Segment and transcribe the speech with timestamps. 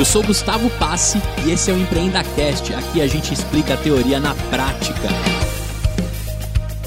[0.00, 2.72] Eu sou Gustavo Passe e esse é o EmpreendaCast.
[2.72, 5.10] Aqui a gente explica a teoria na prática.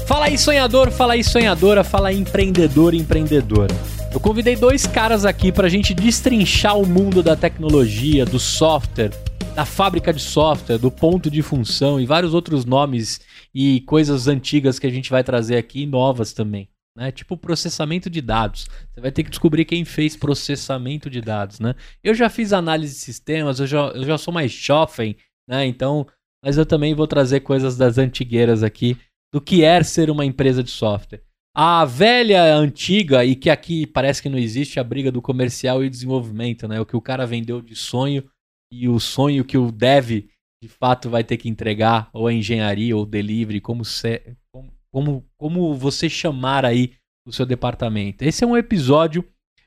[0.04, 3.72] Fala aí, sonhador, fala aí, sonhadora, fala aí, empreendedor empreendedora.
[4.12, 9.12] Eu convidei dois caras aqui para a gente destrinchar o mundo da tecnologia, do software,
[9.54, 13.20] da fábrica de software, do ponto de função e vários outros nomes
[13.54, 17.10] e coisas antigas que a gente vai trazer aqui e novas também né?
[17.10, 18.68] Tipo processamento de dados.
[18.92, 21.74] Você vai ter que descobrir quem fez processamento de dados, né?
[22.02, 25.16] Eu já fiz análise de sistemas, eu já, eu já sou mais jovem,
[25.48, 25.66] né?
[25.66, 26.06] Então,
[26.44, 28.96] mas eu também vou trazer coisas das antigueiras aqui,
[29.32, 31.22] do que é ser uma empresa de software.
[31.56, 35.90] A velha, antiga, e que aqui parece que não existe, a briga do comercial e
[35.90, 36.80] desenvolvimento, né?
[36.80, 38.28] O que o cara vendeu de sonho
[38.72, 40.28] e o sonho que o dev
[40.62, 45.26] de fato vai ter que entregar, ou a engenharia, ou delivery, como, ser, como como,
[45.36, 46.92] como você chamar aí
[47.26, 48.22] o seu departamento.
[48.22, 49.24] Esse é um episódio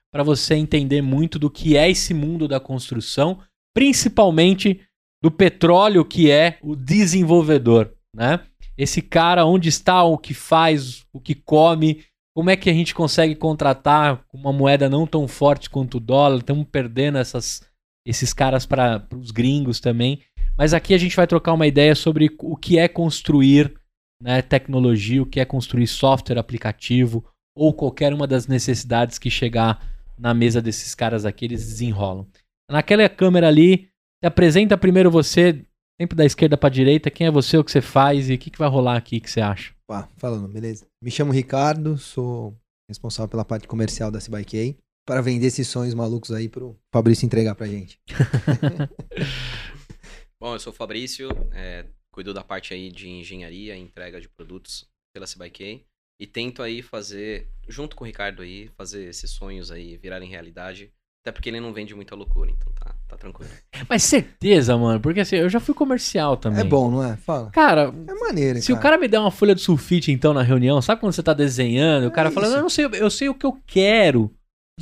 [0.09, 3.39] para você entender muito do que é esse mundo da construção,
[3.75, 4.79] principalmente
[5.21, 8.39] do petróleo que é o desenvolvedor, né?
[8.77, 12.95] Esse cara onde está, o que faz, o que come, como é que a gente
[12.95, 16.37] consegue contratar uma moeda não tão forte quanto o dólar?
[16.37, 17.67] Estamos perdendo essas,
[18.05, 20.21] esses caras para os gringos também.
[20.57, 23.73] Mas aqui a gente vai trocar uma ideia sobre o que é construir
[24.21, 27.23] né, tecnologia, o que é construir software, aplicativo
[27.55, 32.27] ou qualquer uma das necessidades que chegar na mesa desses caras aqui, eles desenrolam.
[32.69, 33.89] Naquela câmera ali,
[34.21, 35.65] se apresenta primeiro você,
[35.99, 38.49] sempre da esquerda para direita, quem é você, o que você faz e o que,
[38.49, 39.73] que vai rolar aqui, que você acha?
[39.87, 40.85] Pá, falando, beleza.
[41.01, 42.55] Me chamo Ricardo, sou
[42.89, 47.55] responsável pela parte comercial da CBK para vender esses sonhos malucos aí pro Fabrício entregar
[47.55, 47.99] pra gente.
[50.39, 51.85] Bom, eu sou o Fabrício, é,
[52.17, 55.83] cuido da parte aí de engenharia, entrega de produtos pela CBK
[56.19, 60.91] e tento aí fazer, junto com o Ricardo aí, fazer esses sonhos aí virarem realidade.
[61.23, 63.51] Até porque ele não vende muita loucura, então tá, tá tranquilo.
[63.87, 66.61] Mas certeza, mano, porque assim, eu já fui comercial também.
[66.61, 67.17] É bom, não é?
[67.17, 67.51] Fala.
[67.51, 68.79] Cara, é maneiro, Se cara.
[68.79, 71.33] o cara me der uma folha de sulfite, então, na reunião, sabe quando você tá
[71.33, 74.33] desenhando, é o cara fala, não, eu não sei, eu sei o que eu quero,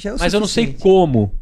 [0.01, 1.37] é mas eu não sei como.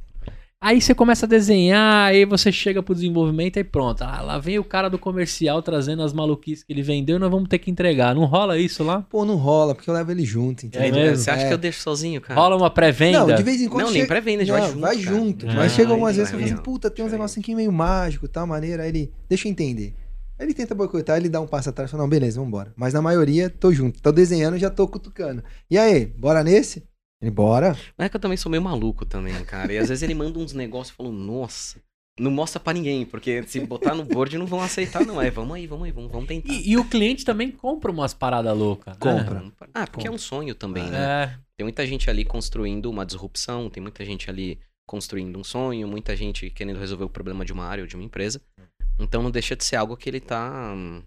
[0.63, 4.01] Aí você começa a desenhar, aí você chega pro desenvolvimento e pronto.
[4.01, 7.29] Ah, lá vem o cara do comercial trazendo as maluquices que ele vendeu e nós
[7.29, 8.15] vamos ter que entregar.
[8.15, 9.01] Não rola isso lá?
[9.01, 11.01] Pô, não rola, porque eu levo ele junto, entendeu?
[11.01, 11.47] É você acha é.
[11.49, 12.39] que eu deixo sozinho, cara?
[12.39, 13.27] Rola uma pré-venda?
[13.27, 13.81] Não, de vez em quando.
[13.81, 13.99] Não, chega...
[13.99, 14.79] nem pré-venda, vai junto.
[14.79, 15.47] Vai junto.
[15.49, 15.53] É.
[15.53, 18.25] Mas chega algumas vezes que eu falo assim, puta, tem uns negocinhos aqui meio mágico,
[18.29, 18.83] tal maneira.
[18.83, 19.93] Aí ele, deixa eu entender.
[20.39, 22.71] Aí ele tenta boicotar, ele dá um passo atrás e fala, não, beleza, vambora.
[22.77, 24.01] Mas na maioria, tô junto.
[24.01, 25.43] Tô desenhando, já tô cutucando.
[25.69, 26.83] E aí, bora nesse?
[27.23, 27.77] Ele, bora.
[27.97, 29.71] Mas é que eu também sou meio maluco também, cara.
[29.71, 31.79] E às vezes ele manda uns negócios e fala, nossa,
[32.19, 35.21] não mostra para ninguém, porque se botar no board não vão aceitar, não.
[35.21, 36.51] É, vamos aí, vamos aí, vamos, vamos tentar.
[36.51, 38.93] E, e, o cliente também compra umas paradas loucas.
[38.93, 38.99] Né?
[38.99, 39.39] Compra.
[39.39, 39.51] Né?
[39.73, 40.11] Ah, porque compra.
[40.11, 40.99] é um sonho também, né?
[40.99, 41.39] É.
[41.57, 46.15] Tem muita gente ali construindo uma disrupção, tem muita gente ali construindo um sonho, muita
[46.15, 48.41] gente querendo resolver o problema de uma área ou de uma empresa.
[48.99, 51.01] Então não deixa de ser algo que ele tá hum,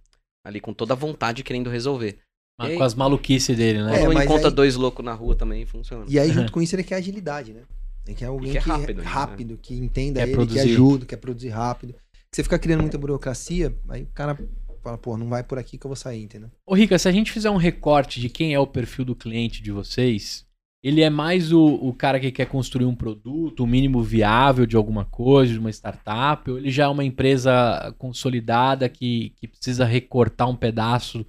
[0.44, 2.18] ali com toda a vontade querendo resolver.
[2.58, 4.00] Mas com as maluquices dele, né?
[4.02, 4.54] É, Quando encontra aí...
[4.54, 6.04] dois loucos na rua também funciona.
[6.08, 7.62] E aí, junto com isso, ele quer agilidade, né?
[8.06, 9.58] Ele quer alguém que é rápido, que, rápido né?
[9.60, 10.62] que entenda quer ele, produzir.
[10.62, 11.94] que ajuda, quer produzir rápido.
[12.32, 14.38] você fica criando muita burocracia, aí o cara
[14.82, 16.50] fala, pô, não vai por aqui que eu vou sair, entendeu?
[16.64, 19.60] Ô, Rica, se a gente fizer um recorte de quem é o perfil do cliente
[19.60, 20.46] de vocês,
[20.82, 24.64] ele é mais o, o cara que quer construir um produto, o um mínimo viável
[24.64, 29.48] de alguma coisa, de uma startup, ou ele já é uma empresa consolidada que, que
[29.48, 31.26] precisa recortar um pedaço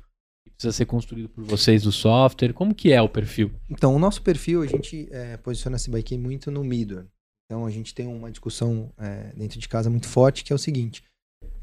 [0.57, 2.51] precisa ser construído por vocês do software?
[2.51, 3.51] Como que é o perfil?
[3.69, 7.05] Então, o nosso perfil, a gente é, posiciona esse bike muito no middle.
[7.45, 10.59] Então, a gente tem uma discussão é, dentro de casa muito forte, que é o
[10.59, 11.03] seguinte.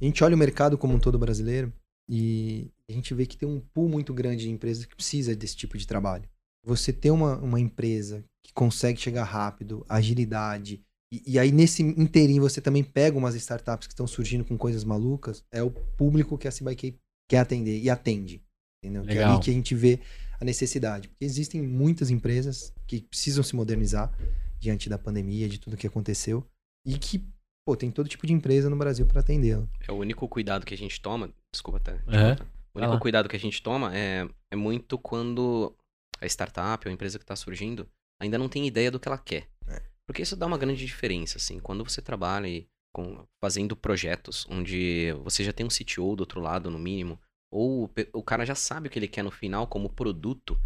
[0.00, 1.72] A gente olha o mercado como um todo brasileiro
[2.08, 5.56] e a gente vê que tem um pool muito grande de empresas que precisa desse
[5.56, 6.28] tipo de trabalho.
[6.64, 10.80] Você ter uma, uma empresa que consegue chegar rápido, agilidade,
[11.12, 14.84] e, e, aí nesse inteirinho você também pega umas startups que estão surgindo com coisas
[14.84, 18.42] malucas, é o público que a CBK quer atender e atende.
[18.84, 19.02] Entendeu?
[19.04, 19.98] Que é ali que a gente vê
[20.40, 21.08] a necessidade.
[21.08, 24.12] Porque existem muitas empresas que precisam se modernizar
[24.58, 26.46] diante da pandemia, de tudo que aconteceu.
[26.86, 27.24] E que,
[27.66, 29.66] pô, tem todo tipo de empresa no Brasil para atendê-la.
[29.88, 31.30] É o único cuidado que a gente toma.
[31.52, 31.92] Desculpa até.
[31.92, 32.36] É.
[32.74, 35.74] O único cuidado que a gente toma é, é muito quando
[36.20, 37.88] a startup ou a empresa que está surgindo
[38.20, 39.48] ainda não tem ideia do que ela quer.
[39.66, 39.80] É.
[40.06, 41.58] Porque isso dá uma grande diferença, assim.
[41.58, 46.40] Quando você trabalha e com, fazendo projetos onde você já tem um CTO do outro
[46.40, 47.18] lado, no mínimo,
[47.54, 50.60] ou o cara já sabe o que ele quer no final como produto,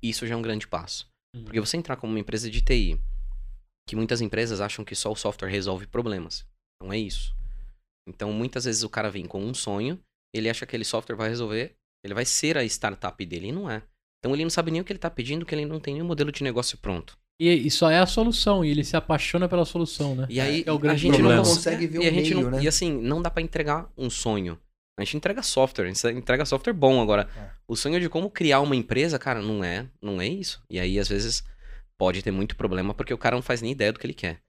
[0.00, 1.10] isso já é um grande passo.
[1.34, 1.44] Uhum.
[1.44, 3.00] Porque você entrar como uma empresa de TI,
[3.88, 6.46] que muitas empresas acham que só o software resolve problemas.
[6.80, 7.34] Não é isso.
[8.08, 9.98] Então, muitas vezes o cara vem com um sonho,
[10.32, 11.74] ele acha que aquele software vai resolver,
[12.04, 13.82] ele vai ser a startup dele, e não é.
[14.20, 16.06] Então, ele não sabe nem o que ele está pedindo, que ele não tem nenhum
[16.06, 17.18] modelo de negócio pronto.
[17.40, 20.26] E, e, só é a solução, e ele se apaixona pela solução, né?
[20.28, 21.42] E aí é o grande a gente problema.
[21.42, 22.62] não consegue ver e o meio, não, né?
[22.62, 24.58] E assim, não dá para entregar um sonho.
[25.00, 27.28] A gente entrega software, a gente entrega software bom agora.
[27.36, 27.50] É.
[27.66, 30.62] O sonho de como criar uma empresa, cara, não é, não é isso.
[30.68, 31.42] E aí às vezes
[31.98, 34.40] pode ter muito problema porque o cara não faz nem ideia do que ele quer.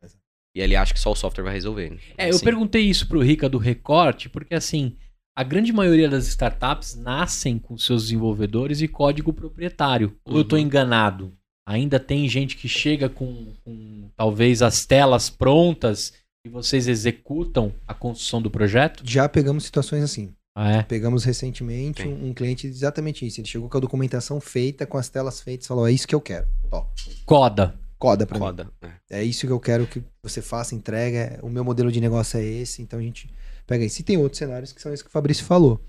[0.56, 1.98] E ele acha que só o software vai resolver.
[2.18, 2.38] É, assim.
[2.38, 4.98] eu perguntei isso pro Rica do Recorte, porque assim,
[5.36, 10.18] a grande maioria das startups nascem com seus desenvolvedores e código proprietário.
[10.26, 10.66] Ou eu estou uhum.
[10.66, 11.34] enganado?
[11.66, 16.14] Ainda tem gente que chega com, com, talvez as telas prontas
[16.46, 19.04] e vocês executam a construção do projeto?
[19.06, 20.34] Já pegamos situações assim.
[20.56, 20.84] Ah, é?
[20.84, 23.40] Pegamos recentemente um, um, cliente exatamente isso.
[23.40, 26.22] Ele chegou com a documentação feita, com as telas feitas, falou: é isso que eu
[26.22, 26.48] quero.
[26.70, 26.86] Ó.
[27.26, 27.80] Coda.
[27.98, 28.72] Coda pra Coda, mim.
[29.10, 29.20] É.
[29.20, 31.40] é isso que eu quero que você faça, entrega.
[31.44, 33.32] O meu modelo de negócio é esse, então a gente
[33.66, 34.02] pega isso.
[34.02, 35.80] E tem outros cenários que são esses que o Fabrício falou.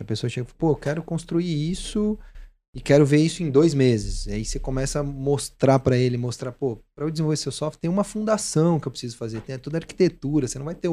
[0.00, 2.18] A pessoa chega e pô, eu quero construir isso
[2.74, 4.26] e quero ver isso em dois meses.
[4.26, 7.80] E aí você começa a mostrar para ele, mostrar, pô, para eu desenvolver seu software
[7.80, 10.88] tem uma fundação que eu preciso fazer, tem toda a arquitetura, você não vai ter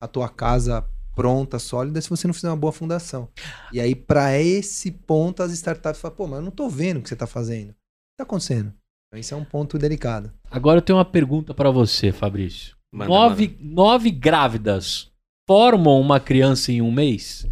[0.00, 0.84] a tua casa
[1.16, 3.28] pronta, sólida, se você não fizer uma boa fundação.
[3.72, 7.02] E aí, para esse ponto, as startups falam, pô, mas eu não tô vendo o
[7.02, 7.70] que você tá fazendo.
[7.70, 8.72] O que tá acontecendo?
[9.08, 10.30] Então, isso é um ponto delicado.
[10.50, 12.76] Agora eu tenho uma pergunta para você, Fabrício.
[12.94, 13.74] Manda, nove, manda.
[13.74, 15.10] nove grávidas
[15.48, 17.46] formam uma criança em um mês?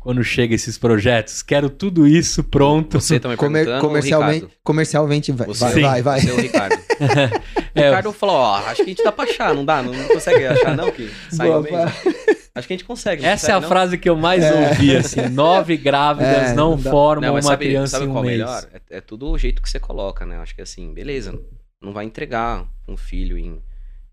[0.00, 3.00] Quando chega esses projetos, quero tudo isso pronto.
[3.00, 6.20] Você também Comer, comercialmente, comercialmente vai, você, vai, vai, vai.
[6.20, 6.74] Você o Ricardo.
[7.72, 9.80] é, o Ricardo falou, ó, acho que a gente dá pra achar, não dá?
[9.80, 12.41] Não, não consegue achar não que sai um mês?
[12.54, 13.24] Acho que a gente consegue.
[13.24, 13.68] Essa consegue, é a não?
[13.68, 14.68] frase que eu mais é.
[14.68, 15.28] ouvi, assim.
[15.30, 18.38] Nove grávidas é, não, não formam não, uma sabe, criança sabe em um qual mês.
[18.38, 18.68] melhor?
[18.72, 20.36] É, é, tudo o jeito que você coloca, né?
[20.36, 21.38] Acho que assim, beleza,
[21.80, 23.62] não vai entregar um filho em,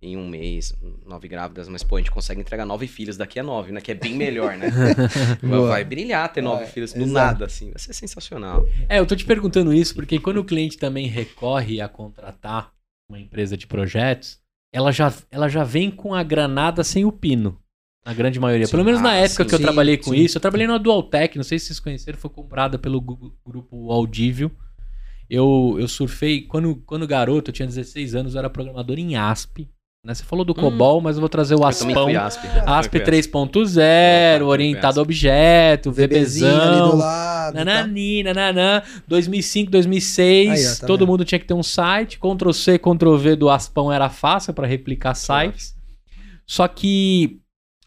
[0.01, 0.73] em um mês,
[1.05, 3.81] nove grávidas, mas pô, a gente consegue entregar nove filhos daqui a nove, né?
[3.81, 4.69] Que é bem melhor, né?
[5.67, 7.13] vai brilhar ter nove é, filhos do exato.
[7.13, 7.71] nada, assim.
[7.71, 8.65] Vai ser sensacional.
[8.87, 12.71] É, eu tô te perguntando isso porque quando o cliente também recorre a contratar
[13.09, 14.39] uma empresa de projetos,
[14.71, 17.59] ela já, ela já vem com a granada sem o pino.
[18.09, 18.65] Na grande maioria.
[18.65, 18.71] Sim.
[18.71, 20.35] Pelo menos na ah, época sim, que eu sim, trabalhei com isso.
[20.35, 24.51] Eu trabalhei na Dualtech, não sei se vocês conheceram, foi comprada pelo grupo Audívio.
[25.29, 29.69] Eu, eu surfei, quando, quando garoto, eu tinha 16 anos, eu era programador em ASP.
[30.03, 30.15] Né?
[30.15, 30.55] Você falou do hum.
[30.55, 32.07] COBOL, mas eu vou trazer o Aspão.
[32.07, 36.97] ASP, ASP 3.0, orientado a objeto, VBzão.
[37.53, 38.81] Nanani, nananã.
[39.07, 42.17] 2005, 2006, Aí, ó, tá todo mundo tinha que ter um site.
[42.17, 45.77] Ctrl C, Ctrl V do Aspão era fácil para replicar sites.
[46.47, 47.39] Só que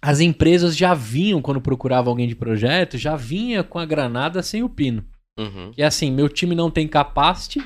[0.02, 4.62] as empresas já vinham, quando procuravam alguém de projeto, já vinha com a granada sem
[4.62, 5.04] o pino.
[5.38, 5.70] Uhum.
[5.78, 7.62] E assim, meu time não tem capacity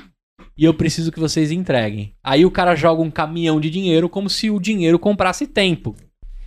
[0.55, 2.13] e eu preciso que vocês entreguem.
[2.23, 5.95] Aí o cara joga um caminhão de dinheiro como se o dinheiro comprasse tempo.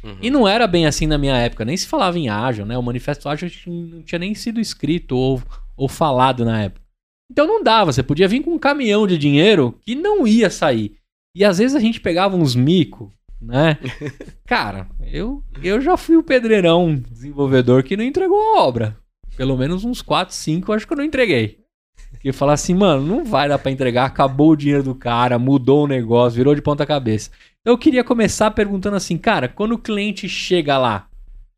[0.02, 0.16] Uhum.
[0.22, 2.78] E não era bem assim na minha época, nem se falava em ágil, né?
[2.78, 5.42] O manifesto ágil não tinha nem sido escrito ou,
[5.76, 6.86] ou falado na época.
[7.30, 10.96] Então não dava, você podia vir com um caminhão de dinheiro que não ia sair.
[11.34, 13.78] E às vezes a gente pegava uns mico né?
[14.46, 18.96] Cara, eu, eu já fui o pedreirão desenvolvedor que não entregou a obra.
[19.36, 21.60] Pelo menos uns 4, 5 eu acho que eu não entreguei.
[22.10, 25.84] Porque falar assim, mano, não vai dar para entregar, acabou o dinheiro do cara, mudou
[25.84, 27.30] o negócio, virou de ponta cabeça.
[27.60, 31.08] Então eu queria começar perguntando assim, cara, quando o cliente chega lá,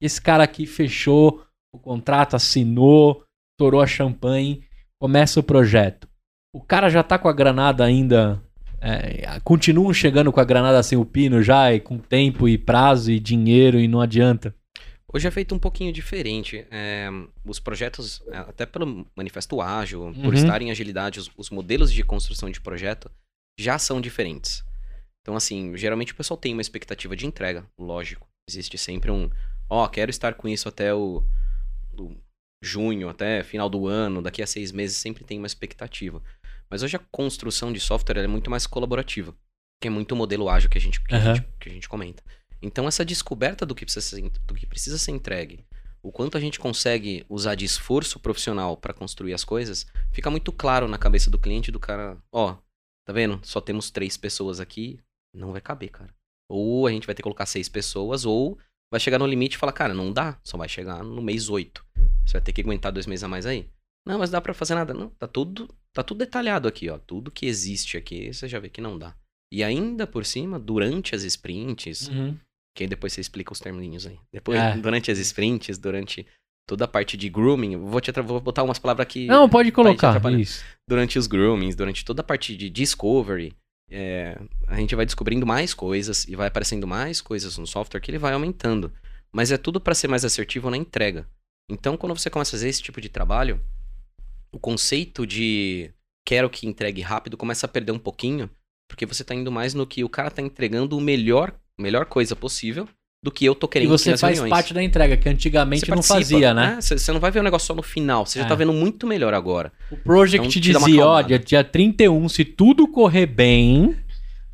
[0.01, 1.43] esse cara aqui fechou
[1.75, 3.25] o contrato, assinou,
[3.59, 4.63] torou a champanhe,
[5.01, 6.07] começa o projeto.
[6.55, 8.43] O cara já tá com a granada ainda
[8.85, 13.13] é, continuam chegando com a granada sem o pino já, e com tempo e prazo
[13.13, 14.55] e dinheiro e não adianta?
[15.15, 16.67] Hoje é feito um pouquinho diferente.
[16.71, 17.09] É,
[17.45, 20.23] os projetos, é, até pelo manifesto ágil, uhum.
[20.23, 23.11] por estar em agilidade, os, os, modelos de construção de projeto
[23.61, 24.65] já são diferentes.
[25.21, 28.27] Então, assim, geralmente o pessoal tem uma expectativa de entrega, lógico.
[28.49, 29.31] Existe sempre um,
[29.71, 31.23] ó, oh, quero estar com isso até o,
[31.97, 32.17] o
[32.61, 36.21] junho, até final do ano, daqui a seis meses, sempre tem uma expectativa.
[36.73, 39.37] Mas hoje a construção de software é muito mais colaborativa,
[39.79, 41.21] que é muito o modelo ágil que a gente, que, uhum.
[41.21, 42.25] a gente, que a gente comenta.
[42.63, 45.67] Então essa descoberta do que, precisa ser, do que precisa ser entregue,
[46.03, 50.51] o quanto a gente consegue usar de esforço profissional para construir as coisas, fica muito
[50.51, 52.57] claro na cabeça do cliente do cara, ó,
[53.05, 53.39] tá vendo?
[53.43, 54.99] Só temos três pessoas aqui,
[55.35, 56.15] não vai caber, cara.
[56.51, 58.59] Ou a gente vai ter que colocar seis pessoas, ou
[58.91, 61.85] vai chegar no limite e falar, cara, não dá, só vai chegar no mês oito.
[62.25, 63.69] Você vai ter que aguentar dois meses a mais aí.
[64.07, 64.93] Não, mas dá para fazer nada.
[64.93, 66.99] Não, tá tudo, tá tudo detalhado aqui, ó.
[66.99, 69.15] Tudo que existe aqui, você já vê que não dá.
[69.53, 72.37] E ainda por cima, durante as sprints, uhum.
[72.75, 74.19] que aí depois você explica os terminhos aí.
[74.33, 74.77] Depois, é.
[74.77, 76.27] durante as sprints, durante
[76.67, 79.27] toda a parte de grooming, vou te vou botar umas palavras aqui.
[79.27, 80.21] Não, pode colocar.
[80.33, 80.65] Isso.
[80.89, 83.55] Durante os groomings, durante toda a parte de discovery,
[83.91, 88.11] é, a gente vai descobrindo mais coisas e vai aparecendo mais coisas no software que
[88.11, 88.91] ele vai aumentando.
[89.31, 91.29] Mas é tudo para ser mais assertivo na entrega.
[91.71, 93.61] Então, quando você começa a fazer esse tipo de trabalho,
[94.55, 95.91] o conceito de
[96.27, 98.49] quero que entregue rápido começa a perder um pouquinho,
[98.89, 102.37] Porque você tá indo mais no que o cara tá entregando o melhor, melhor coisa
[102.37, 102.87] possível
[103.25, 104.51] do que eu tô E querendo você nas faz reuniões.
[104.51, 106.79] parte da entrega, que antigamente Você não fazia, né?
[106.81, 108.43] Você você não vai ver o negócio só no final, você É.
[108.43, 109.73] já tá vendo muito melhor agora.
[109.91, 113.97] O Project Então, te dizia, dia, dia 31, se tudo correr bem,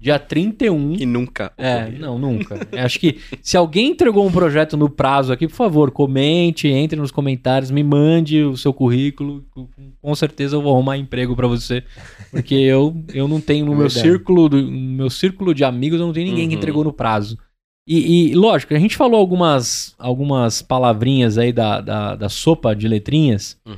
[0.01, 0.95] dia 31...
[0.95, 1.53] E nunca.
[1.59, 2.67] É, não, nunca.
[2.85, 7.11] Acho que se alguém entregou um projeto no prazo aqui, por favor, comente, entre nos
[7.11, 9.45] comentários, me mande o seu currículo.
[10.01, 11.83] Com- certeza eu vou arrumar emprego pra você,
[12.31, 14.01] porque eu, eu não tenho no É meu verdade.
[14.09, 16.59] círculo, do- no meu círculo de amigos, eu não tenho ninguém que Uhum.
[16.59, 17.39] entregou no prazo.
[17.87, 22.87] E, e, lógico, a gente falou algumas, algumas palavrinhas aí da, da, da sopa de
[22.87, 23.59] letrinhas.
[23.67, 23.77] Uhum.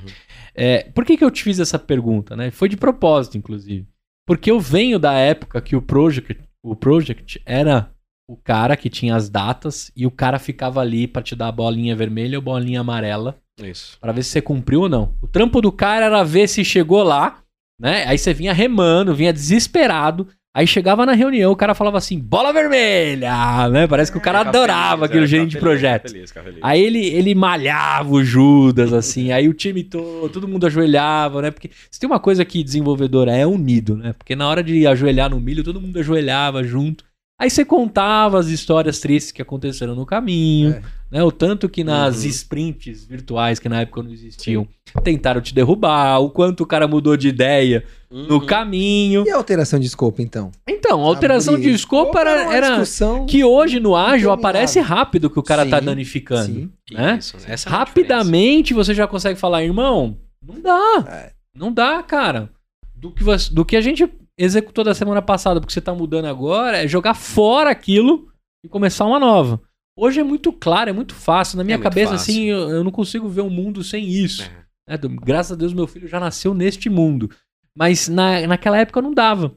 [0.55, 2.51] É, por que, que eu te fiz essa pergunta, né?
[2.51, 3.87] Foi de propósito, inclusive.
[4.31, 7.91] Porque eu venho da época que o Project, o Project era
[8.31, 11.53] o cara que tinha as datas e o cara ficava ali pra te dar a
[11.53, 13.99] bolinha vermelha ou bolinha amarela Isso.
[14.01, 15.17] Pra ver se você cumpriu ou não.
[15.21, 17.43] O trampo do cara era ver se chegou lá,
[17.77, 18.05] né?
[18.07, 20.29] Aí você vinha remando, vinha desesperado.
[20.53, 23.87] Aí chegava na reunião, o cara falava assim, bola vermelha, né?
[23.87, 26.13] Parece que o cara adorava aquele gerente de projeto.
[26.61, 31.51] Aí ele, ele malhava o Judas, assim, aí o time todo, todo mundo ajoelhava, né?
[31.53, 34.13] Porque se tem uma coisa que desenvolvedora é unido, né?
[34.13, 37.05] Porque na hora de ajoelhar no milho, todo mundo ajoelhava junto.
[37.41, 40.83] Aí você contava as histórias tristes que aconteceram no caminho, É.
[41.11, 41.23] né?
[41.25, 42.29] O tanto que nas Uhum.
[42.31, 44.67] sprints virtuais, que na época não existiam,
[45.03, 48.47] tentaram te derrubar, o quanto o cara mudou de ideia no Uhum.
[48.47, 49.25] caminho.
[49.27, 50.51] E a alteração de escopo, então?
[50.69, 51.69] Então, a alteração Abrir.
[51.69, 55.65] de escopo era, uma era discussão que hoje no ágil aparece rápido que o cara
[55.67, 56.47] tá Sim, danificando.
[56.55, 56.71] Sim.
[56.93, 57.17] né?
[57.19, 61.05] Isso, essa é rapidamente você já consegue falar, irmão, não dá.
[61.09, 61.33] É.
[61.55, 62.51] Não dá, cara.
[62.95, 66.25] Do que, você- do que a gente executou da semana passada, porque você tá mudando
[66.27, 68.29] agora, é jogar fora aquilo
[68.65, 69.61] e começar uma nova.
[70.01, 71.59] Hoje é muito claro, é muito fácil.
[71.59, 74.43] Na minha É cabeça, assim, eu, eu não consigo ver um mundo sem isso.
[74.89, 74.93] É.
[74.97, 74.99] né?
[75.23, 77.31] Graças a Deus, meu filho já nasceu neste mundo.
[77.77, 79.55] Mas na, naquela época não dava.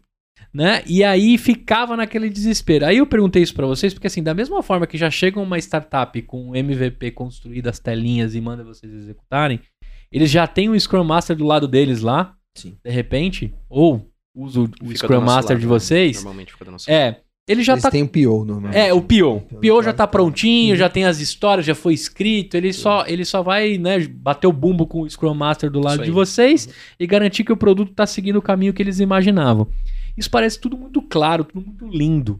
[0.53, 0.83] Né?
[0.85, 2.85] E aí ficava naquele desespero.
[2.85, 5.57] Aí eu perguntei isso pra vocês, porque assim, da mesma forma que já chega uma
[5.57, 9.62] startup com MVP construído as telinhas e manda vocês executarem,
[10.12, 12.77] eles já têm um Scrum Master do lado deles lá, Sim.
[12.83, 15.69] de repente, ou usa o, Fica Scrum Master lado, de né?
[15.73, 16.15] vocês.
[16.17, 17.22] Normalmente fica do nosso lado.
[17.47, 18.77] Ele já Eles tá têm o PO, normalmente.
[18.77, 19.43] é, o PO.
[19.51, 20.75] O PO já tá prontinho, Uhum.
[20.77, 22.55] já tem as histórias, já foi escrito.
[22.55, 26.03] Ele só, ele só vai, né, bater o bumbo com o Scrum Master do lado
[26.03, 29.67] de vocês e garantir que o produto tá seguindo o caminho que eles imaginavam.
[30.17, 32.39] Isso parece tudo muito claro, tudo muito lindo.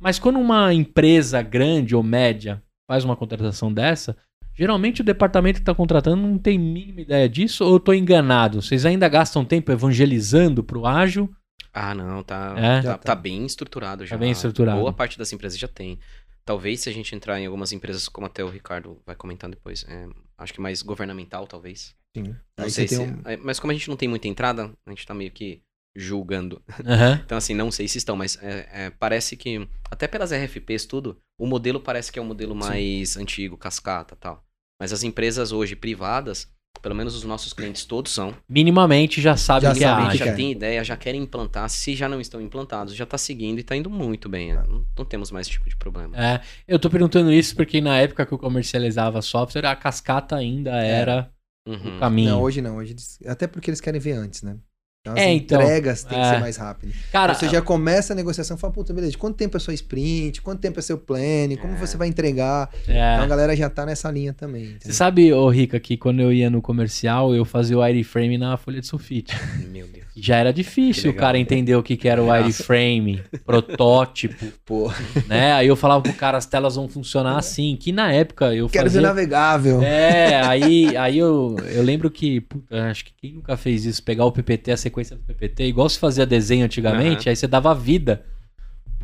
[0.00, 4.16] Mas quando uma empresa grande ou média faz uma contratação dessa,
[4.56, 8.60] geralmente o departamento que tá contratando não tem mínima ideia disso ou eu tô enganado?
[8.60, 11.30] Vocês ainda gastam tempo evangelizando pro ágil?
[11.72, 12.76] Ah, não, tá, É?
[12.76, 13.14] tá, Já tá tá.
[13.14, 14.16] bem estruturado já.
[14.16, 14.80] bem estruturado.
[14.80, 15.98] Boa parte das empresas já tem.
[16.44, 19.84] Talvez se a gente entrar em algumas empresas, como até o Ricardo vai comentando depois,
[19.88, 21.94] é, acho que mais governamental, talvez.
[22.16, 22.36] Sim.
[22.58, 22.98] Não Aí sei se.
[22.98, 23.22] tem um...
[23.24, 25.62] é, Mas como a gente não tem muita entrada, a gente tá meio que
[25.96, 26.60] julgando.
[26.84, 27.20] Aham.
[27.24, 31.18] Então, assim, não sei se estão, mas é, é, parece que, até pelas RFPs, tudo,
[31.38, 34.44] o modelo parece que é um modelo mais antigo, cascata tal.
[34.80, 39.68] Mas as empresas hoje privadas, pelo menos os nossos clientes todos são, Minimamente já sabem
[39.68, 40.32] Já que é já é.
[40.34, 41.68] tem ideia, já querem implantar.
[41.68, 44.52] Se já não estão implantados, já tá seguindo e tá indo muito bem.
[44.54, 44.64] né?
[44.66, 46.16] Não, não temos mais esse tipo de problema.
[46.16, 50.70] É, eu tô perguntando isso porque na época que eu comercializava software, a cascata ainda
[50.72, 51.30] era
[51.68, 51.96] Uhum.
[51.96, 52.30] o caminho.
[52.30, 52.76] Não, hoje não.
[52.76, 54.56] Hoje eles- Até porque eles querem ver antes, né?
[55.02, 56.30] Então, as É, então, entregas têm que é.
[56.34, 56.94] ser mais rápidas.
[57.10, 60.40] Cara, Você já começa a negociação, fala, puta, beleza, quanto tempo é sua sprint?
[60.40, 61.56] Quanto tempo é seu planning?
[61.56, 61.76] Como É.
[61.76, 62.70] você vai entregar?
[62.86, 63.14] é.
[63.14, 64.66] Então a galera já tá nessa linha também.
[64.66, 64.94] Você entendeu?
[64.94, 68.80] sabe, ô Rica, que quando eu ia no comercial, eu fazia o wireframe na folha
[68.80, 69.34] de sulfite.
[69.72, 70.06] Meu Deus.
[70.14, 71.26] Já era difícil Que o legal.
[71.26, 74.92] cara entender o que, que era o wireframe, protótipo, Pô,
[75.26, 75.54] né?
[75.54, 78.84] Aí eu falava pro cara, as telas vão funcionar assim, que na época eu quero
[78.84, 79.00] fazia...
[79.00, 79.82] navegável.
[79.82, 84.26] É, aí, aí eu, eu lembro que, puta, acho que quem nunca fez isso, pegar
[84.26, 88.22] o PPT, a sequência do PPT, igual se fazia desenho antigamente, aí você dava vida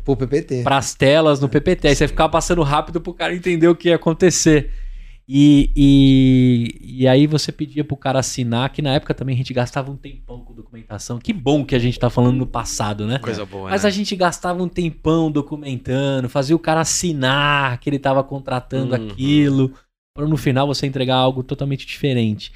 [0.03, 0.63] Pô, PPT.
[0.63, 3.95] pras telas no PPT, aí você ficava passando rápido pro cara entender o que ia
[3.95, 4.71] acontecer.
[5.31, 9.53] E, e, e aí você pedia pro cara assinar, que na época também a gente
[9.53, 11.19] gastava um tempão com documentação.
[11.19, 13.19] Que bom que a gente tá falando no passado, né?
[13.19, 13.89] Coisa boa, Mas né?
[13.89, 19.07] a gente gastava um tempão documentando, fazia o cara assinar que ele tava contratando Uhum.
[19.11, 19.73] aquilo,
[20.17, 22.51] para no final você entregar algo totalmente diferente.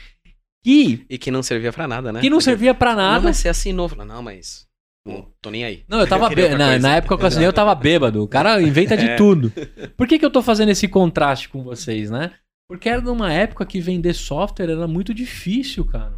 [0.65, 2.21] Que, E que não servia pra nada, né?
[2.21, 3.23] que não Porque- servia pra Não, nada.
[3.25, 3.91] mas você assinou.
[4.03, 4.65] Não, mas...
[5.05, 5.83] Não tô nem aí.
[5.87, 8.23] Não, eu tava outra na, na época que eu assinei, eu tava bêbado.
[8.23, 9.15] O cara inventa de É.
[9.17, 9.51] tudo.
[9.97, 12.31] Por que, que eu tô fazendo esse contraste com vocês, né?
[12.67, 16.17] Porque era numa época que vender software era muito difícil, cara.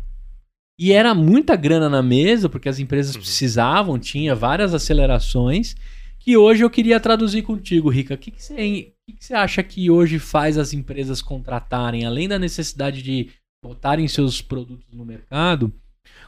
[0.79, 3.21] E era muita grana na mesa, porque as empresas Uhum.
[3.21, 5.75] precisavam, tinha várias acelerações.
[6.19, 8.15] Que hoje eu queria traduzir contigo, Rica.
[8.15, 12.27] O que, que, você, que, que você acha que hoje faz as empresas contratarem, além
[12.27, 13.29] da necessidade de
[13.63, 15.71] botarem seus produtos no mercado?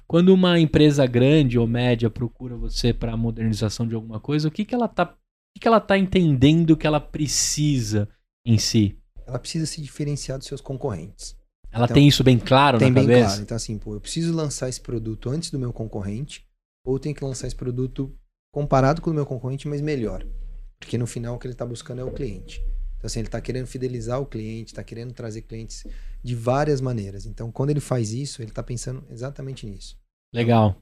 [0.07, 4.51] Quando uma empresa grande ou média procura você para a modernização de alguma coisa, o
[4.51, 8.07] que, que ela está que, que ela tá entendendo que ela precisa
[8.45, 8.97] em si?
[9.27, 11.36] Ela precisa se diferenciar dos seus concorrentes.
[11.72, 13.25] Ela então, tem isso bem claro tem na bem cabeça?
[13.27, 13.41] claro.
[13.41, 16.48] Então, assim, pô, eu preciso lançar esse produto antes do meu concorrente,
[16.86, 18.15] ou tenho que lançar esse produto
[18.53, 20.25] comparado com o meu concorrente, mas melhor.
[20.79, 22.62] Porque no final o que ele está buscando é o cliente.
[22.98, 25.86] Então, assim, ele está querendo fidelizar o cliente, está querendo trazer clientes
[26.24, 27.25] de várias maneiras.
[27.25, 30.00] Então, quando ele faz isso, ele está pensando exatamente nisso.
[30.34, 30.81] Legal.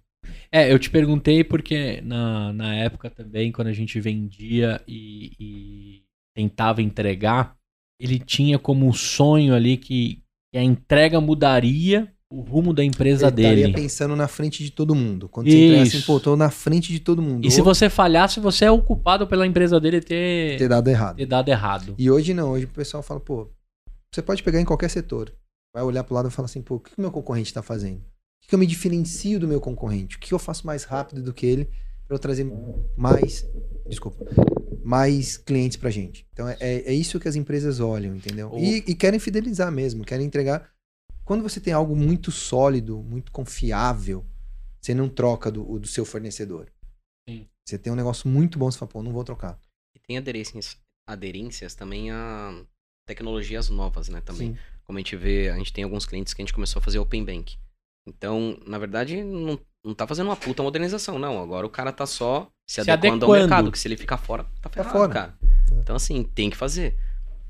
[0.51, 6.03] É, eu te perguntei porque na, na época também, quando a gente vendia e, e
[6.33, 7.55] tentava entregar,
[7.99, 10.21] ele tinha como sonho ali que,
[10.51, 13.63] que a entrega mudaria o rumo da empresa ele dele.
[13.63, 15.29] Ele pensando na frente de todo mundo.
[15.29, 17.45] Quando você entrega assim, pô, tô na frente de todo mundo.
[17.45, 20.57] E se você falhasse, você é o culpado pela empresa dele ter...
[20.57, 21.17] ter dado errado.
[21.17, 21.95] Ter dado errado.
[21.97, 23.49] E hoje não, hoje o pessoal fala, pô,
[24.11, 25.31] você pode pegar em qualquer setor.
[25.73, 27.99] Vai olhar pro lado e falar assim, pô, o que o meu concorrente está fazendo?
[27.99, 30.17] O que eu me diferencio do meu concorrente?
[30.17, 31.69] O que eu faço mais rápido do que ele
[32.07, 32.49] para eu trazer
[32.95, 33.47] mais,
[33.87, 34.25] desculpa,
[34.85, 36.27] mais clientes pra gente?
[36.31, 38.51] Então é, é isso que as empresas olham, entendeu?
[38.55, 40.69] E, e querem fidelizar mesmo, querem entregar
[41.25, 44.23] quando você tem algo muito sólido, muito confiável,
[44.79, 46.71] você não troca do, do seu fornecedor.
[47.27, 47.49] Sim.
[47.67, 49.59] Você tem um negócio muito bom, você fala, pô, não vou trocar.
[49.95, 50.77] E tem aderências,
[51.09, 52.63] aderências também a
[53.07, 54.21] tecnologias novas, né?
[54.21, 54.53] Também.
[54.53, 54.59] Sim.
[54.83, 56.99] Como a gente vê, a gente tem alguns clientes que a gente começou a fazer
[56.99, 57.57] Open Bank.
[58.07, 61.41] Então, na verdade, não, não tá fazendo uma puta modernização, não.
[61.41, 64.17] Agora o cara tá só se, se adequando, adequando, ao mercado, que se ele ficar
[64.17, 65.13] fora, tá, tá ferrado, tá fora.
[65.13, 65.37] cara.
[65.41, 65.75] É.
[65.79, 66.97] Então, assim, tem que fazer.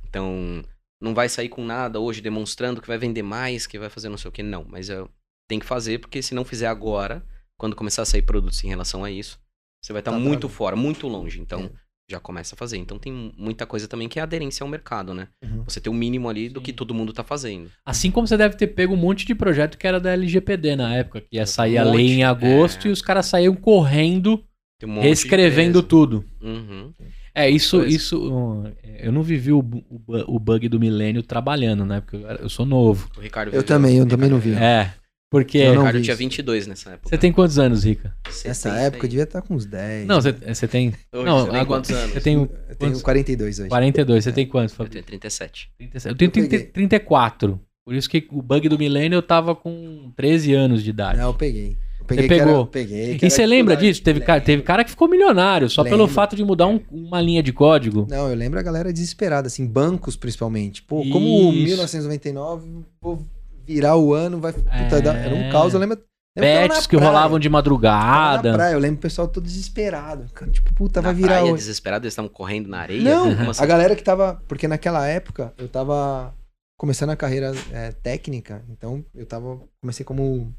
[0.07, 0.63] Então,
[1.01, 4.17] não vai sair com nada hoje demonstrando que vai vender mais, que vai fazer não
[4.17, 4.43] sei o que.
[4.43, 5.09] Não, mas eu
[5.47, 7.23] tenho que fazer, porque se não fizer agora,
[7.57, 9.39] quando começar a sair produtos em relação a isso,
[9.81, 11.39] você vai estar tá, tá muito fora, muito longe.
[11.39, 11.71] Então, é.
[12.09, 12.77] já começa a fazer.
[12.77, 15.27] Então, tem muita coisa também que é aderência ao mercado, né?
[15.43, 15.63] Uhum.
[15.63, 17.71] Você tem o um mínimo ali do que todo mundo está fazendo.
[17.85, 20.95] Assim como você deve ter pego um monte de projeto que era da LGPD na
[20.95, 22.89] época, que ia sair um a lei em agosto é.
[22.89, 24.43] e os caras saíam correndo,
[24.85, 26.25] um reescrevendo tudo.
[26.41, 26.91] Uhum.
[27.33, 28.63] É, isso, isso.
[28.97, 31.99] Eu não vivi o, o, o bug do milênio trabalhando, né?
[31.99, 33.09] Porque eu, sou novo.
[33.17, 34.53] O Ricardo Eu também, eu também não vi.
[34.53, 34.93] É.
[35.29, 35.61] Porque.
[35.67, 37.09] O Ricardo tinha 22 nessa época.
[37.09, 38.15] Você tem quantos anos, Rica?
[38.45, 40.07] Nessa época eu devia estar com uns 10.
[40.07, 40.93] Não, você tem.
[41.11, 42.15] Hoje, não, você tem quantos anos?
[42.15, 43.69] Eu tenho, eu tenho 42 hoje.
[43.69, 44.33] 42, você é.
[44.33, 44.87] tem quantos, Fabio?
[44.87, 45.71] Eu tenho 37.
[45.77, 46.11] 37.
[46.11, 47.59] Eu tenho 30, 34.
[47.83, 51.19] Por isso que o bug do milênio eu tava com 13 anos de idade.
[51.19, 51.77] Não, eu peguei.
[52.07, 52.61] Você pegou.
[52.61, 53.19] Era, peguei.
[53.21, 54.01] E você lembra disso?
[54.01, 55.97] Teve cara, teve cara que ficou milionário só lembro.
[55.97, 58.07] pelo fato de mudar um, uma linha de código.
[58.09, 60.81] Não, eu lembro a galera desesperada, assim, bancos principalmente.
[60.83, 61.11] Pô, Isso.
[61.11, 62.67] como 1999,
[63.01, 63.25] vou
[63.65, 64.53] virar o ano, vai.
[64.53, 65.25] Puta, é...
[65.25, 65.97] Era um caos, eu lembro.
[66.37, 68.51] Bets que rolavam de madrugada.
[68.51, 70.25] Na praia, eu lembro o pessoal todo desesperado.
[70.51, 71.39] Tipo, puta, na vai virar.
[71.39, 73.01] Praia, desesperado, eles estavam correndo na areia?
[73.01, 73.63] Não, assim?
[73.63, 74.41] a galera que tava.
[74.45, 76.33] Porque naquela época eu tava
[76.77, 79.61] começando a carreira é, técnica, então eu tava.
[79.81, 80.53] Comecei como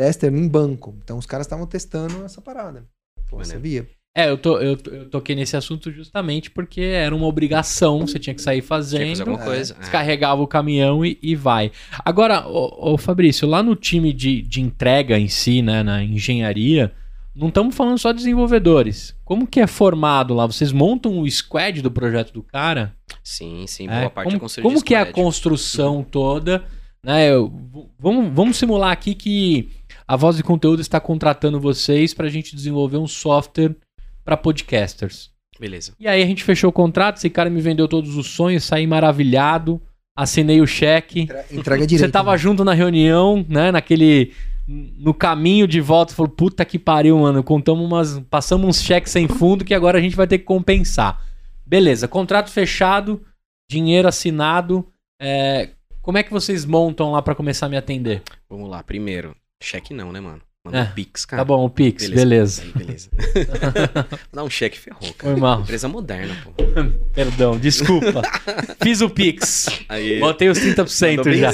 [0.00, 0.96] tester em banco.
[1.04, 2.86] Então os caras estavam testando essa parada.
[3.28, 3.86] Pô, você via.
[4.16, 8.34] É, eu, tô, eu, eu toquei nesse assunto justamente porque era uma obrigação, você tinha
[8.34, 9.14] que sair fazendo.
[9.14, 9.74] Tinha alguma coisa.
[9.74, 9.80] É.
[9.80, 11.70] Descarregava o caminhão e, e vai.
[12.02, 16.92] Agora, ô, ô, Fabrício, lá no time de, de entrega em si, né, na engenharia,
[17.36, 19.14] não estamos falando só de desenvolvedores.
[19.22, 20.46] Como que é formado lá?
[20.46, 22.96] Vocês montam o squad do projeto do cara?
[23.22, 26.64] Sim, sim, boa é, parte como, é Como que é a construção toda?
[27.02, 27.52] Né, eu,
[27.98, 29.79] vamos, vamos simular aqui que
[30.10, 33.76] a Voz de Conteúdo está contratando vocês para a gente desenvolver um software
[34.24, 35.30] para podcasters.
[35.56, 35.92] Beleza.
[36.00, 38.88] E aí a gente fechou o contrato, esse cara me vendeu todos os sonhos, saí
[38.88, 39.80] maravilhado,
[40.16, 41.28] assinei o cheque.
[41.48, 42.06] Entrega direito.
[42.06, 42.38] Você tava né?
[42.38, 44.32] junto na reunião, né, naquele
[44.66, 49.28] no caminho de volta, falou: "Puta que pariu, mano, contamos umas, passamos uns cheques sem
[49.28, 51.24] fundo que agora a gente vai ter que compensar".
[51.64, 53.22] Beleza, contrato fechado,
[53.70, 54.88] dinheiro assinado.
[55.22, 55.68] É,
[56.02, 58.24] como é que vocês montam lá para começar a me atender?
[58.48, 60.42] Vamos lá, primeiro, Cheque não, né, mano?
[60.62, 61.40] Manda é, um Pix, cara.
[61.40, 62.62] Tá bom, o Pix, beleza.
[62.76, 63.10] Beleza.
[63.14, 64.06] beleza.
[64.30, 65.32] Não, um cheque ferrou, cara.
[65.32, 65.62] Foi mal.
[65.62, 66.52] Empresa moderna, pô.
[67.14, 68.20] Perdão, desculpa.
[68.82, 69.68] Fiz o Pix.
[69.88, 70.20] Aí.
[70.20, 71.50] Botei os 30% mandou já.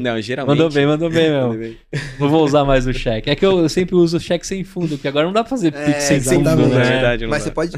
[0.00, 0.56] Não, geralmente.
[0.56, 1.76] Mandou bem, mandou bem, meu.
[2.18, 3.28] Não vou usar mais o cheque.
[3.28, 5.88] É que eu, sempre uso cheque sem fundo, porque agora não dá pra fazer Pix
[5.88, 6.80] é, sem fundo, né?
[6.80, 7.44] É verdade, Mas dá.
[7.44, 7.76] você pode.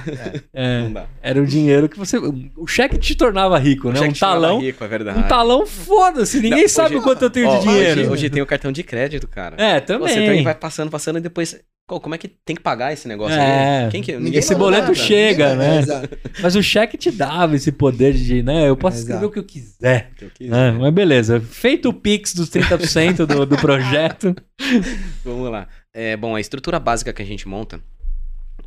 [0.54, 0.82] É.
[0.82, 1.06] Não dá.
[1.20, 2.16] Era o dinheiro que você.
[2.56, 4.00] O cheque te tornava rico, né?
[4.02, 4.60] Um talão.
[4.60, 5.18] Rico, é verdade.
[5.18, 6.38] Um talão, foda-se.
[6.38, 8.00] Ninguém não, sabe o quanto eu tenho ó, de dinheiro.
[8.02, 9.56] Hoje, hoje tem o cartão de crédito, cara.
[9.62, 10.08] É, também.
[10.08, 11.60] Você também vai passando, passando e depois.
[11.86, 13.90] como é que tem que pagar esse negócio é, aí?
[13.90, 14.94] Quem que, ninguém esse boleto nada.
[14.94, 15.80] chega, né?
[16.40, 18.68] Mas o cheque te dava esse poder de, né?
[18.68, 20.10] Eu posso é, escrever o que eu quiser.
[20.16, 20.72] Que eu quiser.
[20.72, 21.40] mas beleza.
[21.40, 24.34] Feito o Pix dos 30% do, do projeto.
[25.24, 25.68] Vamos lá.
[25.92, 27.80] É, bom, a estrutura básica que a gente monta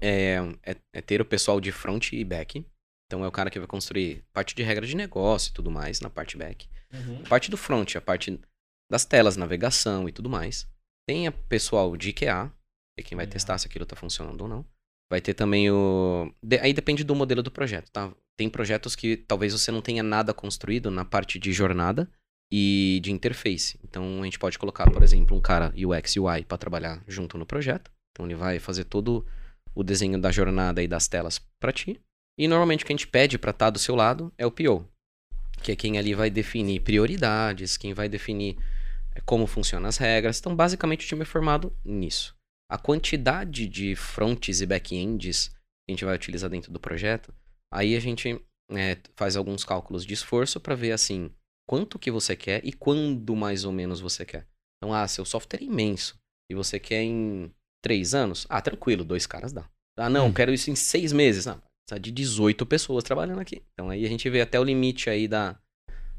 [0.01, 2.65] é, é, é, ter o pessoal de front e back.
[3.07, 6.01] Então é o cara que vai construir parte de regra de negócio e tudo mais
[6.01, 6.67] na parte back.
[6.93, 7.21] Uhum.
[7.25, 8.39] A parte do front, a parte
[8.91, 10.67] das telas, navegação e tudo mais.
[11.07, 12.51] Tem a pessoal de IKEA,
[12.97, 14.65] que é quem vai testar se aquilo está funcionando ou não.
[15.11, 16.33] Vai ter também o.
[16.61, 18.11] Aí depende do modelo do projeto, tá?
[18.37, 22.09] Tem projetos que talvez você não tenha nada construído na parte de jornada
[22.51, 23.79] e de interface.
[23.83, 27.45] Então a gente pode colocar, por exemplo, um cara UX UI para trabalhar junto no
[27.45, 27.91] projeto.
[28.11, 29.25] Então ele vai fazer todo
[29.75, 31.99] o desenho da jornada e das telas para ti.
[32.37, 34.51] E normalmente o que a gente pede para estar tá do seu lado é o
[34.51, 34.87] PO,
[35.61, 38.57] que é quem ali vai definir prioridades, quem vai definir
[39.21, 40.39] como funcionam as regras.
[40.39, 42.35] Então, basicamente, o time é formado nisso.
[42.69, 45.55] A quantidade de fronts e back-ends que
[45.89, 47.33] a gente vai utilizar dentro do projeto,
[47.71, 48.39] aí a gente
[48.71, 51.29] é, faz alguns cálculos de esforço para ver assim
[51.67, 54.47] quanto que você quer e quando mais ou menos você quer.
[54.77, 56.17] Então, ah, seu software é imenso
[56.49, 59.69] e você quer em três anos, ah, tranquilo, dois caras dá.
[59.97, 60.33] Ah, não, hum.
[60.33, 61.47] quero isso em seis meses.
[61.47, 63.61] Ah, precisa de 18 pessoas trabalhando aqui.
[63.73, 65.59] Então aí a gente vê até o limite aí da,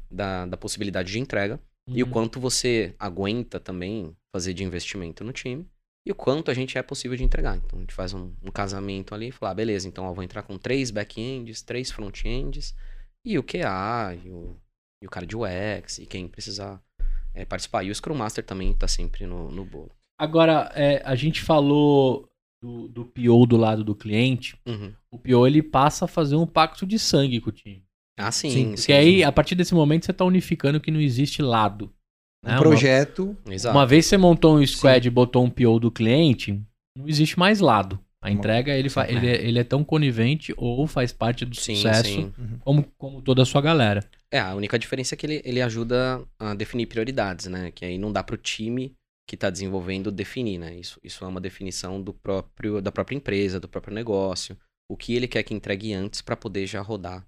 [0.09, 1.95] da, da possibilidade de entrega uhum.
[1.95, 2.11] e o uhum.
[2.11, 5.67] quanto você aguenta também fazer de investimento no time
[6.05, 7.57] e o quanto a gente é possível de entregar.
[7.57, 10.23] Então a gente faz um, um casamento ali e fala, ah, beleza, então eu vou
[10.23, 12.75] entrar com três back-ends, três front-ends
[13.25, 14.55] e o QA e o,
[15.01, 16.81] e o cara de UX e quem precisar
[17.33, 17.83] é, participar.
[17.83, 19.91] E o Scrum Master também está sempre no, no bolo.
[20.17, 22.29] Agora, é, a gente falou
[22.61, 24.93] do, do PO do lado do cliente, uhum.
[25.11, 27.84] o PO ele passa a fazer um pacto de sangue com o time.
[28.17, 28.49] Ah, sim.
[28.49, 31.91] sim porque sim, aí, a partir desse momento, você está unificando que não existe lado.
[32.43, 32.55] Né?
[32.55, 33.37] Um projeto.
[33.45, 35.07] Uma, uma, vez você montou um squad sim.
[35.07, 36.61] e botou um PO do cliente,
[36.97, 37.99] não existe mais lado.
[38.21, 39.07] A entrega, ele, fa...
[39.07, 42.33] ele, é, ele é tão conivente ou faz parte do sim, sucesso sim.
[42.35, 42.59] Uhum.
[42.59, 44.03] Como, como toda a sua galera.
[44.31, 47.69] É, a única diferença é que ele, ele ajuda a definir prioridades, né?
[47.69, 48.95] Que aí não dá pro time
[49.27, 50.75] que está desenvolvendo definir, né?
[50.75, 54.57] Isso, isso é uma definição do próprio, da própria empresa, do próprio negócio.
[54.89, 57.23] O que ele quer que entregue antes para poder já rodar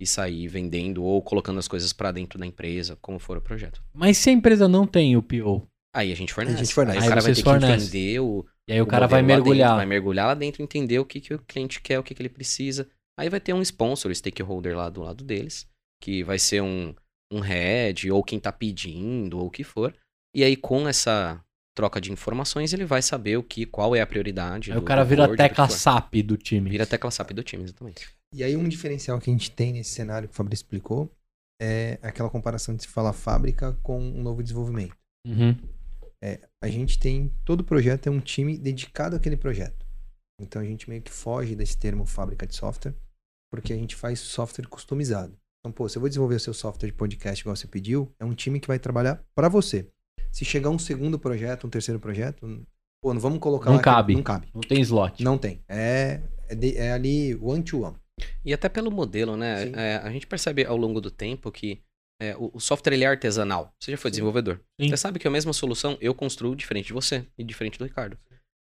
[0.00, 3.82] e sair vendendo ou colocando as coisas para dentro da empresa, como for o projeto.
[3.94, 5.66] Mas se a empresa não tem o PO?
[5.94, 6.56] Aí a gente fornece.
[6.56, 6.98] A gente fornece.
[6.98, 7.90] Aí, aí o cara vai ter fornece.
[7.90, 8.46] que entender o.
[8.68, 9.68] E aí o, o cara vai mergulhar.
[9.68, 12.22] Dentro, vai mergulhar lá dentro, entender o que, que o cliente quer, o que, que
[12.22, 12.88] ele precisa.
[13.18, 15.68] Aí vai ter um sponsor, stakeholder lá do lado deles,
[16.02, 16.94] que vai ser um,
[17.30, 19.94] um head, ou quem tá pedindo, ou o que for.
[20.34, 24.06] E aí, com essa troca de informações, ele vai saber o que, qual é a
[24.06, 24.70] prioridade.
[24.70, 26.70] Aí do, o cara vira a tecla SAP do time.
[26.70, 28.08] Vira a tecla SAP do time, exatamente.
[28.34, 31.10] E aí um diferencial que a gente tem nesse cenário que o Fabrício explicou
[31.60, 34.96] é aquela comparação de se falar fábrica com um novo desenvolvimento.
[35.26, 35.56] Uhum.
[36.22, 39.86] É, a gente tem, todo projeto é um time dedicado àquele projeto.
[40.40, 42.94] Então a gente meio que foge desse termo fábrica de software,
[43.52, 45.36] porque a gente faz software customizado.
[45.60, 48.24] Então, pô, se eu vou desenvolver o seu software de podcast igual você pediu, é
[48.24, 49.88] um time que vai trabalhar para você.
[50.32, 52.66] Se chegar um segundo projeto, um terceiro projeto,
[53.02, 54.14] pô, não vamos colocar Não cabe.
[54.14, 54.48] não cabe.
[54.54, 55.22] Não tem slot.
[55.22, 55.60] Não tem.
[55.68, 57.96] É, é, de, é ali one to one.
[58.44, 59.70] E até pelo modelo, né?
[59.74, 61.82] É, a gente percebe ao longo do tempo que
[62.20, 63.74] é, o, o, software ele é artesanal.
[63.78, 64.12] Você já foi Sim.
[64.12, 64.60] desenvolvedor.
[64.80, 64.88] Sim.
[64.88, 68.16] Você sabe que a mesma solução eu construo diferente de você e diferente do Ricardo.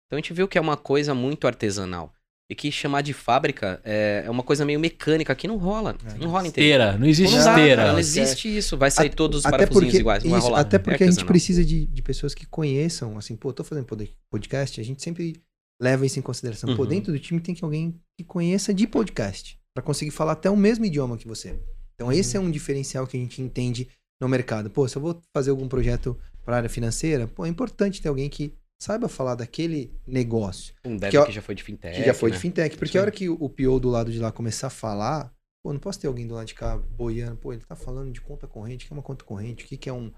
[0.06, 2.12] Então a gente viu que é uma coisa muito artesanal.
[2.54, 5.96] E que chamar de fábrica é, é uma coisa meio mecânica que não rola.
[6.06, 6.18] É.
[6.18, 6.70] Não rola inteiro.
[6.70, 7.92] Esteira, não existe não esteira.
[7.92, 8.78] Não existe isso.
[8.78, 10.22] Vai sair todos os parafusinhos porque, iguais.
[10.22, 10.60] Não isso, vai rolar.
[10.60, 13.88] Até porque é a gente precisa de, de pessoas que conheçam, assim, pô, tô fazendo
[14.30, 15.42] podcast, a gente sempre
[15.82, 16.70] leva isso em consideração.
[16.70, 16.76] Uhum.
[16.76, 19.58] Pô, dentro do time tem que alguém que conheça de podcast.
[19.74, 21.58] para conseguir falar até o mesmo idioma que você.
[21.96, 23.88] Então, esse é um diferencial que a gente entende
[24.20, 24.70] no mercado.
[24.70, 28.28] Pô, se eu vou fazer algum projeto para área financeira, pô, é importante ter alguém
[28.28, 30.74] que saiba falar daquele negócio.
[30.84, 31.96] Um dev que, que já foi de fintech.
[31.96, 32.36] Que já foi né?
[32.36, 32.76] de fintech.
[32.76, 32.98] Porque Sim.
[32.98, 35.32] a hora que o PO do lado de lá começar a falar,
[35.64, 38.20] pô, não posso ter alguém do lado de cá boiando, pô, ele tá falando de
[38.20, 40.12] conta corrente, o que é uma conta corrente, o que, que é um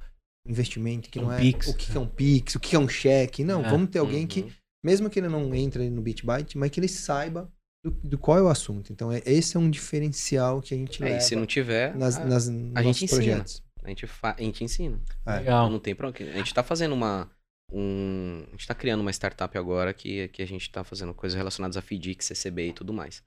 [0.48, 1.38] investimento, que um não é.
[1.38, 1.68] Pix.
[1.68, 3.44] O que, é um Pix, o que é um cheque.
[3.44, 3.70] Não, é.
[3.70, 4.26] vamos ter alguém uhum.
[4.26, 4.52] que,
[4.84, 7.48] mesmo que ele não entre no BitByte, mas que ele saiba
[7.84, 8.92] do, do, qual é o assunto.
[8.92, 11.18] Então, é, esse é um diferencial que a gente é, leva.
[11.18, 13.62] E se não tiver, nas, nas, a, gente projetos.
[13.84, 15.00] A gente, a gente ensina.
[15.24, 15.36] É.
[15.36, 15.70] Legal.
[15.70, 16.08] Não tem pra...
[16.08, 17.30] A gente tá fazendo uma
[17.72, 18.44] um.
[18.46, 21.76] A gente está criando uma startup agora que, que a gente está fazendo coisas relacionadas
[21.76, 23.22] a FDIC, CCB e tudo mais.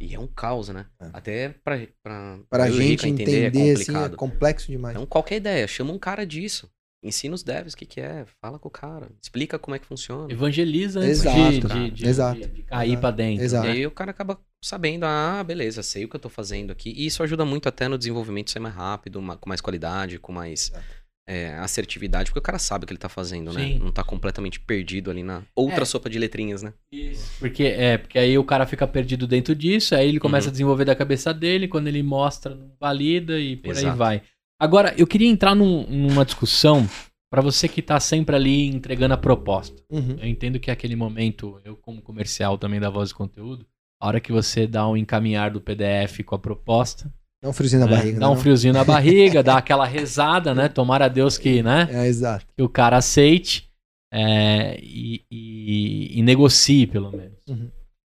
[0.00, 0.86] E é um caos, né?
[1.00, 1.10] É.
[1.12, 4.04] Até pra, pra, pra gente entender, entender é complicado.
[4.04, 4.96] Assim, é complexo demais.
[4.96, 6.68] Então, qualquer ideia, chama um cara disso.
[7.04, 9.86] Ensina os devs o que, que é, fala com o cara, explica como é que
[9.86, 10.32] funciona.
[10.32, 12.40] Evangeliza antes exato, de, de, de, exato.
[12.40, 13.44] de, de cair para dentro.
[13.44, 13.66] Exato.
[13.66, 16.94] E aí o cara acaba sabendo, ah, beleza, sei o que eu tô fazendo aqui.
[16.96, 20.30] E isso ajuda muito até no desenvolvimento ser mais rápido, uma, com mais qualidade, com
[20.30, 20.70] mais.
[20.70, 23.62] Exato é, assertividade, porque o cara sabe o que ele tá fazendo, né?
[23.62, 23.78] Sim.
[23.78, 25.84] Não tá completamente perdido ali na outra é.
[25.84, 26.72] sopa de letrinhas, né?
[26.90, 27.32] Isso.
[27.38, 30.50] Porque, é, porque aí o cara fica perdido dentro disso, aí ele começa uhum.
[30.50, 33.88] a desenvolver da cabeça dele, quando ele mostra, não valida e por Exato.
[33.88, 34.22] aí vai.
[34.60, 36.88] Agora, eu queria entrar num, numa discussão
[37.30, 39.82] para você que tá sempre ali entregando a proposta.
[39.90, 40.16] Uhum.
[40.20, 43.66] Eu entendo que é aquele momento, eu como comercial também da Voz de Conteúdo,
[44.00, 47.80] a hora que você dá um encaminhar do PDF com a proposta, Dá um friozinho
[47.80, 47.96] na né?
[47.96, 48.20] barriga.
[48.20, 48.40] Dá um não?
[48.40, 50.68] friozinho na barriga, dá aquela rezada, né?
[50.68, 51.88] Tomara a Deus que, né?
[51.90, 52.46] É, exato.
[52.56, 53.68] Que o cara aceite
[54.12, 57.38] é, e, e- e negocie, pelo menos.
[57.48, 57.68] Uhum.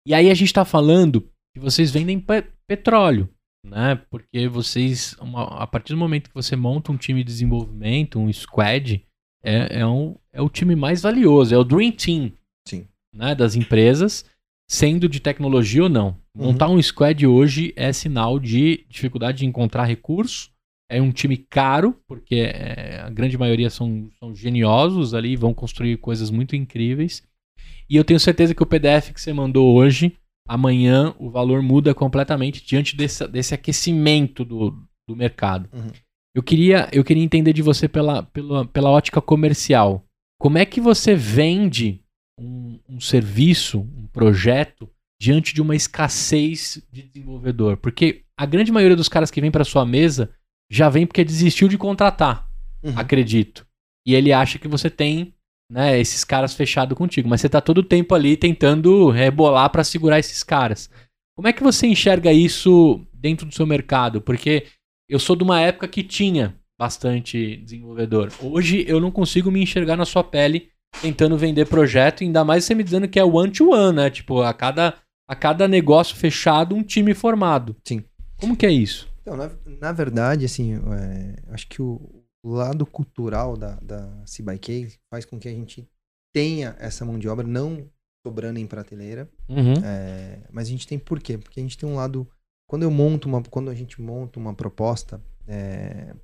[0.07, 1.21] E aí a gente tá falando
[1.55, 3.29] que vocês vendem pe- petróleo,
[3.65, 4.01] né?
[4.11, 8.33] Porque vocês, uma- a partir do momento que você monta um time de desenvolvimento, um
[8.33, 9.05] squad,
[9.45, 12.33] é, é, um, é o time mais valioso, é o Dream Team
[12.67, 12.87] Sim.
[13.15, 14.25] né, das empresas,
[14.73, 16.17] sendo de tecnologia ou não.
[16.35, 16.47] Uhum.
[16.47, 20.51] Montar um squad hoje é sinal de dificuldade de encontrar recurso.
[20.91, 25.99] É um time caro, porque é, a grande maioria são, são geniosos ali, vão construir
[25.99, 27.23] coisas muito incríveis.
[27.89, 30.17] E eu tenho certeza que o PDF que você mandou hoje,
[30.49, 34.71] amanhã o valor muda completamente diante desse, desse aquecimento do,
[35.07, 35.69] do mercado.
[35.71, 35.91] Uhum.
[36.35, 40.03] Eu, queria, eu queria entender de você pela, pela, pela ótica comercial.
[40.41, 42.01] Como é que você vende
[42.41, 44.89] um, um serviço, projeto,
[45.21, 47.77] diante de uma escassez de desenvolvedor?
[47.77, 50.31] Porque a grande maioria dos caras que vem para sua mesa
[50.71, 52.49] já vem porque desistiu de contratar,
[52.83, 52.95] Uhum.
[52.97, 53.67] acredito.
[54.07, 55.35] E ele acha que você tem
[55.71, 59.85] né, esses caras fechados contigo, mas você tá todo o tempo ali tentando rebolar para
[59.85, 60.91] segurar esses caras.
[61.37, 64.21] Como é que você enxerga isso dentro do seu mercado?
[64.21, 64.67] Porque
[65.09, 68.31] eu sou de uma época que tinha bastante desenvolvedor.
[68.41, 70.69] Hoje eu não consigo me enxergar na sua pele
[71.01, 74.11] tentando vender projeto, ainda mais você me dizendo que é one-to-one, né?
[74.11, 74.95] Tipo, a cada,
[75.29, 77.75] a cada negócio fechado, um time formado.
[77.85, 78.05] Sim.
[78.37, 79.09] Como que é isso?
[79.23, 79.51] Então, na,
[79.81, 82.01] na verdade, assim, é, acho que o,
[82.45, 85.89] lado cultural da, da CBK faz com que a gente
[86.35, 87.89] tenha essa mão de obra não
[88.27, 89.75] sobrando em prateleira, Uhum.
[89.85, 91.39] é, mas a gente tem por quê?
[91.39, 92.27] Porque a gente tem um lado.
[92.69, 95.21] Quando eu monto uma, quando a gente monta uma proposta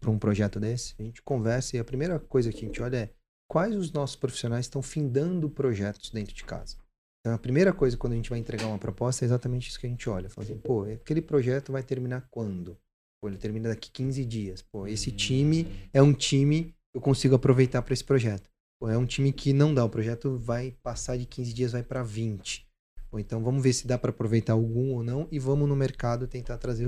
[0.00, 2.96] para um projeto desse, a gente conversa e a primeira coisa que a gente olha
[2.96, 3.10] é
[3.48, 6.76] quais os nossos profissionais estão findando projetos dentro de casa.
[7.20, 9.86] Então, a primeira coisa quando a gente vai entregar uma proposta é exatamente isso que
[9.86, 10.28] a gente olha.
[10.30, 12.76] Fala assim, pô, aquele projeto vai terminar quando?
[13.20, 14.62] Pô, ele termina daqui 15 dias.
[14.62, 18.48] Pô, esse time é um time que eu consigo aproveitar para esse projeto.
[18.80, 21.82] Pô, é um time que não dá, o projeto vai passar de 15 dias, vai
[21.82, 22.66] para 20.
[23.10, 26.28] Ou então vamos ver se dá para aproveitar algum ou não e vamos no mercado
[26.28, 26.86] tentar trazer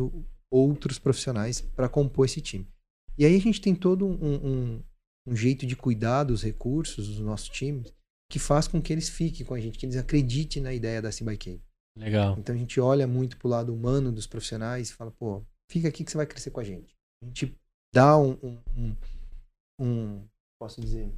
[0.50, 2.68] outros profissionais para compor esse time.
[3.18, 4.82] E aí a gente tem todo um, um-
[5.30, 7.92] um jeito de cuidar dos recursos dos nossos times
[8.30, 11.10] que faz com que eles fiquem com a gente, que eles acreditem na ideia da
[11.10, 11.60] CBK.
[11.98, 12.36] Legal.
[12.38, 16.04] Então a gente olha muito pro lado humano dos profissionais e fala, pô, fica aqui
[16.04, 16.94] que você vai crescer com a gente.
[17.22, 17.56] A gente
[17.94, 18.96] dá um, um, um-
[19.80, 20.28] um-
[20.60, 21.12] posso dizer,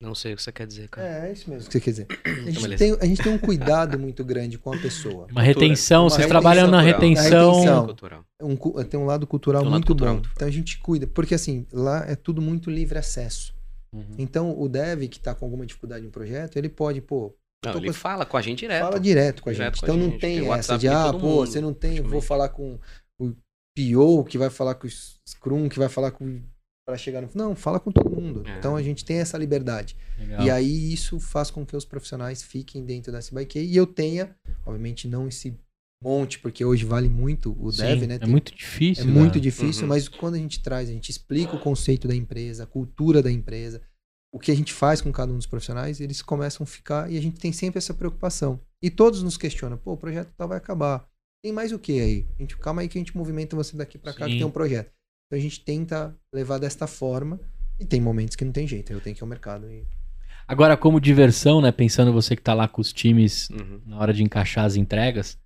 [0.00, 1.08] Não sei o que você quer dizer, cara.
[1.26, 2.06] é, é isso mesmo que você quer dizer.
[2.24, 5.26] A gente, Então, tem, a gente tem um cuidado muito grande com a pessoa.
[5.30, 7.62] Uma retenção, Uma vocês retenção trabalham na retenção.
[7.64, 7.96] Na retenção.
[8.40, 10.20] Um tem um lado cultural Tem um lado muito cultural bom.
[10.20, 10.30] muito.
[10.36, 13.52] Então a gente cuida, porque assim, lá é tudo muito livre acesso.
[13.92, 14.04] Uhum.
[14.18, 17.34] Então o dev que tá com alguma dificuldade no projeto, ele pode, pô,
[17.64, 18.82] Não, ele com- fala com a gente direto.
[18.84, 19.80] fala direto com a Direto gente.
[19.80, 20.20] com a Então não gente.
[20.20, 22.78] tem Tem essa de, ah, pô, mundo, você não tem, vou falar com
[23.20, 23.32] o
[23.76, 24.90] PO, que vai falar com o
[25.28, 26.40] Scrum, que vai falar com
[26.88, 27.28] para chegar no.
[27.34, 28.42] Não, fala com todo mundo.
[28.46, 28.58] É.
[28.58, 29.94] Então a gente tem essa liberdade.
[30.18, 30.42] Legal.
[30.46, 34.34] E aí isso faz com que os profissionais fiquem dentro da CBK e eu tenha,
[34.64, 35.54] obviamente, não esse
[36.02, 38.14] monte, porque hoje vale muito o Sim, dev, né?
[38.14, 39.04] É Tem- muito é difícil.
[39.06, 39.40] muito né?
[39.40, 39.88] difícil, Uhum.
[39.90, 43.30] mas quando a gente traz, a gente explica o conceito da empresa, a cultura da
[43.30, 43.82] empresa,
[44.32, 47.18] o que a gente faz com cada um dos profissionais, eles começam a ficar e
[47.18, 48.58] a gente tem sempre essa preocupação.
[48.82, 51.06] E todos nos questionam, pô, o projeto tal vai acabar.
[51.44, 52.26] Tem mais o que aí?
[52.38, 54.50] A gente, calma aí que a gente movimenta você daqui para cá que tem um
[54.50, 54.90] projeto.
[55.28, 57.38] Então a gente tenta levar desta forma
[57.78, 59.84] e tem momentos que não tem jeito, eu tenho que ir ao mercado e
[60.46, 61.70] Agora, como diversão, né?
[61.70, 63.82] Pensando você que tá lá com os times Uhum.
[63.84, 65.38] na hora de encaixar as entregas.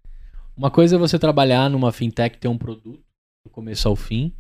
[0.57, 3.03] Uma coisa é você trabalhar numa fintech ter um produto
[3.45, 4.33] do começo ao fim.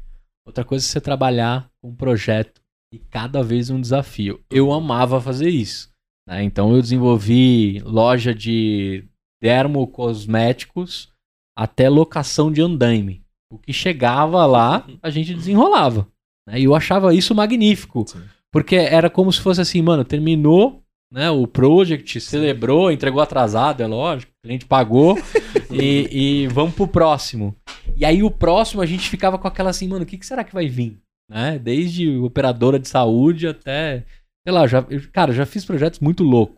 [0.46, 2.60] Outra coisa é você trabalhar com um projeto
[2.94, 4.40] e cada vez um desafio.
[4.48, 5.90] Eu amava fazer isso.
[6.28, 6.44] né?
[6.44, 9.04] Então eu desenvolvi loja de
[9.42, 11.12] dermocosméticos
[11.56, 13.21] até locação de andaime.
[13.52, 16.08] O que chegava lá, a gente desenrolava.
[16.46, 16.58] né?
[16.60, 18.04] E eu achava isso magnífico.
[18.08, 18.22] Sim.
[18.50, 23.86] Porque era como se fosse assim, mano, terminou né, o project, celebrou, entregou atrasado, é
[23.86, 25.18] lógico, o cliente pagou
[25.70, 26.08] e,
[26.44, 27.54] e vamos pro próximo.
[27.94, 30.42] E aí o próximo a gente ficava com aquela assim, mano, o que, que será
[30.42, 30.98] que vai vir?
[31.30, 31.58] Né?
[31.58, 34.04] Desde operadora de saúde até,
[34.46, 36.56] sei lá, já, cara, já fiz projetos muito loucos.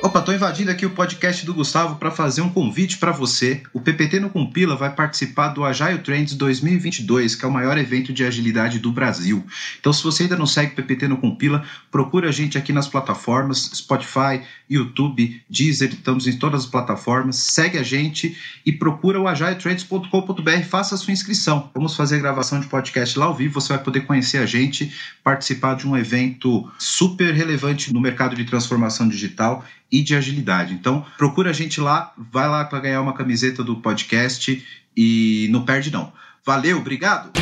[0.00, 3.64] Opa, tô invadindo aqui o podcast do Gustavo para fazer um convite para você.
[3.72, 8.12] O PPT no Compila vai participar do Agile Trends 2022, que é o maior evento
[8.12, 9.44] de agilidade do Brasil.
[9.80, 12.86] Então, se você ainda não segue o PPT no Compila, procura a gente aqui nas
[12.86, 17.34] plataformas Spotify, YouTube, Deezer, estamos em todas as plataformas.
[17.34, 21.72] Segue a gente e procura o agiletrends.com.br, faça a sua inscrição.
[21.74, 25.74] Vamos fazer gravação de podcast lá ao vivo, você vai poder conhecer a gente, participar
[25.74, 30.74] de um evento super relevante no mercado de transformação digital e de agilidade.
[30.74, 34.64] Então, procura a gente lá, vai lá para ganhar uma camiseta do podcast
[34.96, 36.12] e não perde não.
[36.44, 37.32] Valeu, obrigado.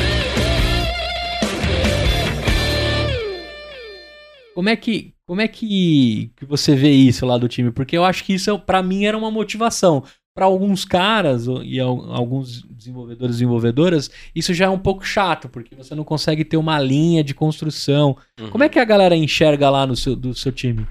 [4.55, 7.73] Como é que como é que, que você vê isso lá do time?
[7.73, 10.05] Porque eu acho que isso para mim era uma motivação.
[10.33, 15.75] Para alguns caras e alguns desenvolvedores e desenvolvedoras, isso já é um pouco chato, porque
[15.75, 18.17] você não consegue ter uma linha de construção.
[18.39, 18.51] Uhum.
[18.51, 20.87] Como é que a galera enxerga lá no seu, do seu time?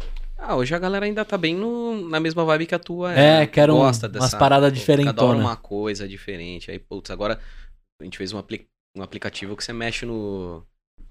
[0.47, 3.17] Ah, hoje a galera ainda tá bem no, na mesma vibe que a tua.
[3.17, 5.11] É, é quero gosta um, dessa, umas paradas diferentes.
[5.11, 6.69] Cada hora uma coisa diferente.
[6.69, 7.39] Aí, putz, agora
[7.99, 10.63] a gente fez um, apli um aplicativo que você mexe no,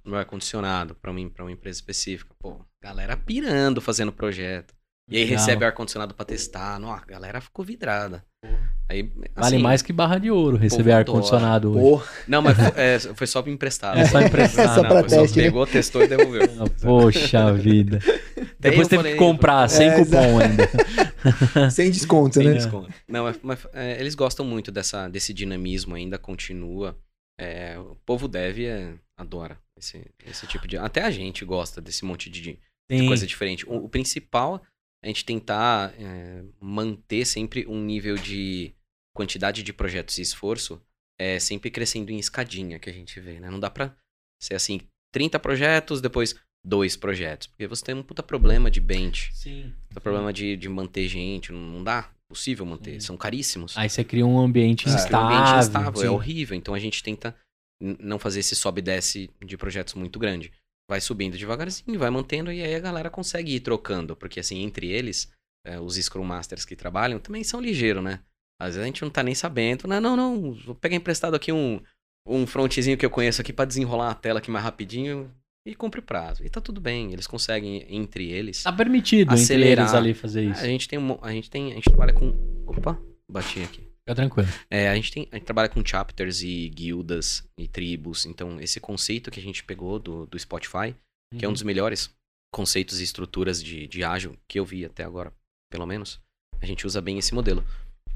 [0.04, 2.32] no ar-condicionado para uma, pra uma empresa específica.
[2.38, 4.72] Pô, galera pirando fazendo projeto.
[5.10, 6.78] E aí recebe ar-condicionado pra testar.
[6.78, 8.24] Não, a galera ficou vidrada.
[8.88, 12.04] Aí, assim, vale mais que barra de ouro receber ar-condicionado hoje.
[12.28, 13.98] Não, mas foi, é, foi só emprestado.
[13.98, 14.64] É só emprestar.
[14.64, 15.42] É só pra teste, só né?
[15.42, 16.48] pegou, testou e devolveu.
[16.80, 17.98] Poxa vida.
[18.70, 20.68] Depois teve que comprar, sem é, cupom ainda.
[21.70, 22.54] sem desconto, sem né?
[22.54, 22.92] Desconto.
[23.06, 26.98] Não, mas, é, eles gostam muito dessa, desse dinamismo ainda, continua.
[27.38, 30.76] É, o povo deve é, adora esse, esse tipo de...
[30.76, 32.58] Até a gente gosta desse monte de,
[32.90, 33.68] de coisa diferente.
[33.68, 34.62] O, o principal
[35.04, 38.74] a gente tentar é, manter sempre um nível de
[39.14, 40.80] quantidade de projetos e esforço
[41.20, 43.50] é sempre crescendo em escadinha que a gente vê, né?
[43.50, 43.94] Não dá pra
[44.42, 44.80] ser assim,
[45.12, 47.46] 30 projetos, depois dois projetos.
[47.46, 49.30] Porque você tem um puta problema de bench.
[49.34, 49.72] Sim.
[49.88, 51.52] Puta problema de, de manter gente.
[51.52, 52.10] Não, não dá.
[52.28, 52.94] Possível manter.
[52.94, 53.06] Sim.
[53.06, 53.76] São caríssimos.
[53.76, 54.92] Aí você cria um ambiente é.
[54.92, 55.18] instável.
[55.18, 56.02] Um ambiente instável.
[56.02, 56.56] É horrível.
[56.56, 57.36] Então a gente tenta
[58.00, 60.50] não fazer esse sobe e desce de projetos muito grande
[60.88, 64.88] vai subindo devagarzinho, vai mantendo, e aí a galera consegue ir trocando, porque assim, entre
[64.88, 65.30] eles,
[65.66, 68.20] é, os Scrum Masters que trabalham também são ligeiros, né?
[68.60, 71.50] Às vezes a gente não tá nem sabendo, não, não, não, vou pegar emprestado aqui
[71.50, 71.82] um,
[72.26, 75.30] um frontzinho que eu conheço aqui para desenrolar a tela aqui mais rapidinho
[75.66, 76.44] e cumpre o prazo.
[76.44, 78.62] E tá tudo bem, eles conseguem entre eles.
[78.62, 79.70] Tá permitido acelerar.
[79.70, 80.62] entre eles ali fazer isso.
[80.62, 82.28] a gente tem a gente tem, a gente trabalha com,
[82.66, 83.00] opa,
[83.30, 83.82] bati aqui.
[84.04, 84.48] Fica tranquilo.
[84.70, 88.26] É, a gente, tem, a gente trabalha com chapters e guildas e tribos.
[88.26, 90.94] Então, esse conceito que a gente pegou do, do Spotify,
[91.32, 91.38] uhum.
[91.38, 91.54] que é um uhum.
[91.54, 92.14] dos melhores
[92.52, 95.32] conceitos e estruturas de, de ágil que eu vi até agora,
[95.72, 96.20] pelo menos,
[96.60, 97.64] a gente usa bem esse modelo.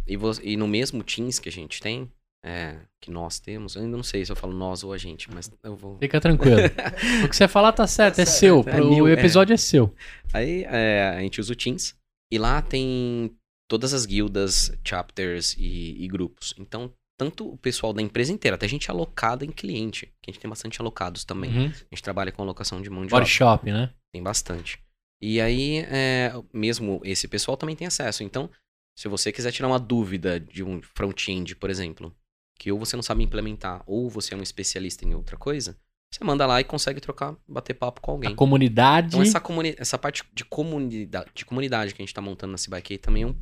[0.07, 2.11] E, e no mesmo Teams que a gente tem,
[2.45, 5.33] é, que nós temos, eu ainda não sei se eu falo nós ou a gente,
[5.33, 5.99] mas eu vou.
[5.99, 6.59] Fica tranquilo.
[7.25, 8.65] o que você falar tá certo, tá é certo, seu.
[8.67, 9.55] É o mil, episódio é.
[9.55, 9.95] é seu.
[10.33, 11.97] Aí é, a gente usa o Teams.
[12.31, 13.35] E lá tem
[13.69, 16.55] todas as guildas, chapters e, e, grupos.
[16.59, 20.41] Então, tanto o pessoal da empresa inteira, até gente alocada em cliente, que a gente
[20.41, 21.51] tem bastante alocados também.
[21.51, 21.67] Uhum.
[21.67, 23.93] A gente trabalha com alocação de mão de Workshop, né?
[24.13, 24.79] Tem bastante.
[25.21, 28.23] E aí, é, mesmo esse pessoal também tem acesso.
[28.23, 28.51] Então,
[28.97, 32.15] se você quiser tirar uma dúvida de um front-end, por exemplo,
[32.59, 35.77] que ou você não sabe implementar, ou você é um especialista em outra coisa,
[36.11, 38.33] você manda lá e consegue trocar, bater papo com alguém.
[38.33, 39.09] A comunidade.
[39.09, 42.59] Então, essa, comuni essa parte de comunidade, de comunidade que a gente tá montando na
[42.59, 43.37] CBK também é um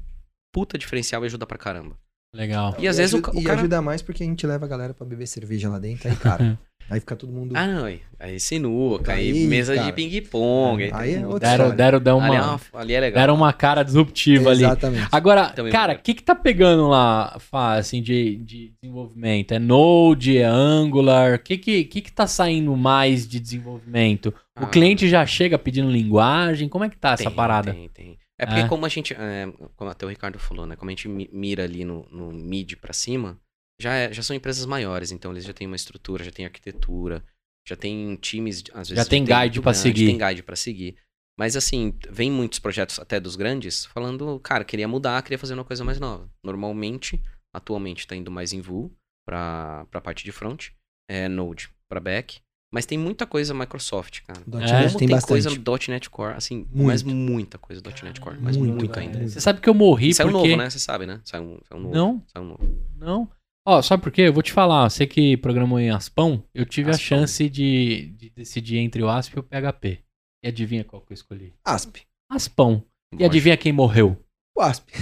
[0.53, 1.97] puta diferencial e ajuda pra caramba.
[2.37, 2.77] Legal.
[2.79, 3.57] E às e vezes ajuda, o, o, cara...
[3.57, 6.17] E ajuda mais porque a gente leva a galera pra beber cerveja lá dentro, aí,
[6.17, 6.59] cara.
[6.91, 7.57] aí fica todo mundo.
[7.57, 7.87] Ah, não.
[8.19, 9.87] Aí sinuca, aí, aí mesa cara.
[9.87, 10.85] de ping-pong.
[10.85, 13.21] Aí, aí é outra deram, deram, deram, uma, ali, é uma, ali é legal.
[13.23, 14.65] Deram uma cara disruptiva ali.
[14.65, 15.09] Exatamente.
[15.11, 19.53] Agora, Também cara, o que que tá pegando lá, assim, de, de desenvolvimento?
[19.53, 21.37] É Node, é Angular?
[21.37, 24.29] O que que, que que tá saindo mais de desenvolvimento?
[24.59, 24.67] O ah.
[24.67, 26.69] cliente já chega pedindo linguagem?
[26.69, 27.73] Como é que tá tem, essa parada?
[27.73, 28.19] Tem, tem.
[28.39, 28.69] É porque é.
[28.69, 29.47] como a gente, é,
[29.77, 30.77] como até o Ricardo falou, né?
[30.77, 33.41] Como a gente mira ali no, no mid para cima,
[33.81, 37.25] já, é, já são empresas maiores, então eles já têm uma estrutura, já têm arquitetura,
[37.67, 39.05] já tem times, às vezes...
[39.05, 40.07] Já tem guide para seguir.
[40.07, 40.97] Tem guide para seguir.
[41.39, 45.65] Mas assim, vem muitos projetos até dos grandes falando, cara, queria mudar, queria fazer uma
[45.65, 46.31] coisa mais nova.
[46.43, 47.23] Normalmente,
[47.55, 48.91] atualmente tá indo mais em Vue
[49.27, 50.69] para a parte de front,
[51.11, 52.41] é Node para back,
[52.73, 54.41] mas tem muita coisa Microsoft, cara.
[54.41, 55.29] é, tem, tem bastante.
[55.29, 56.87] coisa no .NET Core, assim, Muito.
[56.87, 59.27] mas muita coisa do .NET Core, mas muito, muito ainda.
[59.27, 60.49] Você sabe que eu morri Saiu porque...
[60.49, 60.71] novo, né?
[60.71, 61.21] Você sabe, né?
[61.25, 61.95] Saiu, um novo.
[61.95, 62.23] Não.
[62.27, 62.79] Saiu um novo.
[62.99, 63.29] Não.
[63.69, 64.23] Ó, sabe por quê?
[64.23, 67.19] Eu vou te falar, você que programou em Aspão, eu tive Aspão.
[67.19, 70.01] a chance de, de, decidir entre o ASP e o PHP.
[70.45, 71.55] E adivinha qual que eu escolhi?
[71.65, 72.03] ASP.
[72.31, 72.85] Aspão.
[73.19, 74.17] E adivinha quem morreu?
[74.57, 74.93] O ASP.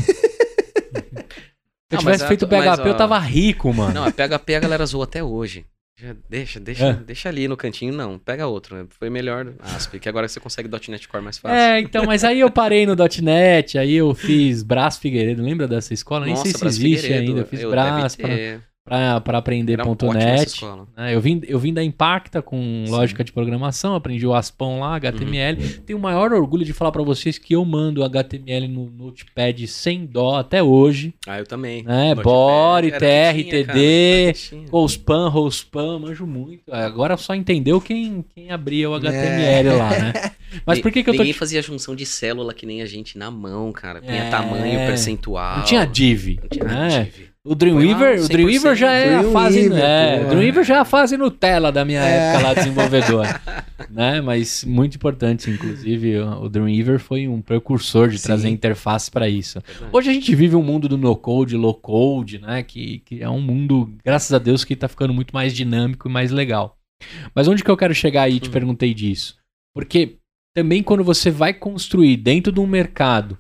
[1.91, 3.93] Se eu tivesse feito o PHP, mas, ó, eu tava rico, mano.
[3.93, 5.67] Não, a PHP a galera zoa até hoje.
[6.29, 6.93] Deixa, deixa, é.
[6.95, 8.19] deixa ali no cantinho, não.
[8.19, 8.77] Pega outro.
[8.77, 8.87] Né?
[8.91, 11.57] Foi melhor ASP, que agora você consegue .NET Core mais fácil.
[11.57, 15.95] É, então, mas aí eu parei no .NET, aí eu fiz Brás Figueiredo, lembra dessa
[15.95, 16.27] escola?
[16.27, 17.41] Nem Nossa, sei se existe ainda.
[17.41, 18.29] Eu fiz eu Brás pra,
[18.87, 20.61] para aprender .NET.
[20.95, 21.15] Né?
[21.15, 22.91] Eu, vim, eu vim da Impacta com Sim.
[22.91, 25.63] lógica de programação, aprendi o Aspão lá, HTML.
[25.63, 25.71] Uhum.
[25.87, 30.05] Tenho o maior orgulho de falar para vocês que eu mando HTML no Notepad sem
[30.05, 31.15] dó até hoje.
[31.27, 31.83] Ah, eu também.
[31.83, 32.15] Né?
[32.15, 34.35] Bore, TRTD,
[34.71, 36.71] Rospan, Rospan, manjo muito.
[36.71, 39.73] Agora só entendeu quem, quem abria o HTML é.
[39.73, 40.13] lá, né?
[40.67, 41.21] Mas por que, que eu tô.
[41.21, 44.01] Ninguém fazia junção de célula que nem a gente na mão, cara.
[44.01, 44.31] Punha é...
[44.31, 45.57] tamanho, percentual.
[45.57, 46.39] Não tinha div.
[46.41, 47.11] Não tinha né?
[47.11, 47.34] div.
[47.47, 50.85] O Dreamweaver, o Dreamweaver já é Dream a fase, Weaver, é, Dreamweaver já é a
[50.87, 52.31] fase Nutella da minha é.
[52.31, 53.27] época lá desenvolvedor,
[53.91, 54.23] né?
[54.23, 58.29] Mas muito importante, inclusive, o Dreamweaver foi um precursor de Sim.
[58.29, 59.63] trazer interface para isso.
[59.93, 62.63] Hoje a gente vive um mundo do no code, low code, né?
[62.63, 66.11] Que, que é um mundo, graças a Deus, que está ficando muito mais dinâmico e
[66.11, 66.79] mais legal.
[67.35, 68.41] Mas onde que eu quero chegar aí?
[68.41, 68.53] Te hum.
[68.53, 69.37] perguntei disso,
[69.75, 70.17] porque
[70.57, 73.37] também quando você vai construir dentro de um mercado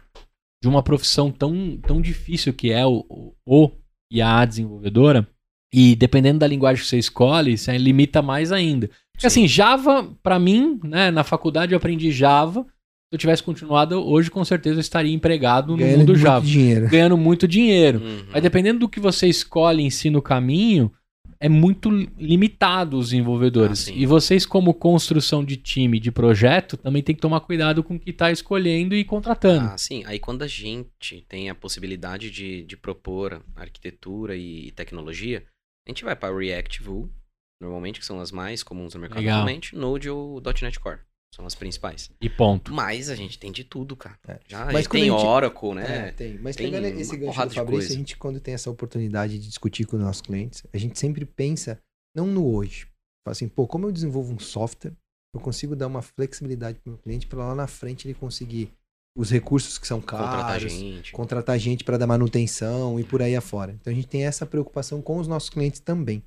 [0.62, 3.70] de uma profissão tão, tão difícil que é o, o
[4.10, 5.26] e a desenvolvedora.
[5.72, 8.88] E dependendo da linguagem que você escolhe, você limita mais ainda.
[9.12, 12.62] Porque assim, Java, para mim, né, na faculdade eu aprendi Java.
[12.62, 16.46] Se eu tivesse continuado, hoje com certeza eu estaria empregado ganhando no mundo Java.
[16.46, 16.88] Dinheiro.
[16.88, 18.00] Ganhando muito dinheiro.
[18.00, 18.24] Uhum.
[18.32, 20.92] Mas dependendo do que você escolhe em si no caminho,
[21.44, 23.88] é muito limitado os desenvolvedores.
[23.88, 27.96] Ah, e vocês, como construção de time, de projeto, também tem que tomar cuidado com
[27.96, 29.66] o que está escolhendo e contratando.
[29.66, 30.02] Ah, sim.
[30.06, 35.44] Aí quando a gente tem a possibilidade de, de propor arquitetura e tecnologia,
[35.86, 37.10] a gente vai para React Vue,
[37.60, 41.00] normalmente, que são as mais comuns no mercado atualmente, Node ou .NET Core.
[41.34, 42.12] São as principais.
[42.20, 42.72] E ponto.
[42.72, 44.16] Mas a gente tem de tudo, cara.
[44.28, 44.38] É.
[44.46, 45.12] Já Mas tem gente...
[45.12, 46.08] Oracle, né?
[46.08, 46.38] É, tem.
[46.38, 49.84] Mas tem pegando esse gancho do Fabrício, a gente, quando tem essa oportunidade de discutir
[49.84, 51.80] com os nossos clientes, a gente sempre pensa,
[52.14, 52.86] não no hoje.
[53.26, 54.92] Fala assim, pô, como eu desenvolvo um software,
[55.34, 58.70] eu consigo dar uma flexibilidade para o meu cliente para lá na frente ele conseguir
[59.16, 63.34] os recursos que são caros, contratar gente, contratar gente para dar manutenção e por aí
[63.34, 63.72] afora.
[63.72, 66.22] Então a gente tem essa preocupação com os nossos clientes também.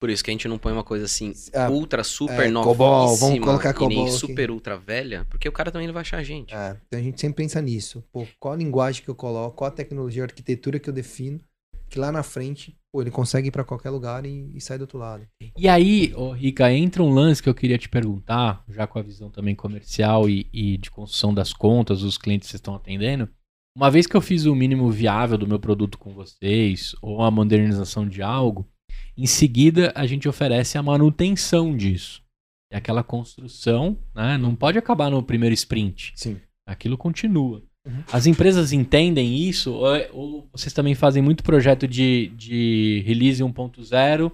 [0.00, 3.16] Por isso que a gente não põe uma coisa assim, ah, ultra, super é, Cobol,
[3.16, 6.18] vamos colocar Cobol e nem super, ultra velha, porque o cara também não vai achar
[6.18, 6.54] a gente.
[6.54, 8.04] É, então a gente sempre pensa nisso.
[8.12, 11.40] Pô, qual a linguagem que eu coloco, qual a tecnologia, a arquitetura que eu defino,
[11.88, 14.82] que lá na frente, pô, ele consegue ir para qualquer lugar e, e sai do
[14.82, 15.26] outro lado.
[15.56, 19.02] E aí, oh, Rica, entra um lance que eu queria te perguntar, já com a
[19.02, 23.28] visão também comercial e, e de construção das contas, os clientes que vocês estão atendendo.
[23.76, 27.30] Uma vez que eu fiz o mínimo viável do meu produto com vocês, ou a
[27.30, 28.68] modernização de algo,
[29.18, 32.22] em seguida, a gente oferece a manutenção disso.
[32.70, 34.38] É aquela construção, né?
[34.38, 36.12] Não pode acabar no primeiro sprint.
[36.14, 36.38] Sim.
[36.66, 37.62] Aquilo continua.
[37.86, 38.04] Uhum.
[38.12, 39.72] As empresas entendem isso?
[39.72, 44.30] Ou, ou, vocês também fazem muito projeto de, de release 1.0,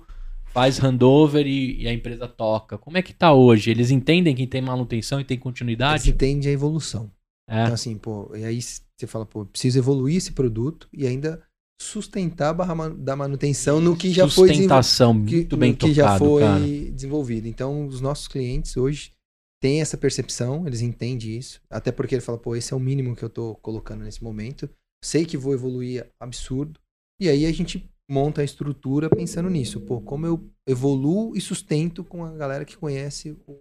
[0.47, 2.77] faz handover e, e, a empresa toca?
[2.77, 3.71] Como é que tá hoje?
[3.71, 6.05] Eles entendem que tem manutenção e tem continuidade?
[6.05, 7.11] Eles entendem a evolução.
[7.49, 7.63] É.
[7.63, 11.43] Então, assim, pô, e aí você fala, pô, preciso evoluir esse produto e ainda
[11.81, 16.61] sustentar barra da manutenção no que já foi Sustentação, muito bem que já foi cara.
[16.61, 17.47] desenvolvido.
[17.49, 19.13] Então, os nossos clientes hoje
[19.61, 23.17] têm essa percepção, eles entendem isso, até porque ele fala, pô, esse é o mínimo
[23.17, 24.69] que eu tô colocando nesse momento.
[25.03, 26.81] Sei que vou evoluir absurdo.
[27.21, 32.05] E aí a gente monta a estrutura pensando nisso, pô, como eu evoluo e sustento
[32.05, 33.59] com a galera que conhece o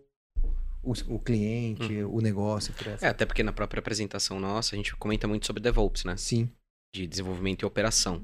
[0.85, 2.15] o, o, cliente, uhum.
[2.15, 2.73] o negócio.
[2.99, 6.17] É, até porque na própria apresentação nossa, a gente comenta muito sobre DevOps, né?
[6.17, 6.49] Sim
[6.93, 8.23] de desenvolvimento e operação.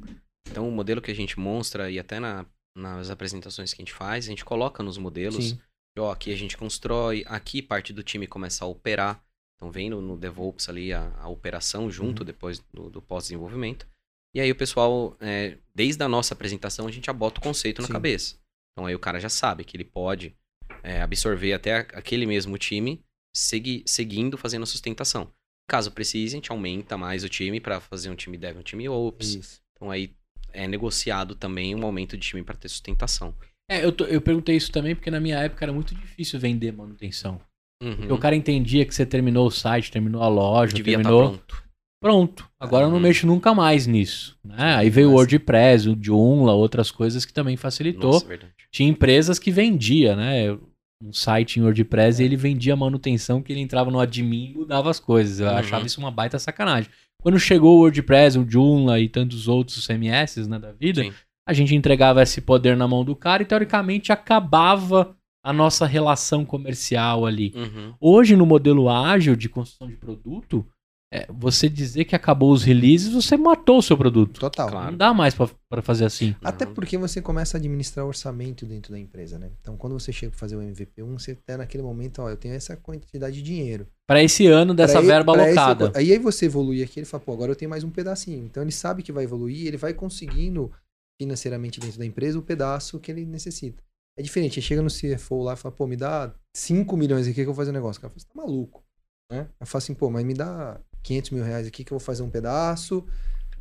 [0.50, 2.46] Então, o modelo que a gente mostra, e até na,
[2.76, 5.58] nas apresentações que a gente faz, a gente coloca nos modelos.
[5.98, 9.22] Ó, aqui a gente constrói, aqui parte do time começa a operar.
[9.56, 12.26] Então, vem no, no DevOps ali a, a operação junto uhum.
[12.26, 13.86] depois do, do pós-desenvolvimento.
[14.34, 17.82] E aí o pessoal, é, desde a nossa apresentação, a gente já bota o conceito
[17.82, 17.88] Sim.
[17.88, 18.36] na cabeça.
[18.72, 20.36] Então aí o cara já sabe que ele pode
[20.84, 23.04] é, absorver até aquele mesmo time,
[23.36, 25.34] segui, seguindo fazendo a sustentação.
[25.70, 28.90] Caso precise, a gente aumenta mais o time para fazer um time dev, um time
[28.90, 29.36] ops.
[29.36, 29.62] Isso.
[29.76, 30.12] Então aí
[30.52, 33.36] é negociado também um aumento de time para ter sustentação.
[33.70, 36.74] É, eu, tô, eu perguntei isso também porque na minha época era muito difícil vender
[36.74, 37.40] manutenção.
[37.82, 38.14] Uhum.
[38.14, 41.22] o cara entendia que você terminou o site, terminou a loja, Devia tá terminou.
[41.22, 41.64] Tá pronto.
[42.02, 42.50] Pronto.
[42.60, 42.88] Agora uhum.
[42.88, 43.04] eu não uhum.
[43.04, 44.38] mexo nunca mais nisso.
[44.44, 44.76] Né?
[44.76, 48.14] Aí veio o WordPress, o Joomla, outras coisas que também facilitou.
[48.14, 48.40] Nossa,
[48.72, 50.58] Tinha empresas que vendia, né?
[51.02, 52.24] Um site em WordPress é.
[52.24, 55.40] e ele vendia manutenção que ele entrava no admin e mudava as coisas.
[55.40, 55.56] Eu uhum.
[55.56, 56.90] achava isso uma baita sacanagem.
[57.22, 61.14] Quando chegou o WordPress, o Joomla e tantos outros CMS né, da vida, Sim.
[61.48, 66.46] a gente entregava esse poder na mão do cara e teoricamente acabava a nossa relação
[66.46, 67.54] comercial ali.
[67.56, 67.94] Uhum.
[68.00, 70.66] Hoje, no modelo ágil de construção de produto,
[71.12, 74.40] é, você dizer que acabou os releases, você matou o seu produto.
[74.40, 74.70] Total.
[74.70, 74.92] Claro.
[74.92, 76.36] Não dá mais para fazer assim.
[76.44, 79.50] Até porque você começa a administrar orçamento dentro da empresa, né?
[79.60, 82.54] Então, quando você chega para fazer o MVP1, você tá naquele momento, ó, eu tenho
[82.54, 83.88] essa quantidade de dinheiro.
[84.08, 85.86] Para esse ano dessa verba alocada.
[85.86, 88.46] Esse, aí, aí você evolui aqui, ele fala, pô, agora eu tenho mais um pedacinho.
[88.46, 90.72] Então, ele sabe que vai evoluir, ele vai conseguindo
[91.20, 93.84] financeiramente dentro da empresa o pedaço que ele necessita.
[94.18, 97.36] É diferente, ele chega no CFO lá e fala, pô, me dá 5 milhões aqui
[97.36, 98.00] que eu vou fazer um negócio.
[98.00, 98.84] O cara fala, você tá maluco.
[99.32, 99.48] Né?
[99.60, 102.24] Eu falo assim, pô, mas me dá 500 mil reais aqui que eu vou fazer
[102.24, 103.06] um pedaço.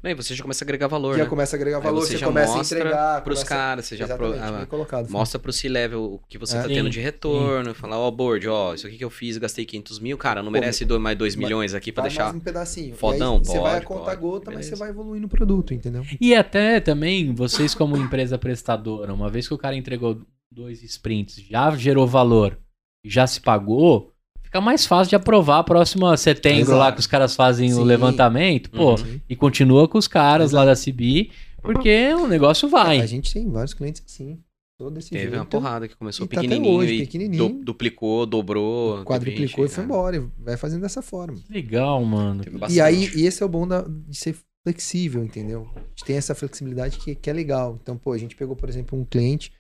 [0.01, 1.29] Não, e você já começa a agregar valor, já né?
[1.29, 3.25] começa a agregar Aí valor, você você, já começa a mostra entregar.
[3.25, 3.49] pros começa...
[3.49, 5.11] caras, você já pro- ah, colocado.
[5.11, 6.63] mostra pro C-Level o que você É.
[6.63, 9.65] tá Sim, tendo de retorno, falar, ó, board, ó, isso aqui que eu fiz, gastei
[9.65, 12.25] 500 mil, cara, não Pô, merece do- mais 2 vai- milhões aqui pra Vai deixar...
[12.27, 12.95] mais um pedacinho.
[12.95, 13.39] fodão?
[13.39, 14.69] Aí, você vai a Pode, conta pode, gota, mas beleza.
[14.69, 16.05] você vai evoluindo o produto, entendeu?
[16.21, 21.43] E até também, vocês como empresa prestadora, uma vez que o cara entregou dois sprints,
[21.43, 22.57] já gerou valor,
[23.05, 24.13] já se pagou,
[24.49, 26.95] fica mais fácil de aprovar a próxima setembro lá Exato.
[26.95, 27.85] que os caras fazem o Sim.
[27.85, 29.21] levantamento, pô, Uhum.
[29.29, 31.31] E continua com os caras lá da CB,
[31.63, 33.01] porque o negócio vai.
[33.01, 34.39] A gente tem vários clientes assim.
[34.81, 35.35] Teve jeito.
[35.35, 37.49] uma porrada que começou E tá até pequenininho hoje, e pequenininho.
[37.49, 39.03] du- duplicou, dobrou.
[39.05, 40.17] Quadruplicou e foi gente, embora.
[40.19, 41.37] E vai fazendo dessa forma.
[41.51, 42.45] Legal, mano.
[42.71, 45.69] E aí, e esse é o bom da- de ser flexível, entendeu?
[45.75, 47.77] A gente tem essa flexibilidade que, que é legal.
[47.83, 49.51] Então, pô, a gente pegou, por exemplo, um cliente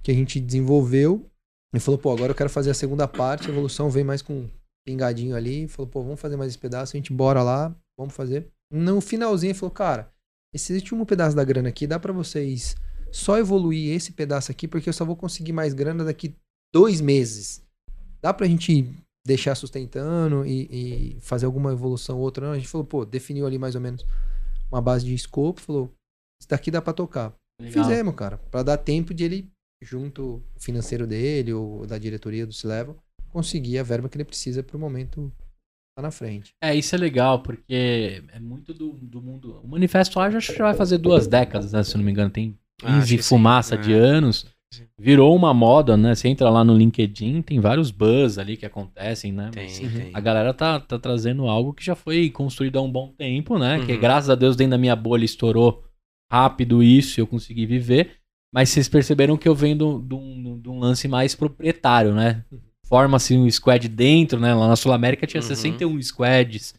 [0.00, 1.26] que a gente desenvolveu
[1.74, 4.32] e falou, pô, agora eu quero fazer a segunda parte, a evolução vem mais com
[4.32, 4.50] um
[4.86, 8.48] pingadinho ali, falou, pô, vamos fazer mais esse pedaço, a gente bora lá, vamos fazer.
[8.72, 10.10] No finalzinho, ele falou, cara,
[10.54, 12.74] esse último pedaço da grana aqui, dá pra vocês
[13.12, 16.34] só evoluir esse pedaço aqui, porque eu só vou conseguir mais grana daqui
[16.72, 17.62] dois meses.
[18.20, 18.90] Dá pra gente
[19.26, 22.46] deixar sustentando e, e fazer alguma evolução ou outra?
[22.46, 24.04] Não, a gente falou, pô, definiu ali mais ou menos
[24.70, 25.90] uma base de escopo, falou,
[26.40, 27.34] isso daqui dá pra tocar.
[27.60, 27.84] Legal.
[27.84, 29.50] Fizemos, cara, Pra dar tempo de ele,
[29.82, 32.96] junto o financeiro dele ou da diretoria do C-Level,
[33.30, 35.32] conseguir a verba que ele precisa pro momento
[35.96, 36.50] lá na frente.
[36.62, 39.60] É, isso é legal, porque é muito do, do mundo.
[39.62, 42.30] O Manifesto Ágil acho que já vai fazer duas décadas, né, se não me engano,
[42.30, 43.28] tem 15 Ah, que sim.
[43.28, 43.78] fumaça É.
[43.78, 44.46] de anos.
[44.98, 46.14] Virou uma moda, né?
[46.14, 49.50] Você entra lá no LinkedIn, tem vários buzz ali que acontecem, né?
[49.50, 50.10] Tem, Mas tem.
[50.12, 53.84] A galera tá, tá trazendo algo que já foi construído há um bom tempo, né?
[53.86, 54.00] Que Uhum.
[54.00, 55.82] graças a Deus dentro da minha bolha estourou
[56.30, 58.17] rápido isso e eu consegui viver.
[58.54, 62.44] Mas vocês perceberam que eu venho de um- lance mais proprietário, né?
[62.86, 64.54] Forma-se um squad dentro, né?
[64.54, 65.46] Lá na Sul América tinha Uhum.
[65.46, 66.74] 61 squads.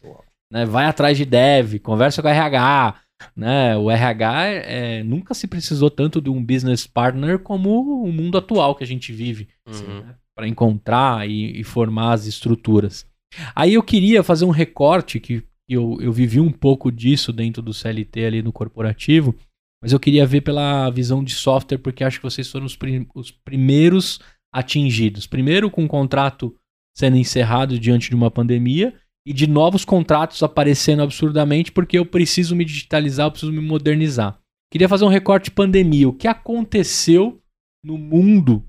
[0.52, 0.64] Né?
[0.64, 2.96] Vai atrás de dev, conversa com o RH.
[3.36, 3.76] Né?
[3.76, 8.74] O RH é, nunca se precisou tanto de um business partner como o mundo atual
[8.74, 10.02] que a gente vive Uhum.
[10.36, 13.06] para encontrar e, e formar as estruturas.
[13.54, 17.72] Aí eu queria fazer um recorte que eu, eu vivi um pouco disso dentro do
[17.72, 19.36] CLT ali no corporativo,
[19.82, 23.06] mas eu queria ver pela visão de software porque acho que vocês foram os, prim-
[23.14, 24.18] os primeiros
[24.52, 25.26] atingidos.
[25.26, 26.54] Primeiro com o contrato
[26.96, 28.94] sendo encerrado diante de uma pandemia
[29.26, 34.38] e de novos contratos aparecendo absurdamente porque eu preciso me digitalizar, eu preciso me modernizar.
[34.72, 36.08] Queria fazer um recorte de pandemia.
[36.08, 37.40] O que aconteceu
[37.84, 38.62] no mundo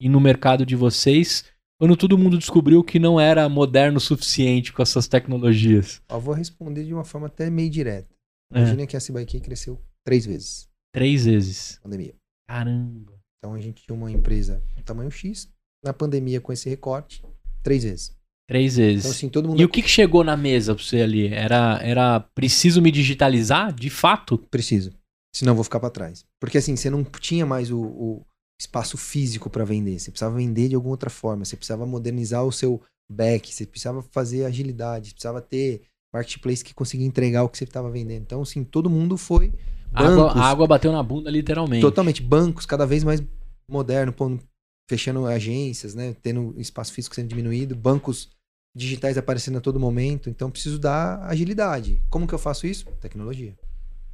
[0.00, 1.44] e no mercado de vocês
[1.80, 6.02] quando todo mundo descobriu que não era moderno o suficiente com essas tecnologias?
[6.10, 8.08] Ó, vou responder de uma forma até meio direta.
[8.52, 11.78] É, Imagina que a Cibaiki cresceu três vezes três vezes.
[11.82, 12.14] pandemia.
[12.48, 13.12] Caramba.
[13.38, 15.48] Então a gente tinha uma empresa do tamanho X,
[15.84, 17.22] na pandemia com esse recorte,
[17.62, 18.16] três vezes.
[18.48, 19.04] Três vezes.
[19.04, 21.28] Então assim, todo mundo E o que, que chegou na mesa pra você ali?
[21.28, 23.72] Era, era preciso me digitalizar?
[23.72, 24.38] De fato?
[24.38, 24.92] Preciso.
[25.34, 26.24] Senão eu vou ficar pra trás.
[26.40, 28.26] Porque assim, você não tinha mais o, o
[28.60, 30.00] espaço físico pra vender.
[30.00, 31.44] Você precisava vender de alguma outra forma.
[31.44, 33.54] Você precisava modernizar o seu back.
[33.54, 35.08] Você precisava fazer agilidade.
[35.08, 35.82] Você precisava ter
[36.12, 38.22] marketplace que conseguia entregar o que você estava vendendo.
[38.22, 39.52] Então, assim, todo mundo foi.
[39.92, 41.80] A água, Bancos, a água bateu na bunda, literalmente.
[41.82, 42.22] totalmente.
[42.22, 43.22] Bancos cada vez mais
[43.70, 44.40] moderno, pondo,
[44.88, 46.14] fechando agências, né?
[46.22, 47.74] Tendo espaço físico sendo diminuído.
[47.74, 48.28] Bancos
[48.76, 50.30] digitais aparecendo a todo momento.
[50.30, 52.00] Então, preciso dar agilidade.
[52.10, 52.86] Como que eu faço isso?
[53.00, 53.54] Tecnologia.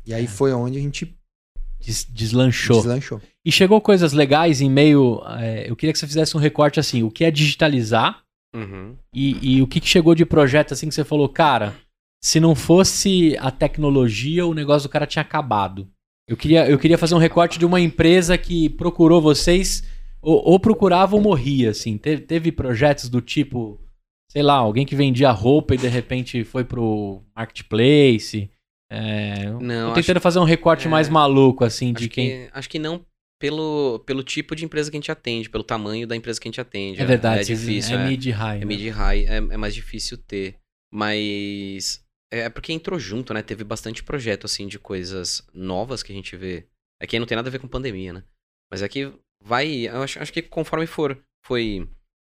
[0.06, 0.28] E aí É.
[0.28, 1.14] foi onde a gente
[1.84, 2.76] Des- deslanchou.
[2.76, 3.20] deslanchou.
[3.44, 5.22] E chegou coisas legais em meio.
[5.38, 8.22] é, eu queria que você fizesse um recorte assim: o que é digitalizar
[8.54, 8.96] Uhum.
[9.12, 11.74] e, e o que, que chegou de projeto assim que você falou, cara,
[12.24, 15.86] se não fosse a tecnologia, o negócio do cara tinha acabado.
[16.26, 19.84] Eu queria, eu queria fazer um recorte de uma empresa que procurou vocês,
[20.22, 21.98] ou, ou procurava ou morria, assim.
[21.98, 23.78] Teve, teve projetos do tipo,
[24.32, 28.48] sei lá, alguém que vendia roupa e de repente foi pro marketplace.
[28.90, 32.28] É, Não, tô tentando fazer um recorte é, mais maluco, assim, de Acho quem.
[32.30, 33.04] que, acho que não
[33.38, 36.50] pelo, pelo tipo de empresa que a gente atende, pelo tamanho da empresa que a
[36.50, 37.02] gente atende.
[37.02, 37.98] É verdade, É difícil.
[37.98, 38.08] é é.
[38.08, 38.56] mid-high.
[38.56, 38.64] É né?
[38.64, 40.54] mid-high, é, é mais difícil ter.
[40.90, 42.03] Mas
[42.40, 43.42] é porque entrou junto, né?
[43.42, 46.66] Teve bastante projeto, assim, de coisas novas que a gente vê.
[47.00, 48.24] É que aí não tem nada a ver com pandemia, né?
[48.70, 49.12] Mas é que
[49.42, 49.86] vai.
[49.86, 51.88] Eu acho, acho que conforme for foi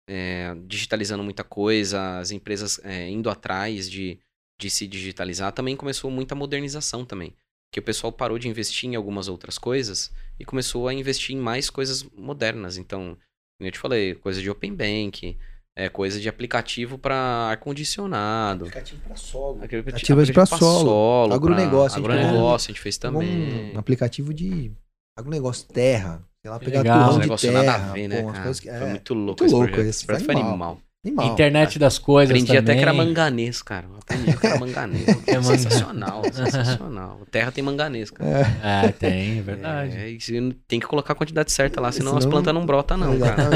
[0.09, 4.18] é, digitalizando muita coisa, as empresas é, indo atrás de,
[4.61, 7.34] de se digitalizar, também começou muita modernização também.
[7.72, 11.38] Que o pessoal parou de investir em algumas outras coisas e começou a investir em
[11.38, 12.76] mais coisas modernas.
[12.76, 13.18] Então,
[13.59, 15.36] como eu te falei, coisa de Open Bank,
[15.78, 17.14] é, coisa de aplicativo para
[17.50, 18.64] ar-condicionado.
[18.64, 19.56] Aplicativo para solo.
[19.62, 21.28] Aplicativo Ativas pra solo.
[21.28, 23.72] pra Agronegócio, a gente Agronegócio a gente fez também.
[23.74, 24.72] Um aplicativo de
[25.16, 26.22] agronegócio terra.
[26.42, 26.98] Sei lá, pegar Legal.
[26.98, 27.62] turrão Um de terra.
[27.62, 28.22] nada a ver, né?
[28.22, 28.90] pô, que- Foi é.
[28.90, 29.88] muito louco muito esse louco projeto.
[29.88, 30.52] esse, Esse projeto foi foi animal.
[30.52, 30.82] animal.
[31.07, 31.80] Animal, Internet cara.
[31.80, 32.61] das coisas Aprendi também.
[32.61, 33.86] até que era manganês, cara.
[33.99, 35.07] Aprendi que era manganês.
[35.28, 37.20] é sensacional, sensacional.
[37.30, 38.28] Terra tem manganês, cara.
[38.62, 39.96] É, é tem, é verdade.
[39.96, 40.18] É,
[40.66, 42.18] tem que colocar a quantidade certa lá, senão, senão...
[42.18, 43.49] as plantas não brotam não, cara.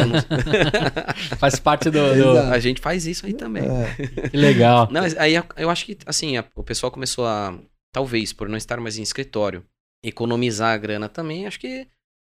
[1.36, 2.38] faz parte do, do...
[2.38, 3.64] A gente faz isso aí também.
[3.64, 4.28] É.
[4.28, 4.88] Que legal.
[4.90, 7.58] Não, aí eu acho que, assim, a, o pessoal começou a,
[7.92, 9.64] talvez, por não estar mais em escritório,
[10.04, 11.88] economizar a grana também, acho que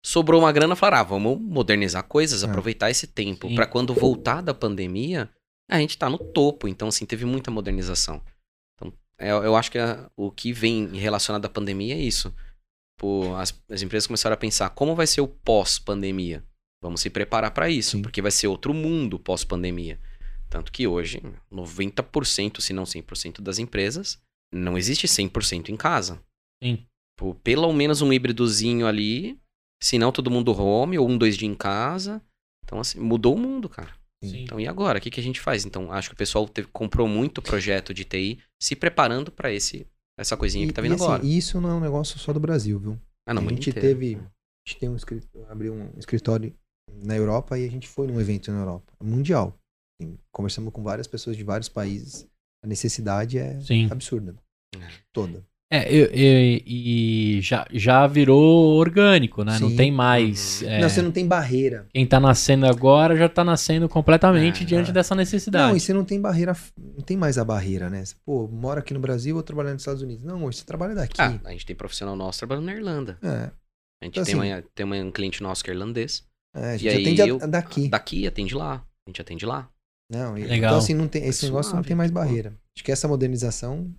[0.05, 2.47] sobrou uma grana, falaram, ah, vamos modernizar coisas, é.
[2.47, 5.31] aproveitar esse tempo para quando voltar da pandemia,
[5.69, 6.69] a gente tá no topo.
[6.69, 8.23] Então, assim, teve muita modernização.
[8.75, 12.35] Então, é, eu acho que a, o que vem relacionado à pandemia é isso.
[12.99, 16.45] Pô, as, as, empresas começaram a pensar como vai ser o pós-pandemia.
[16.83, 18.03] Vamos se preparar para isso, Sim.
[18.03, 20.01] porque vai ser outro mundo pós-pandemia.
[20.49, 21.23] Tanto que hoje,
[21.53, 24.19] 90%, se não 100% das empresas,
[24.53, 26.21] não existe 100% em casa.
[26.63, 26.87] Sim.
[27.17, 29.39] Pô, pelo menos um híbridozinho ali
[29.83, 32.23] se não, todo mundo home, ou um, dois dias em casa.
[32.65, 33.95] Então, assim, mudou o mundo, cara.
[34.23, 34.43] Sim.
[34.43, 34.99] Então, e agora?
[34.99, 35.65] O que, que a gente faz?
[35.65, 39.87] Então, acho que o pessoal teve, comprou muito projeto de TI se preparando para esse
[40.19, 41.25] essa coisinha e, que tá vindo e, assim, agora.
[41.25, 43.01] Isso não é um negócio só do Brasil, viu?
[43.27, 43.89] Ah, não, a gente inteiro.
[43.89, 44.17] teve.
[44.17, 46.53] A gente tem um escritório, abriu um escritório
[47.05, 49.57] na Europa e a gente foi num evento na Europa, mundial.
[50.01, 52.29] Assim, conversamos com várias pessoas de vários países.
[52.65, 53.89] A necessidade é Sim.
[53.91, 54.37] absurda.
[54.75, 54.89] É.
[55.13, 55.47] Toda.
[55.71, 59.59] É, e já, já virou orgânico, né?
[59.59, 59.65] Sim.
[59.65, 60.63] Não tem mais.
[60.63, 60.69] Uhum.
[60.69, 61.87] É, não, você não tem barreira.
[61.93, 64.93] Quem tá nascendo agora já tá nascendo completamente é, diante é.
[64.95, 65.69] dessa necessidade.
[65.69, 68.03] Não, e você não tem barreira, não tem mais a barreira, né?
[68.03, 70.25] Você, pô, mora aqui no Brasil ou trabalhando nos Estados Unidos.
[70.25, 71.21] Não, hoje você trabalha daqui.
[71.21, 73.19] Ah, a gente tem profissional nosso trabalhando na Irlanda.
[73.23, 73.51] É.
[74.01, 76.25] A gente então, tem, assim, uma, tem um cliente nosso que é irlandês.
[76.57, 77.89] É, a gente e atende eu, daqui.
[77.89, 78.77] Daqui, atende lá.
[79.07, 79.69] A gente atende lá.
[80.11, 80.57] Não, Legal.
[80.57, 82.55] então assim, não tem, esse é negócio suave, não tem mais barreira.
[82.75, 83.95] Acho que essa modernização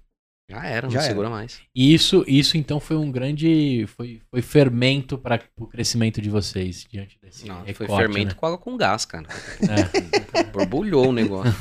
[0.49, 1.35] já era, não Já segura era.
[1.35, 1.61] mais.
[1.75, 3.85] E isso, isso então foi um grande.
[3.95, 7.47] Foi, foi fermento para o crescimento de vocês diante desse.
[7.47, 8.33] Não, recorte, foi fermento né?
[8.35, 9.27] com água com gás, cara.
[9.61, 10.43] É.
[10.51, 11.53] Borbulhou o negócio.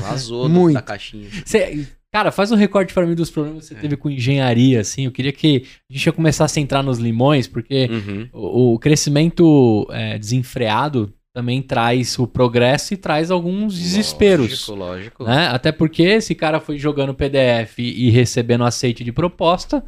[0.00, 0.74] Vazou Muito.
[0.74, 1.28] da caixinha.
[1.44, 3.80] Cê, cara, faz um recorte para mim dos problemas que você é.
[3.80, 5.04] teve com engenharia, assim.
[5.04, 8.28] Eu queria que a gente ia começar a entrar nos limões, porque uhum.
[8.32, 14.68] o, o, crescimento é, desenfreado também traz o progresso e traz alguns desesperos.
[14.68, 15.24] Lógico, lógico.
[15.24, 15.46] Né?
[15.48, 19.82] Até porque esse cara foi jogando PDF e recebendo aceite de proposta,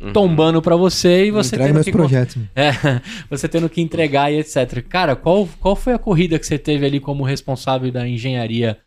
[0.00, 0.12] uhum.
[0.12, 2.36] tombando para você e você tendo que projetos.
[2.56, 2.72] É,
[3.30, 4.82] você tendo que entregar e etc.
[4.88, 8.78] Cara, qual, qual foi a corrida que você teve ali como responsável da engenharia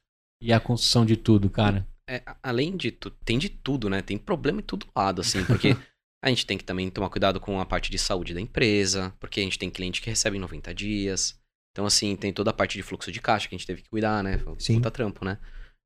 [0.42, 1.88] e a construção de tudo, cara?
[2.10, 4.02] É, além de tudo, tem de tudo, né?
[4.02, 5.78] Tem problema em todo lado, assim, porque
[6.22, 9.40] a gente tem que também tomar cuidado com a parte de saúde da empresa, porque
[9.40, 11.42] a gente tem cliente que recebe em 90 dias.
[11.74, 13.90] Então, assim, tem toda a parte de fluxo de caixa que a gente teve que
[13.90, 14.38] cuidar, né?
[14.38, 14.76] Foi Sim.
[14.76, 15.40] Puta trampo, né?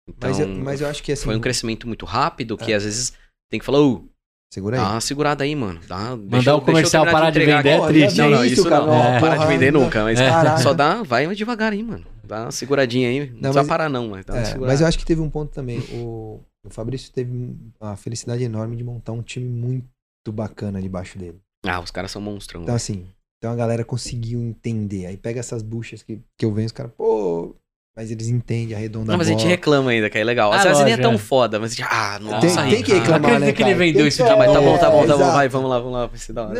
[0.07, 1.23] Então, mas, eu, mas eu acho que assim.
[1.23, 2.75] Foi um crescimento muito rápido que é.
[2.75, 3.13] às vezes
[3.49, 4.07] tem que falar, ô.
[4.53, 4.81] Segura aí.
[4.81, 5.79] Dá uma segurada aí, mano.
[5.87, 8.17] Dá, Mandar deixa, o comercial parar de, de vender é triste.
[8.17, 8.93] Não, não, isso, isso não.
[8.93, 9.19] É.
[9.19, 10.03] Parar de vender nunca.
[10.03, 10.57] Mas é.
[10.57, 12.05] só dá, vai devagar aí, mano.
[12.23, 13.19] Dá uma seguradinha aí.
[13.19, 14.09] Não, não precisa parar, não.
[14.09, 15.79] Mas, é, mas eu acho que teve um ponto também.
[15.91, 21.41] O, o Fabrício teve a felicidade enorme de montar um time muito bacana debaixo dele.
[21.65, 22.63] Ah, os caras são monstros.
[22.63, 23.05] Então, assim,
[23.37, 25.05] então a galera conseguiu entender.
[25.05, 27.55] Aí pega essas buchas que, que eu venho, os caras, pô.
[27.95, 30.53] Mas eles entendem, arredondam Não, mas a, a gente reclama ainda, que é legal.
[30.53, 33.33] Às vezes nem é tão foda, mas a gente, ah, não tem, tem que reclamar,
[33.33, 34.23] ah, né, que ele vendeu isso.
[34.23, 36.33] Ah, mas tá bom, tá bom, tá bom, vai, vamos lá, vamos lá, vai ser
[36.33, 36.59] da hora.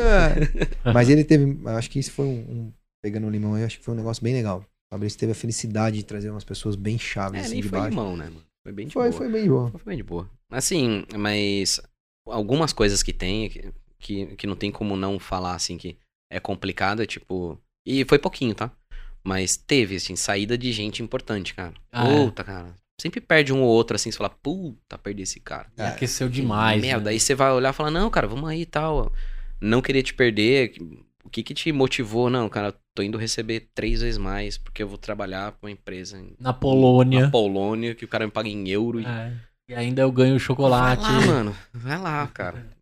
[0.91, 2.73] mas ele teve, acho que isso foi um, um
[3.03, 4.59] pegando o limão aí, acho que foi um negócio bem legal.
[4.59, 7.69] O Fabrício teve a felicidade de trazer umas pessoas bem chaves, é, assim, nem de
[7.69, 7.89] foi baixo.
[7.91, 8.43] limão, né, mano?
[8.63, 9.17] Foi bem de foi, boa.
[9.17, 9.69] Foi bem de boa.
[9.69, 10.29] Foi bem de boa.
[10.49, 11.79] Assim, mas
[12.25, 13.49] algumas coisas que tem,
[13.99, 15.97] que, que não tem como não falar, assim, que
[16.29, 17.59] é complicado, é tipo.
[17.85, 18.71] E foi pouquinho, tá?
[19.23, 21.73] Mas teve, assim, saída de gente importante, cara.
[21.91, 22.25] Ah, é?
[22.25, 22.45] Puta, é?
[22.45, 22.75] cara.
[22.99, 25.67] Sempre perde um ou outro, assim, você fala, puta, perdi esse cara.
[25.77, 26.81] É, aqueceu demais.
[26.81, 27.05] Merda.
[27.05, 27.11] Né?
[27.11, 29.11] Aí você vai olhar e falar, não, cara, vamos aí e tal.
[29.61, 30.73] Não queria te perder.
[31.23, 32.29] O que que te motivou?
[32.29, 36.17] Não, cara, tô indo receber três vezes mais, porque eu vou trabalhar com uma empresa
[36.17, 37.23] em, na Polônia.
[37.23, 39.01] Na Polônia, que o cara me paga em euro.
[39.01, 39.33] É.
[39.69, 39.73] E...
[39.73, 41.03] e ainda eu ganho chocolate.
[41.03, 41.57] Vai lá, mano.
[41.73, 42.76] Vai lá, cara.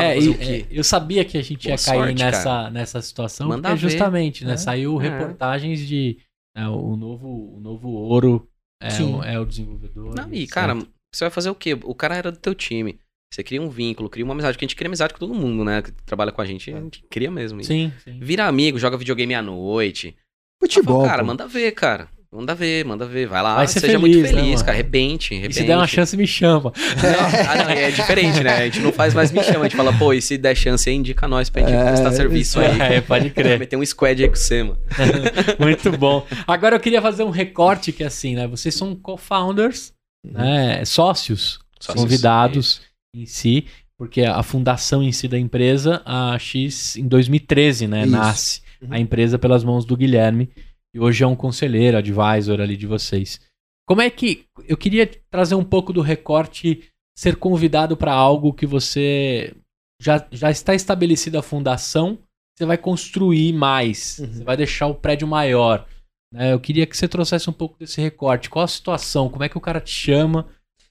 [0.00, 3.48] É, e, é, eu sabia que a gente Boa ia cair sorte, nessa, nessa situação,
[3.48, 4.54] Manda porque justamente, né?
[4.54, 5.08] É, saiu é.
[5.08, 6.18] reportagens de
[6.56, 8.48] é, o, novo, o novo ouro
[8.80, 10.14] é, o, é o desenvolvedor.
[10.14, 10.74] Não, e, cara,
[11.12, 11.78] você vai fazer o quê?
[11.84, 12.98] O cara era do teu time.
[13.32, 15.62] Você cria um vínculo, cria uma amizade, porque a gente cria amizade com todo mundo,
[15.64, 15.82] né?
[15.82, 17.62] Que trabalha com a gente, a gente cria mesmo.
[17.62, 18.18] Sim, sim.
[18.20, 20.16] Vira amigo, joga videogame à noite.
[20.60, 21.02] Futebol.
[21.02, 22.08] Fala, cara, manda ver, cara.
[22.30, 23.26] Manda ver, manda ver.
[23.26, 24.72] Vai lá, vai seja feliz, muito né, feliz, né, cara.
[24.72, 25.58] Arrebente, arrebente.
[25.58, 26.72] E se der uma chance, me chama.
[27.02, 28.54] Não, ah, não, é diferente, né?
[28.54, 29.60] A gente não faz mais me chama.
[29.60, 32.12] A gente fala, pô, e se der chance aí, indica nós pra gente é, prestar
[32.12, 32.78] serviço aí.
[32.88, 33.58] É, pode crer.
[33.58, 34.78] Meter um squad aí com você, mano.
[35.58, 36.26] muito bom.
[36.46, 38.46] Agora eu queria fazer um recorte que é assim, né?
[38.46, 39.92] Vocês são co-founders,
[40.24, 40.32] uhum.
[40.32, 40.84] né?
[40.84, 42.82] Sócios, Sócios, convidados
[43.16, 43.20] é.
[43.20, 43.66] em si.
[43.96, 48.02] Porque a fundação em si da empresa, a X, em 2013, né?
[48.02, 48.10] Isso.
[48.10, 48.88] Nasce uhum.
[48.90, 50.50] a empresa pelas mãos do Guilherme.
[50.98, 53.40] E hoje é um conselheiro, advisor ali de vocês.
[53.86, 54.46] Como é que.
[54.66, 59.54] Eu queria trazer um pouco do recorte ser convidado para algo que você
[60.02, 62.18] já, já está estabelecida a fundação,
[62.56, 64.32] você vai construir mais, uhum.
[64.32, 65.86] você vai deixar o prédio maior.
[66.34, 66.52] Né?
[66.52, 68.50] Eu queria que você trouxesse um pouco desse recorte.
[68.50, 69.30] Qual a situação?
[69.30, 70.48] Como é que o cara te chama?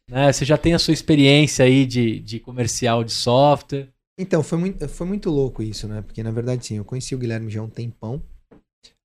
[0.10, 0.32] Né?
[0.32, 3.90] Você já tem a sua experiência aí de, de comercial de software?
[4.18, 6.02] Então, foi muito, foi muito louco isso, né?
[6.02, 8.24] Porque, na verdade, sim, eu conheci o Guilherme já há um tempão,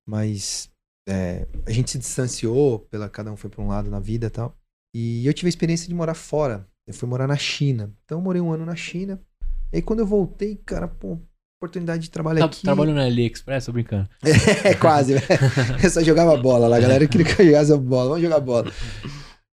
[0.07, 0.72] mas
[1.07, 4.29] é, a gente se distanciou, pela, cada um foi para um lado na vida e
[4.29, 4.57] tal.
[4.95, 6.67] E eu tive a experiência de morar fora.
[6.87, 7.93] Eu fui morar na China.
[8.05, 9.21] Então, eu morei um ano na China.
[9.71, 11.17] E aí, quando eu voltei, cara, pô,
[11.59, 12.61] oportunidade de trabalhar tá, aqui.
[12.61, 14.07] Trabalhou na AliExpress, tô brincando.
[14.63, 15.13] é, quase.
[15.81, 18.09] eu só jogava bola lá, galera queria que eu jogasse bola.
[18.09, 18.71] Vamos jogar bola.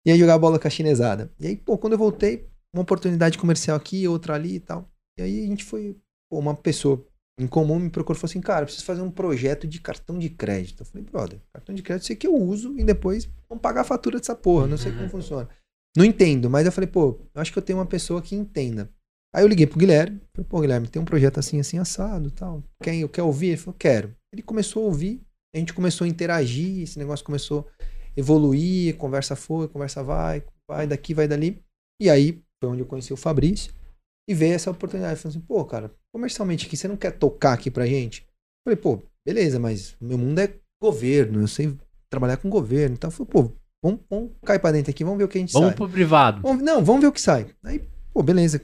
[0.05, 1.31] E aí, jogar bola com a chinesada.
[1.39, 4.89] E aí, pô, quando eu voltei, uma oportunidade comercial aqui, outra ali e tal.
[5.17, 5.95] E aí, a gente foi.
[6.29, 7.05] Pô, uma pessoa
[7.39, 10.29] em comum me procurou e falou assim: Cara, preciso fazer um projeto de cartão de
[10.29, 10.81] crédito.
[10.81, 13.85] Eu falei, brother, cartão de crédito sei que eu uso e depois vamos pagar a
[13.85, 14.67] fatura dessa porra.
[14.67, 15.09] Não sei como uhum.
[15.09, 15.49] funciona.
[15.97, 18.89] Não entendo, mas eu falei, pô, acho que eu tenho uma pessoa que entenda.
[19.33, 22.63] Aí eu liguei pro Guilherme, falei, pô, Guilherme, tem um projeto assim, assim, assado tal.
[22.83, 23.47] Quem eu quer ouvir?
[23.47, 24.15] Ele falou, quero.
[24.33, 25.21] Ele começou a ouvir,
[25.55, 27.85] a gente começou a interagir, esse negócio começou a
[28.17, 31.61] evoluir, conversa foi, conversa vai, vai daqui, vai dali.
[32.01, 33.73] E aí foi onde eu conheci o Fabrício
[34.29, 35.19] e veio essa oportunidade.
[35.19, 38.25] Falei assim, pô, cara, comercialmente aqui, você não quer tocar aqui pra gente?
[38.63, 41.75] Falei, pô, beleza, mas meu mundo é governo, eu sei
[42.09, 42.95] trabalhar com governo.
[42.95, 43.51] Então, eu falei, pô,
[43.83, 45.75] vamos, vamos cair pra dentro aqui, vamos ver o que a gente vamos sai.
[45.75, 46.41] Vamos pro privado.
[46.41, 47.47] Vamos, não, vamos ver o que sai.
[47.63, 48.61] Aí, pô, beleza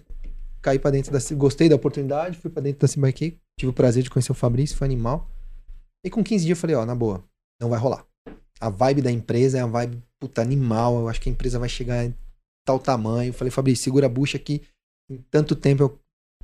[0.66, 1.20] caí para dentro da.
[1.36, 4.76] Gostei da oportunidade, fui para dentro da Simbike, tive o prazer de conhecer o Fabrício,
[4.76, 5.30] foi animal.
[6.03, 7.24] E com 15 dias eu falei, ó, na boa,
[7.61, 8.03] não vai rolar.
[8.59, 10.99] A vibe da empresa é uma vibe puta animal.
[10.99, 12.16] Eu acho que a empresa vai chegar em
[12.66, 13.30] tal tamanho.
[13.30, 14.63] Eu falei, Fabrício, segura a bucha aqui.
[15.10, 15.99] Em tanto tempo eu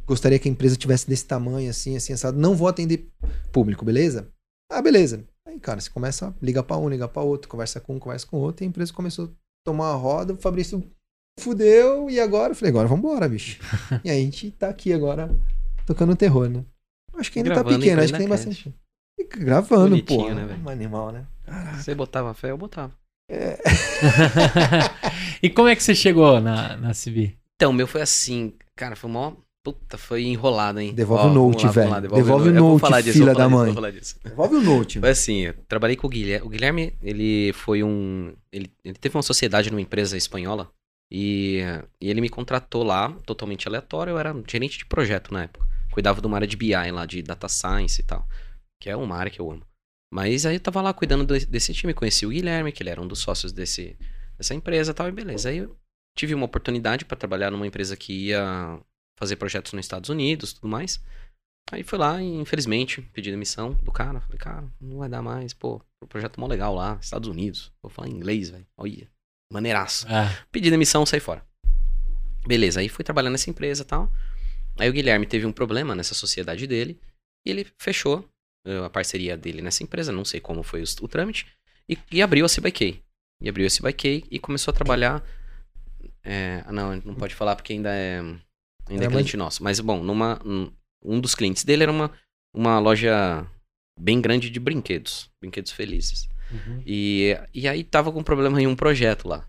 [0.05, 2.37] gostaria que a empresa tivesse desse tamanho, assim, assim, assado.
[2.37, 3.09] Não vou atender
[3.51, 4.27] público, beleza?
[4.71, 5.23] Ah, beleza.
[5.47, 8.27] Aí, cara, você começa a ligar pra um, ligar pra outro, conversa com um, conversa
[8.27, 9.29] com outro, e a empresa começou a
[9.65, 10.33] tomar a roda.
[10.33, 10.83] O Fabrício
[11.39, 12.51] fudeu, e agora?
[12.51, 13.59] Eu falei, agora vambora, bicho.
[14.03, 15.29] e aí a gente tá aqui agora,
[15.85, 16.63] tocando terror, né?
[17.15, 18.75] Acho que ainda tá Gravando tá pequeno, acho que tem bastante.
[19.19, 20.33] E gravando, pô.
[20.33, 21.25] Né, um animal, né?
[21.45, 21.77] Caraca.
[21.77, 22.93] Você botava fé, eu botava.
[23.29, 23.57] É.
[25.43, 27.40] e como é que você chegou na, na CV?
[27.61, 29.33] Então, meu foi assim, cara, foi mó.
[29.63, 30.95] Puta, foi enrolado, hein?
[30.95, 31.91] Devolve Ó, o note, velho.
[31.91, 33.71] Lá, devolve, devolve, o note, falar disso, filha da mãe.
[34.23, 34.99] Devolve o note.
[34.99, 36.47] Foi assim, eu trabalhei com o Guilherme.
[36.47, 38.33] O Guilherme, ele foi um...
[38.51, 40.71] Ele, ele teve uma sociedade numa empresa espanhola
[41.11, 41.59] e,
[42.01, 44.09] e, ele me contratou lá, totalmente aleatório.
[44.09, 45.63] Eu era gerente de projeto na época.
[45.91, 48.27] Cuidava de uma área de BI lá, de data science e tal.
[48.81, 49.61] Que é uma área que eu amo.
[50.11, 51.93] Mas aí eu tava lá cuidando desse time.
[51.93, 53.95] Conheci o Guilherme, que ele era um dos sócios desse,
[54.35, 55.07] dessa empresa e tal.
[55.07, 55.49] E beleza.
[55.49, 55.77] Aí eu
[56.15, 58.79] tive uma oportunidade para trabalhar numa empresa que ia
[59.17, 61.01] fazer projetos nos Estados Unidos tudo mais.
[61.71, 64.19] Aí fui lá e, infelizmente, pedi demissão do cara.
[64.21, 65.53] Falei, cara, não vai dar mais.
[65.53, 67.71] Pô, o projeto mó legal lá, Estados Unidos.
[67.81, 68.65] Vou falar inglês, velho.
[68.75, 69.07] Olha.
[69.51, 70.07] Maneiraço.
[70.07, 70.45] É.
[70.51, 71.45] Pedi demissão, saí fora.
[72.47, 74.11] Beleza, aí fui trabalhar nessa empresa e tal.
[74.77, 76.99] Aí o Guilherme teve um problema nessa sociedade dele.
[77.45, 78.27] E ele fechou
[78.67, 81.47] uh, a parceria dele nessa empresa, não sei como foi o, o trâmite.
[81.87, 83.01] E, e, abriu a CBK.
[83.41, 85.23] E abriu a CBK e começou a trabalhar.
[86.23, 88.19] É, não, não pode falar porque ainda é,
[88.89, 89.45] ainda é, é cliente mais...
[89.45, 89.63] nosso.
[89.63, 90.71] Mas bom, numa, um,
[91.03, 92.11] um dos clientes dele era uma,
[92.53, 93.45] uma loja
[93.99, 95.29] bem grande de brinquedos.
[95.39, 96.29] Brinquedos felizes.
[96.51, 96.83] Uhum.
[96.85, 99.45] E, e aí tava com problema em um projeto lá.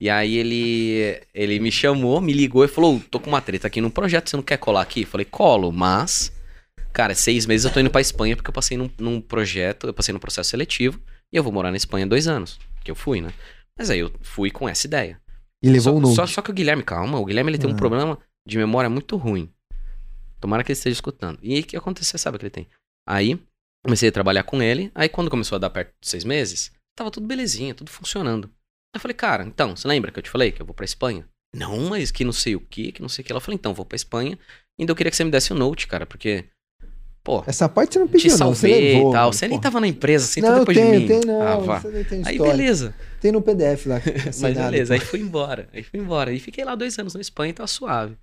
[0.00, 3.80] E aí ele, ele me chamou, me ligou e falou: tô com uma treta aqui
[3.80, 5.02] num projeto, você não quer colar aqui?
[5.02, 6.32] Eu falei, colo, mas.
[6.92, 9.94] Cara, seis meses eu tô indo pra Espanha porque eu passei num, num projeto, eu
[9.94, 11.00] passei num processo seletivo
[11.32, 12.58] e eu vou morar na Espanha dois anos.
[12.82, 13.32] Que eu fui, né?
[13.78, 15.21] Mas aí eu fui com essa ideia.
[15.62, 16.16] E levou só, o note.
[16.16, 17.76] Só, só que o Guilherme, calma, o Guilherme ele tem um ah.
[17.76, 19.52] problema de memória muito ruim.
[20.40, 21.38] Tomara que ele esteja escutando.
[21.42, 22.18] E o que aconteceu?
[22.18, 22.66] Sabe o que ele tem?
[23.08, 23.38] Aí
[23.84, 24.92] Comecei a trabalhar com ele.
[24.94, 28.46] Aí quando começou a dar perto de seis meses, tava tudo belezinha, tudo funcionando.
[28.46, 30.84] Aí eu falei, cara, então, você lembra que eu te falei que eu vou pra
[30.84, 31.28] Espanha?
[31.54, 33.32] Não, mas que não sei o que, que não sei o que.
[33.32, 34.38] Ela falou, então, vou pra Espanha.
[34.78, 36.48] Ainda eu queria que você me desse o note, cara, porque.
[37.24, 37.44] Pô.
[37.46, 39.32] Essa parte você não pediu, te salvei não, você levou, e tal.
[39.32, 41.06] Você nem tava na empresa, assim, não, depois tem, de mim.
[41.06, 41.82] Tem, não, ah, vá.
[42.24, 42.94] Aí beleza.
[43.20, 44.00] Tem no PDF lá.
[44.40, 45.68] mas beleza, aí fui embora.
[45.72, 46.32] Aí fui embora.
[46.32, 48.16] E fiquei lá dois anos na Espanha, tava suave.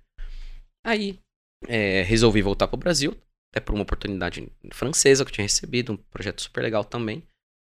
[0.84, 1.18] Aí,
[1.66, 3.16] é, resolvi voltar pro Brasil
[3.50, 7.22] até por uma oportunidade francesa que eu tinha recebido, um projeto super legal também.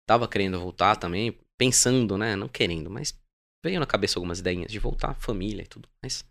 [0.09, 2.34] Tava querendo voltar também, pensando, né?
[2.34, 3.14] Não querendo, mas
[3.64, 6.24] veio na cabeça algumas ideias de voltar, família e tudo mais.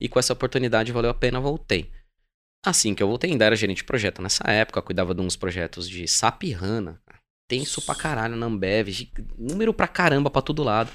[0.00, 1.90] E com essa oportunidade valeu a pena, voltei.
[2.64, 5.88] Assim que eu voltei, ainda era gerente de projeto nessa época, cuidava de uns projetos
[5.88, 7.00] de SAP HANA.
[7.48, 8.88] Tenso pra caralho na Ambev,
[9.36, 10.90] número pra caramba pra todo lado.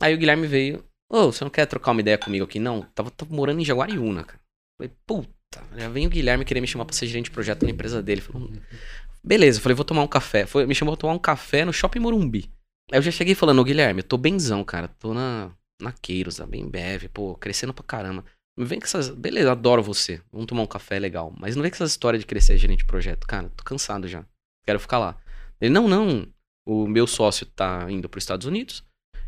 [0.00, 2.58] Aí o Guilherme veio, ô, oh, você não quer trocar uma ideia comigo aqui?
[2.58, 4.40] Não, tava, tava morando em Jaguariúna, cara.
[4.76, 5.36] Falei, puta
[5.76, 8.20] já vem o Guilherme querer me chamar pra ser gerente de projeto na empresa dele.
[8.20, 8.60] Falei,
[9.22, 10.46] beleza, falei, vou tomar um café.
[10.46, 12.50] Foi, me chamou pra tomar um café no Shopping Morumbi.
[12.90, 14.88] Aí eu já cheguei falando, ô Guilherme, eu tô benzão, cara.
[14.88, 15.50] Tô na,
[15.80, 18.24] na Queiros, bem beve, pô, crescendo pra caramba.
[18.56, 19.10] Não vem com essas.
[19.10, 20.20] Beleza, adoro você.
[20.32, 21.34] Vamos tomar um café legal.
[21.38, 23.26] Mas não vem com essas histórias de crescer gerente de projeto.
[23.26, 24.24] Cara, tô cansado já.
[24.64, 25.16] Quero ficar lá.
[25.60, 26.26] Ele, não, não.
[26.66, 28.82] O meu sócio tá indo pros Estados Unidos.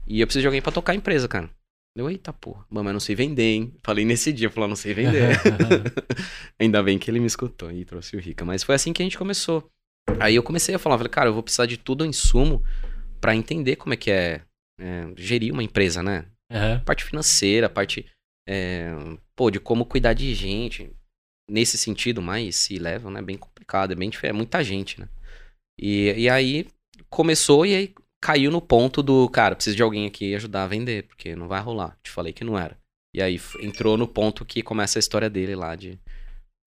[0.07, 1.51] E eu preciso de alguém pra tocar a empresa, cara.
[1.95, 3.75] Eu, eita porra, mamãe, não sei vender, hein?
[3.83, 5.37] Falei nesse dia, falou, não sei vender.
[6.59, 8.45] Ainda bem que ele me escutou e trouxe o Rica.
[8.45, 9.69] Mas foi assim que a gente começou.
[10.21, 12.63] Aí eu comecei a falar, falei, cara, eu vou precisar de tudo em sumo
[13.21, 14.43] para entender como é que é,
[14.81, 16.25] é, gerir uma empresa, né?
[16.51, 16.81] Uhum.
[16.85, 18.07] Parte financeira, parte
[18.49, 18.91] é,
[19.37, 20.91] pô, de como cuidar de gente.
[21.51, 23.21] Nesse sentido, mais se levam, né?
[23.23, 25.09] Bem complicado, é bem é muita gente, né?
[25.79, 26.67] E, e aí
[27.11, 31.05] começou e aí caiu no ponto do, cara, preciso de alguém aqui ajudar a vender,
[31.05, 31.99] porque não vai rolar.
[32.03, 32.77] Te falei que não era.
[33.15, 35.99] E aí entrou no ponto que começa a história dele lá de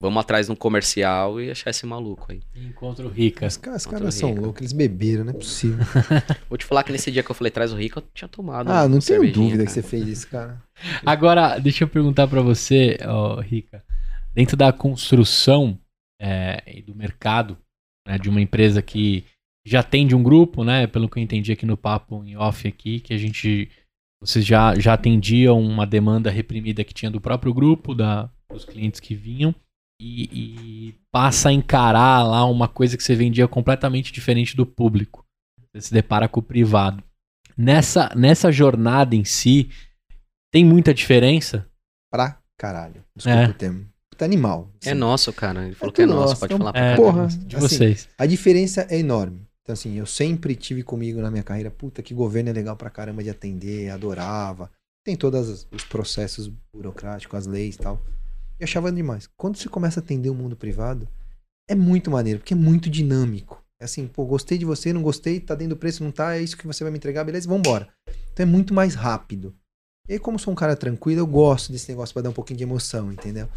[0.01, 2.41] vamos atrás de um comercial e achar esse maluco aí.
[2.55, 3.45] Encontro rica.
[3.45, 5.85] Os caras, caras são loucos, eles beberam, não é possível.
[6.49, 8.71] Vou te falar que nesse dia que eu falei traz o rico, eu tinha tomado.
[8.71, 9.65] Ah, não tenho dúvida cara.
[9.67, 10.59] que você fez isso, cara.
[11.05, 13.83] Agora, deixa eu perguntar para você, oh, Rica.
[14.33, 15.77] Dentro da construção
[16.19, 17.55] é, e do mercado
[18.07, 19.23] né, de uma empresa que
[19.63, 20.87] já atende um grupo, né?
[20.87, 23.69] Pelo que eu entendi aqui no papo em off aqui, que a gente
[24.19, 28.99] vocês já, já atendiam uma demanda reprimida que tinha do próprio grupo, da, dos clientes
[28.99, 29.53] que vinham,
[30.01, 35.23] e, e, passa a encarar lá uma coisa que você vendia completamente diferente do público.
[35.71, 37.03] Você se depara com o privado.
[37.55, 39.69] Nessa, nessa jornada em si,
[40.51, 41.67] tem muita diferença?
[42.11, 43.03] Pra caralho.
[43.15, 43.47] Desculpa é.
[43.47, 43.85] o termo.
[44.09, 44.71] Puta animal.
[44.81, 44.89] Assim.
[44.89, 45.65] É nosso, cara.
[45.65, 46.79] Ele falou é que é nosso, nosso pode então, falar.
[46.79, 48.09] É, porra, de assim, vocês.
[48.17, 49.47] A diferença é enorme.
[49.61, 52.89] Então, assim, eu sempre tive comigo na minha carreira, puta, que governo é legal pra
[52.89, 54.71] caramba de atender, adorava.
[55.05, 58.01] Tem todos os processos burocráticos, as leis e tal.
[58.61, 59.27] E achava demais.
[59.35, 61.07] Quando você começa a atender o mundo privado,
[61.67, 63.59] é muito maneiro, porque é muito dinâmico.
[63.81, 66.41] É assim, pô, gostei de você, não gostei, tá dentro do preço, não tá, é
[66.43, 67.89] isso que você vai me entregar, beleza, vambora.
[68.31, 69.55] Então é muito mais rápido.
[70.07, 72.57] E aí, como sou um cara tranquilo, eu gosto desse negócio pra dar um pouquinho
[72.57, 73.49] de emoção, entendeu?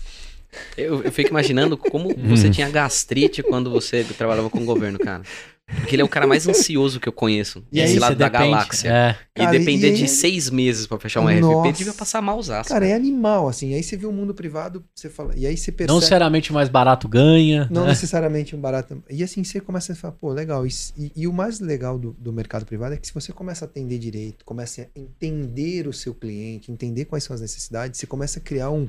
[0.77, 5.23] Eu, eu fico imaginando como você tinha gastrite quando você trabalhava com o governo, cara.
[5.67, 7.65] Porque ele é o cara mais ansioso que eu conheço.
[7.73, 8.89] E esse lado da depende, galáxia.
[8.89, 9.17] É.
[9.35, 11.69] E cara, depender e de seis meses para fechar um Nossa.
[11.69, 12.65] RFP, devia passar mal usar.
[12.65, 13.75] Cara, cara, é animal, assim.
[13.75, 15.35] Aí você vê o mundo privado, você fala.
[15.35, 15.89] E aí você percebe.
[15.89, 17.67] Não necessariamente mais barato ganha.
[17.71, 17.89] Não né?
[17.89, 19.03] necessariamente um barato.
[19.09, 20.67] E assim você começa a falar, pô, legal.
[20.67, 23.65] E, e, e o mais legal do, do mercado privado é que se você começa
[23.65, 28.07] a atender direito, começa a entender o seu cliente, entender quais são as necessidades, você
[28.07, 28.87] começa a criar um,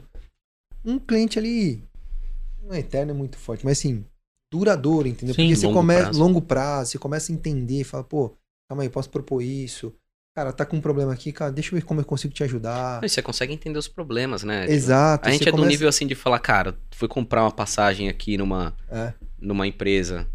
[0.84, 1.84] um cliente ali.
[2.62, 4.04] Não é eterno, é muito forte, mas assim,
[4.52, 5.36] duradouro, entendeu?
[5.36, 8.36] Sim, Porque você começa longo prazo, você começa a entender, fala, pô,
[8.70, 9.93] calma aí, posso propor isso.
[10.36, 13.00] Cara, tá com um problema aqui, cara, deixa eu ver como eu consigo te ajudar.
[13.02, 14.64] Você consegue entender os problemas, né?
[14.64, 15.30] Tipo, Exato.
[15.30, 15.66] A gente é começa...
[15.66, 19.14] do nível assim de falar, cara, fui comprar uma passagem aqui numa, é.
[19.39, 20.28] numa empresa.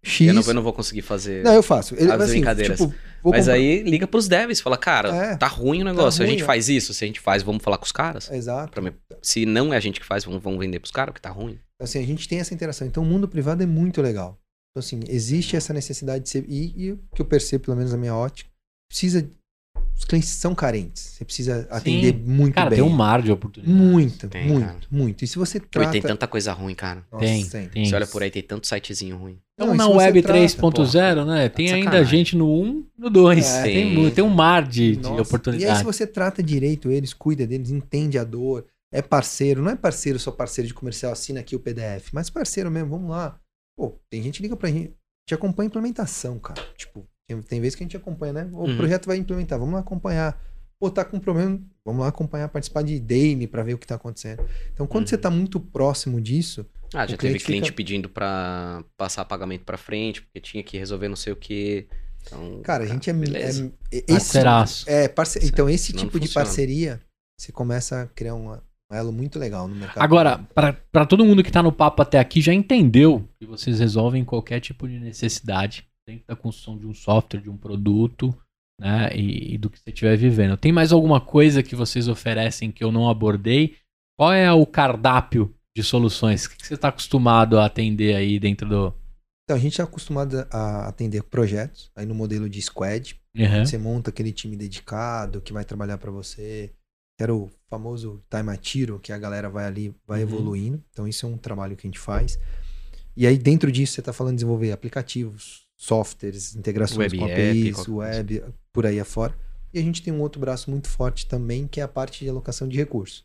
[0.00, 0.28] X.
[0.28, 1.42] Eu não, eu não, vou conseguir fazer.
[1.42, 1.96] Não, eu faço.
[1.96, 2.78] Ele, as assim, brincadeiras.
[2.78, 3.54] Tipo, Mas comprar...
[3.54, 6.18] aí liga pros devs, fala, cara, é, tá ruim o tá negócio.
[6.18, 6.46] Tá ruim, a gente é.
[6.46, 8.30] faz isso, se a gente faz, vamos falar com os caras.
[8.30, 8.80] Exato.
[8.80, 8.92] Me...
[9.20, 11.58] Se não é a gente que faz, vamos, vamos vender pros caras, porque tá ruim.
[11.80, 12.86] Assim, a gente tem essa interação.
[12.86, 14.38] Então, o mundo privado é muito legal.
[14.70, 16.44] Então, assim, existe essa necessidade de ser.
[16.48, 18.50] E, e o que eu percebo, pelo menos na minha ótica,
[18.88, 19.28] precisa.
[19.96, 21.02] Os clientes são carentes.
[21.02, 22.20] Você precisa atender Sim.
[22.26, 22.78] muito cara, bem.
[22.78, 23.80] Cara, tem um mar de oportunidades.
[23.80, 24.80] Muito, tem, muito, cara.
[24.90, 25.24] muito.
[25.24, 25.90] E se você trata...
[25.90, 27.02] tem tanta coisa ruim, cara.
[27.10, 27.86] Nossa, tem, tem.
[27.86, 29.38] Você olha por aí, tem tanto sitezinho ruim.
[29.54, 31.48] Então, na Web 3.0, né?
[31.48, 33.46] Tem ainda gente no 1, no 2.
[33.46, 35.62] É, tem, tem um mar de, de oportunidades.
[35.62, 38.66] E aí, se você trata direito eles, cuida deles, entende a dor,
[38.96, 42.70] é parceiro, não é parceiro só parceiro de comercial, assina aqui o PDF, mas parceiro
[42.70, 43.38] mesmo, vamos lá.
[43.76, 44.94] Pô, tem gente que liga pra gente,
[45.28, 46.62] te acompanha a implementação, cara.
[46.74, 48.48] Tipo, tem, tem vezes que a gente acompanha, né?
[48.52, 48.76] O uhum.
[48.76, 50.40] projeto vai implementar, vamos lá acompanhar.
[50.80, 53.96] Pô, tá com problema, vamos lá acompanhar, participar de daily para ver o que tá
[53.96, 54.42] acontecendo.
[54.72, 55.08] Então, quando uhum.
[55.08, 56.64] você tá muito próximo disso.
[56.94, 57.76] Ah, já teve cliente fica...
[57.76, 61.86] pedindo para passar pagamento para frente, porque tinha que resolver não sei o que.
[62.22, 63.12] Então, cara, a gente é.
[63.12, 64.38] é, é esse,
[64.86, 65.38] é parce...
[65.44, 67.00] Então, esse tipo de parceria,
[67.38, 70.02] você começa a criar uma, um elo muito legal no mercado.
[70.02, 74.24] Agora, para todo mundo que está no papo até aqui, já entendeu que vocês resolvem
[74.24, 78.36] qualquer tipo de necessidade dentro da construção de um software, de um produto,
[78.80, 79.10] né?
[79.14, 80.56] E, e do que você estiver vivendo.
[80.56, 83.76] Tem mais alguma coisa que vocês oferecem que eu não abordei?
[84.18, 86.44] Qual é o cardápio de soluções?
[86.44, 88.94] O que você está acostumado a atender aí dentro do.
[89.44, 93.20] Então, a gente está acostumado a atender projetos, aí no modelo de squad.
[93.36, 93.64] Uhum.
[93.64, 96.72] Você monta aquele time dedicado que vai trabalhar para você
[97.16, 100.28] que era o famoso time a tiro, que a galera vai ali, vai uhum.
[100.28, 100.84] evoluindo.
[100.90, 102.38] Então, isso é um trabalho que a gente faz.
[103.16, 107.78] E aí, dentro disso, você está falando de desenvolver aplicativos, softwares, integrações web com APIs,
[107.78, 109.34] app, web, por aí afora.
[109.72, 112.30] E a gente tem um outro braço muito forte também, que é a parte de
[112.30, 113.24] alocação de recursos.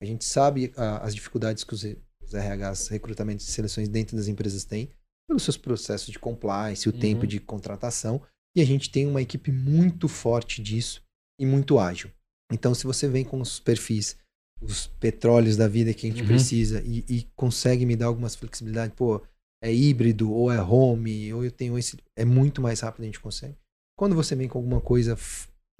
[0.00, 4.28] A gente sabe a, as dificuldades que os, os RHs, recrutamentos e seleções dentro das
[4.28, 4.90] empresas têm,
[5.26, 6.98] pelos seus processos de compliance, o uhum.
[6.98, 8.20] tempo de contratação.
[8.54, 11.02] E a gente tem uma equipe muito forte disso
[11.38, 12.10] e muito ágil.
[12.54, 14.16] Então, se você vem com os perfis,
[14.62, 16.28] os petróleos da vida que a gente uhum.
[16.28, 19.20] precisa e, e, consegue me dar algumas flexibilidades, pô,
[19.62, 21.98] é híbrido ou é home, ou eu tenho esse.
[22.16, 23.56] É muito mais rápido a gente consegue.
[23.98, 25.18] Quando você vem com alguma coisa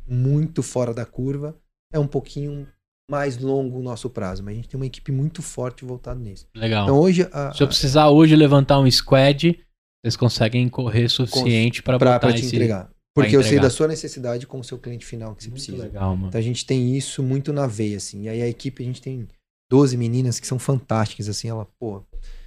[0.06, 1.56] muito fora da curva,
[1.92, 2.66] é um pouquinho
[3.08, 6.48] mais longo o nosso prazo, mas a gente tem uma equipe muito forte voltada nisso.
[6.54, 6.84] Legal.
[6.84, 9.60] Então hoje a, se eu precisar hoje levantar um squad,
[10.02, 12.56] vocês conseguem correr suficiente para botar te esse...
[12.56, 12.90] entregar.
[13.14, 15.84] Porque eu sei da sua necessidade com o seu cliente final que você muito precisa.
[15.84, 16.28] Legal, mano.
[16.28, 18.22] Então a gente tem isso muito na veia, assim.
[18.22, 19.28] E aí a equipe, a gente tem
[19.70, 21.48] 12 meninas que são fantásticas, assim.
[21.48, 22.02] Ela, pô,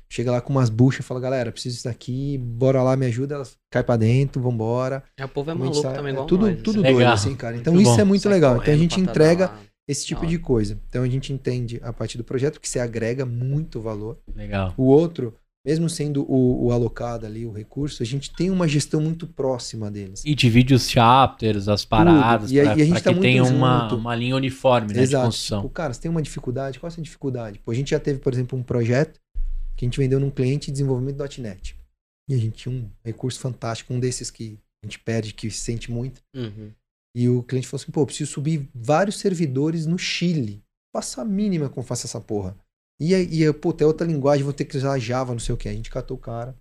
[0.09, 3.35] chega lá com umas buchas e fala, galera, preciso disso daqui, bora lá, me ajuda.
[3.35, 5.03] Ela cai pra dentro, vambora.
[5.17, 7.55] É, o povo é maluco tá, também, igual é, Tudo, nós, tudo doido, assim, cara.
[7.55, 8.01] Então muito isso bom.
[8.01, 8.57] é muito Sai legal.
[8.57, 9.53] Então a gente entrega
[9.87, 10.77] esse tipo de coisa.
[10.89, 14.17] Então a gente entende a partir do projeto que você agrega muito valor.
[14.35, 14.73] Legal.
[14.75, 15.33] O outro,
[15.67, 19.91] mesmo sendo o, o, alocado ali, o recurso, a gente tem uma gestão muito próxima
[19.91, 20.23] deles.
[20.25, 25.01] E divide os chapters, as paradas, para que tá tenha uma, uma linha uniforme né,
[25.01, 25.23] Exato.
[25.23, 25.61] de construção.
[25.63, 27.59] Tipo, cara, você tem uma dificuldade, qual é a dificuldade?
[27.59, 29.19] Pô, a gente já teve, por exemplo, um projeto
[29.75, 31.75] que a gente vendeu num cliente de desenvolvimento .NET.
[32.29, 35.59] E a gente tinha um recurso fantástico, um desses que a gente perde, que se
[35.59, 36.21] sente muito.
[36.33, 36.71] Uhum.
[37.13, 40.63] E o cliente falou assim: pô, preciso subir vários servidores no Chile.
[40.95, 42.55] Faça a mínima como faça essa porra.
[42.99, 45.69] E, e pô, tem outra linguagem, vou ter que usar Java, não sei o que.
[45.69, 46.55] A gente catou o cara,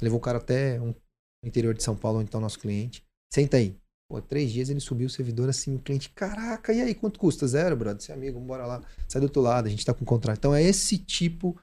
[0.00, 0.94] levou o cara até um,
[1.44, 3.02] interior de São Paulo, onde está o nosso cliente.
[3.32, 3.76] Senta aí.
[4.10, 7.46] Pô, três dias ele subiu o servidor assim, o cliente, caraca, e aí, quanto custa?
[7.46, 8.82] Zero, brother, você é amigo, bora lá.
[9.06, 10.38] Sai do outro lado, a gente tá com contrato.
[10.38, 11.54] Então é esse tipo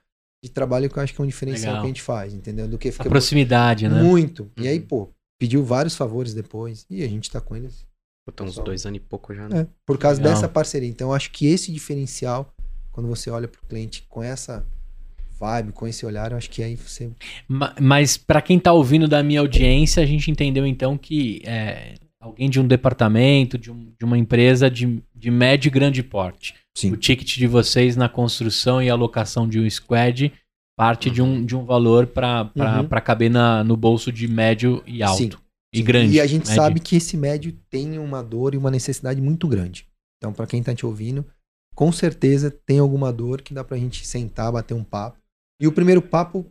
[0.44, 1.82] de trabalho que eu acho que é um diferencial Legal.
[1.82, 2.68] que a gente faz, entendeu?
[2.68, 4.02] Do que fica a proximidade, né?
[4.02, 4.44] Muito.
[4.44, 4.64] Uhum.
[4.64, 4.86] E aí, uhum.
[4.86, 5.10] pô,
[5.40, 7.84] pediu vários favores depois e a gente tá com eles
[8.28, 9.62] Botou uns dois anos e pouco já, né?
[9.62, 10.34] É, por causa Legal.
[10.34, 10.90] dessa parceria.
[10.90, 12.52] Então, eu acho que esse diferencial,
[12.96, 14.66] quando você olha para o cliente com essa
[15.38, 17.12] vibe, com esse olhar, eu acho que aí você.
[17.78, 22.50] Mas, para quem está ouvindo da minha audiência, a gente entendeu então que é, alguém
[22.50, 26.56] de um departamento, de, um, de uma empresa de, de médio e grande porte.
[26.74, 26.94] Sim.
[26.94, 30.32] O ticket de vocês na construção e alocação de um squad
[30.78, 31.14] parte uhum.
[31.14, 32.88] de, um, de um valor para uhum.
[33.04, 35.18] caber na, no bolso de médio e alto.
[35.18, 35.32] Sim.
[35.74, 36.16] E grande.
[36.16, 36.56] E a gente médio.
[36.56, 39.86] sabe que esse médio tem uma dor e uma necessidade muito grande.
[40.18, 41.26] Então, para quem está te ouvindo,
[41.76, 45.18] com certeza tem alguma dor que dá pra gente sentar, bater um papo.
[45.62, 46.46] E o primeiro papo,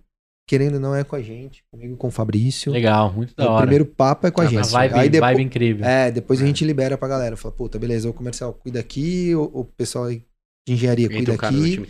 [0.47, 2.71] querendo ou não, é com a gente, comigo com o Fabrício.
[2.71, 3.57] Legal, muito da hora.
[3.57, 4.69] O primeiro papo é com a, a gente.
[4.69, 5.85] Vibe, Aí depois, vibe incrível.
[5.85, 6.45] É, depois é.
[6.45, 7.37] a gente libera pra galera.
[7.37, 10.23] Fala, puta, beleza, o comercial cuida aqui, o, o pessoal de
[10.69, 11.87] engenharia cuida aqui.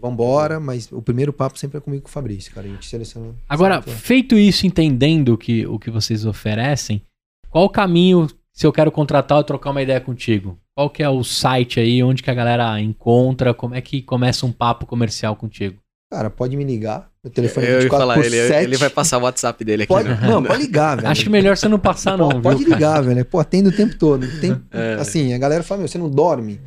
[0.00, 2.66] Vambora, mas o primeiro papo sempre é comigo com o Fabrício, cara.
[2.66, 3.34] A gente seleciona.
[3.48, 7.02] Agora, feito isso, entendendo que, o que vocês oferecem,
[7.50, 10.58] qual o caminho se eu quero contratar ou trocar uma ideia contigo?
[10.74, 13.52] Qual que é o site aí, onde que a galera encontra?
[13.52, 15.76] Como é que começa um papo comercial contigo?
[16.10, 17.10] Cara, pode me ligar.
[17.22, 18.64] Meu telefone é 24 falar, ele, 7.
[18.64, 19.92] ele vai passar o WhatsApp dele aqui.
[19.92, 20.18] Pode, né?
[20.22, 21.08] Não, pode ligar, velho.
[21.08, 22.40] Acho que melhor você não passar, não.
[22.40, 23.24] Pode, viu, ligar, velho.
[23.26, 24.26] Pô, atende o tempo todo.
[24.40, 24.96] Tem, é.
[25.00, 26.58] Assim, a galera fala, meu, você não dorme?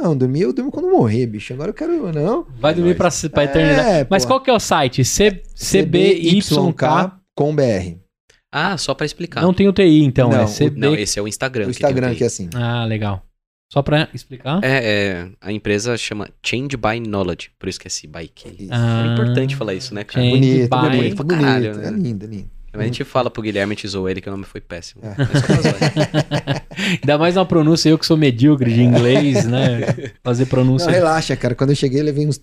[0.00, 1.52] Não, dormir eu durmo quando morrer, bicho.
[1.52, 2.46] Agora eu quero, não.
[2.58, 3.88] Vai dormir pra, pra eternidade.
[3.88, 4.30] É, Mas pô.
[4.30, 5.04] qual que é o site?
[5.04, 8.05] C, CBYK.com.br.
[8.58, 9.42] Ah, só pra explicar.
[9.42, 10.30] Não tem o TI, então.
[10.30, 10.80] Não, é CB...
[10.80, 11.66] não esse é o Instagram.
[11.66, 12.48] O Instagram que, que é assim.
[12.54, 13.22] Ah, legal.
[13.70, 14.64] Só para explicar?
[14.64, 18.68] É, é, a empresa chama Change by Knowledge, por isso que é C by K.
[18.70, 20.24] Ah, é importante falar isso, né, cara?
[20.24, 20.96] Change bonito, by...
[20.96, 21.88] bonito, bonito, caralho, né?
[21.88, 22.50] É lindo, é lindo.
[22.72, 25.02] A gente fala pro Guilherme, a gente zoou ele que o nome foi péssimo.
[25.04, 25.08] É.
[25.08, 29.80] É Ainda mais uma pronúncia, eu que sou medíocre de inglês, né?
[30.22, 30.86] Fazer pronúncia.
[30.86, 31.54] Não, relaxa, cara.
[31.54, 32.40] Quando eu cheguei, levei uns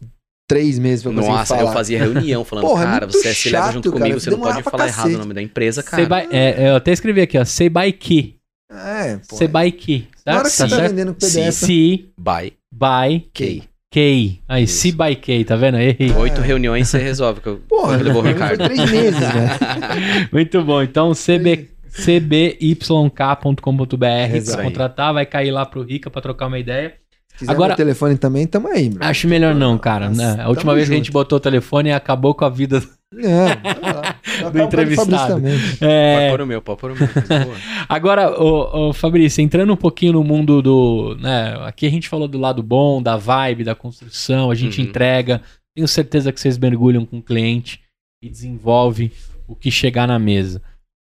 [0.54, 1.70] três meses pra conseguir Nossa, falar.
[1.70, 4.20] eu fazia reunião falando, Porra, é cara, é você chato, se leva junto cara, comigo,
[4.20, 5.00] você não pode falar cacete.
[5.00, 6.06] errado o nome da empresa, cara.
[6.06, 8.36] By, é, eu até escrevi aqui, ó, Say by Key.
[8.72, 9.36] É, pô.
[9.36, 10.08] Say by Key.
[10.26, 11.54] Na hora que você tá vendendo PDF.
[11.54, 13.64] C by, by K.
[13.92, 14.42] K.
[14.48, 15.78] Aí, C by K, tá vendo?
[15.78, 16.12] Errei.
[16.14, 18.64] Oito reuniões você resolve, que eu, Porra, eu levou o Ricardo.
[18.64, 20.30] Três meses, né?
[20.34, 20.82] Muito bom.
[20.82, 23.62] Então, CB, cbyk.com.br
[24.46, 26.96] para contratar, vai cair lá pro Rica para trocar uma ideia.
[27.38, 28.92] Quiser Agora, telefone também, tamo aí.
[29.00, 30.10] Acho melhor não, cara.
[30.10, 30.44] Nossa, né?
[30.44, 30.92] A última vez junto.
[30.92, 32.82] que a gente botou o telefone acabou com a vida
[33.18, 35.42] é, do entrevistado.
[35.82, 36.16] É...
[36.16, 37.08] Pode pôr o meu, pode pôr o meu.
[37.90, 41.18] Agora, o, o Fabrício, entrando um pouquinho no mundo do.
[41.20, 44.88] Né, aqui a gente falou do lado bom, da vibe, da construção, a gente uhum.
[44.88, 45.42] entrega.
[45.76, 47.82] Tenho certeza que vocês mergulham com o cliente
[48.22, 49.12] e desenvolve
[49.48, 50.62] o que chegar na mesa.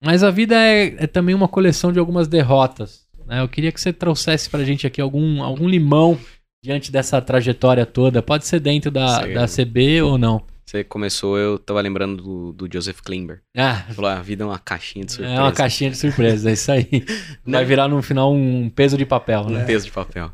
[0.02, 3.06] Mas a vida é, é também uma coleção de algumas derrotas.
[3.30, 3.40] Né?
[3.40, 6.18] Eu queria que você trouxesse pra gente aqui algum, algum limão
[6.62, 8.20] diante dessa trajetória toda.
[8.20, 10.44] Pode ser dentro da, da CB ou não.
[10.66, 13.42] Você começou, eu tava lembrando do, do Joseph Klimber.
[13.56, 13.86] Ah.
[13.92, 15.34] Falou, ah, a vida é uma caixinha de surpresa.
[15.34, 16.86] É uma caixinha de surpresa, é isso aí.
[17.44, 19.62] Vai virar no final um peso de papel, né?
[19.62, 20.30] Um peso de papel.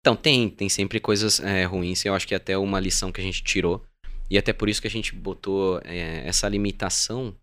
[0.00, 2.04] Então, tem, tem sempre coisas é, ruins.
[2.04, 3.84] Eu acho que é até uma lição que a gente tirou.
[4.30, 7.34] E até por isso que a gente botou é, essa limitação,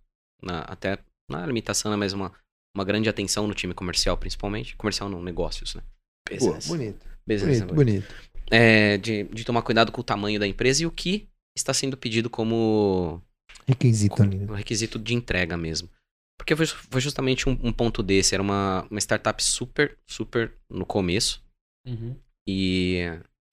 [0.41, 0.99] na, até
[1.29, 2.31] na limitação, né, mas uma,
[2.75, 4.75] uma grande atenção no time comercial, principalmente.
[4.75, 5.81] Comercial não, negócios, né?
[6.29, 6.67] Business.
[6.67, 7.05] Pô, bonito.
[7.27, 8.15] Business, bonito, bonito.
[8.51, 11.97] É, de, de tomar cuidado com o tamanho da empresa e o que está sendo
[11.97, 13.21] pedido como
[13.67, 14.37] requisito ali.
[14.37, 15.89] Um requisito de entrega mesmo.
[16.37, 18.33] Porque foi, foi justamente um, um, ponto desse.
[18.33, 21.43] Era uma, uma startup super, super no começo.
[21.85, 22.15] Uhum.
[22.47, 23.01] E,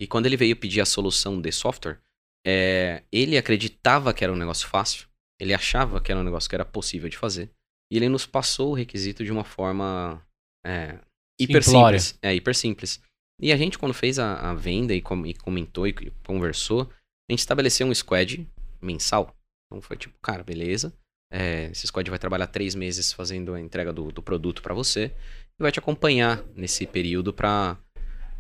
[0.01, 1.99] e quando ele veio pedir a solução de software,
[2.47, 5.09] é, ele acreditava que era um negócio fácil.
[5.39, 7.51] Ele achava que era um negócio que era possível de fazer.
[7.91, 10.21] E ele nos passou o requisito de uma forma
[10.65, 10.99] é,
[11.39, 11.99] hiper Simplória.
[11.99, 12.19] simples.
[12.23, 13.01] É, hiper simples.
[13.41, 15.93] E a gente, quando fez a, a venda e, com, e comentou e
[16.27, 16.91] conversou,
[17.29, 18.47] a gente estabeleceu um squad
[18.81, 19.35] mensal.
[19.67, 20.93] Então foi tipo, cara, beleza.
[21.33, 25.13] É, esse squad vai trabalhar três meses fazendo a entrega do, do produto para você
[25.59, 27.79] e vai te acompanhar nesse período para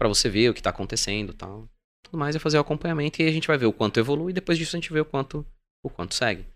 [0.00, 1.68] você ver o que está acontecendo tal.
[2.04, 4.34] Tudo mais é fazer o acompanhamento e a gente vai ver o quanto evolui e
[4.34, 5.44] depois disso a gente vê o quanto,
[5.84, 6.46] o quanto segue.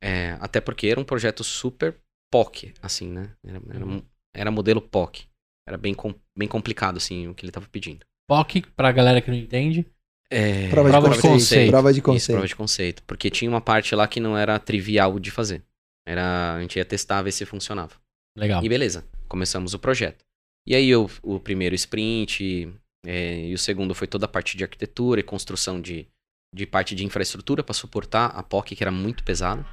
[0.00, 2.00] É, até porque era um projeto super
[2.30, 3.30] POC, assim, né?
[3.44, 4.02] Era, era, uhum.
[4.34, 5.24] era modelo POC.
[5.68, 8.04] Era bem, com, bem complicado, assim, o que ele estava pedindo.
[8.28, 9.86] POC, pra galera que não entende.
[10.30, 11.32] É, prova, prova, de, conceito.
[11.32, 11.70] conceito.
[11.70, 12.22] Prova de conceito.
[12.22, 13.02] Isso, prova de conceito.
[13.02, 15.62] Porque tinha uma parte lá que não era trivial de fazer.
[16.06, 17.94] Era, a gente ia testar, ver se funcionava.
[18.36, 18.64] Legal.
[18.64, 20.24] E beleza, começamos o projeto.
[20.66, 22.72] E aí o, o primeiro sprint
[23.04, 26.06] é, e o segundo foi toda a parte de arquitetura e construção de,
[26.54, 29.66] de parte de infraestrutura para suportar a POC, que era muito pesado.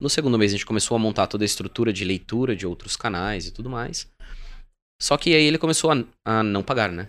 [0.00, 2.96] No segundo mês a gente começou a montar toda a estrutura de leitura de outros
[2.96, 4.08] canais e tudo mais.
[5.00, 7.08] Só que aí ele começou a, a não pagar, né?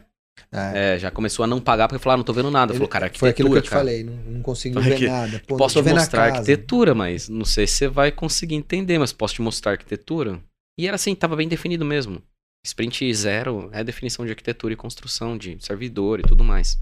[0.52, 0.96] É.
[0.96, 2.72] É, já começou a não pagar porque falou, ah, não tô vendo nada.
[2.72, 3.20] Ele, falou, cara, arquitetura.
[3.20, 3.82] Foi aquilo que eu te cara.
[3.82, 5.42] falei, não, não consigo ver nada.
[5.46, 9.36] Pô, posso te mostrar arquitetura, mas não sei se você vai conseguir entender, mas posso
[9.36, 10.40] te mostrar arquitetura.
[10.80, 12.22] E era assim, tava bem definido mesmo.
[12.66, 16.80] Sprint zero é definição de arquitetura e construção de servidor e tudo mais.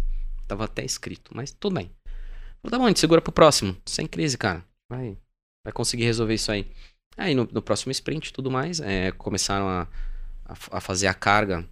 [0.48, 1.90] Tava até escrito, mas tudo bem.
[2.62, 3.76] Falei, tá bom, a gente segura pro próximo.
[3.86, 4.64] Sem crise, cara.
[4.92, 5.18] Vai,
[5.66, 6.66] vai conseguir resolver isso aí.
[7.18, 9.88] Aí no, no próximo sprint tudo mais, é, começaram a,
[10.46, 11.68] a, a fazer a carga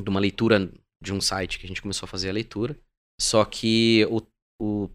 [0.00, 0.70] de uma leitura
[1.02, 2.76] de um site que a gente começou a fazer a leitura.
[3.20, 4.22] Só que o.
[4.62, 4.90] o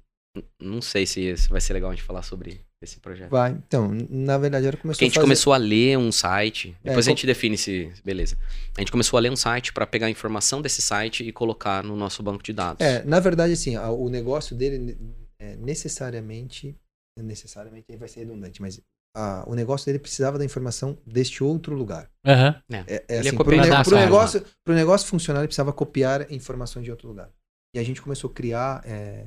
[0.62, 3.30] não sei se vai ser legal a gente falar sobre esse projeto.
[3.30, 3.51] Vai.
[3.51, 5.26] Então, na verdade, era começou a, a gente fazer...
[5.26, 6.76] começou a ler um site.
[6.84, 7.91] É, depois é, a gente define se.
[8.04, 8.38] Beleza.
[8.78, 11.84] A gente começou a ler um site para pegar a informação desse site e colocar
[11.84, 12.86] no nosso banco de dados.
[12.86, 14.97] É, na verdade, assim, o negócio dele
[15.39, 16.76] é necessariamente.
[17.18, 18.82] Necessariamente vai ser redundante, mas
[19.16, 22.09] a, o negócio dele precisava da informação deste outro lugar.
[22.26, 22.78] Uhum.
[22.88, 27.07] É, é, assim, para o ne negócio, negócio funcionar, ele precisava copiar informações de outro
[27.07, 27.30] lugar.
[27.76, 28.82] E a gente começou a criar...
[28.86, 29.26] É,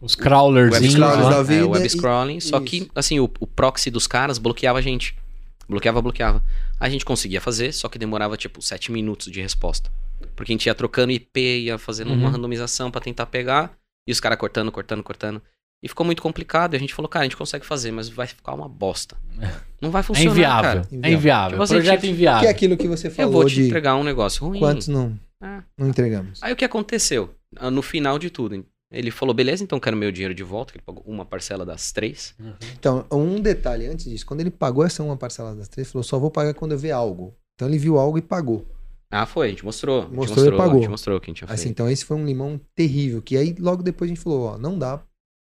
[0.00, 0.72] os crawlers.
[0.72, 1.62] Web crawlers da vida.
[1.62, 2.66] É, web scrolling, e, só isso.
[2.66, 5.16] que assim, o, o proxy dos caras bloqueava a gente.
[5.68, 6.42] Bloqueava, bloqueava.
[6.78, 9.90] A gente conseguia fazer, só que demorava tipo 7 minutos de resposta.
[10.34, 12.18] Porque a gente ia trocando IP, ia fazendo uhum.
[12.18, 13.76] uma randomização para tentar pegar,
[14.06, 15.42] e os caras cortando, cortando, cortando.
[15.82, 16.74] E ficou muito complicado.
[16.74, 19.16] E a gente falou, cara, a gente consegue fazer, mas vai ficar uma bosta.
[19.80, 20.28] Não vai funcionar.
[20.28, 20.82] É inviável.
[20.82, 20.88] Cara.
[21.02, 21.50] É inviável.
[21.50, 22.40] Tipo, assim, projeto tipo, inviável.
[22.40, 23.30] Que é aquilo que você falou.
[23.30, 23.66] Eu vou te de...
[23.66, 24.58] entregar um negócio ruim.
[24.58, 25.62] Quantos não, é.
[25.76, 26.42] não entregamos?
[26.42, 27.30] Aí o que aconteceu?
[27.56, 30.78] Ah, no final de tudo, ele falou, beleza, então quero meu dinheiro de volta, que
[30.78, 32.34] ele pagou uma parcela das três.
[32.38, 32.52] Uhum.
[32.78, 36.04] Então, um detalhe antes disso, quando ele pagou essa uma parcela das três, ele falou,
[36.04, 37.34] só vou pagar quando eu ver algo.
[37.54, 38.66] Então ele viu algo e pagou.
[39.10, 40.02] Ah, foi, a gente mostrou.
[40.02, 40.76] Mostrou, a gente mostrou e pagou.
[40.76, 41.72] A gente mostrou o que a gente tinha assim, feito.
[41.72, 44.78] Então esse foi um limão terrível, que aí logo depois a gente falou, ó, não
[44.78, 45.00] dá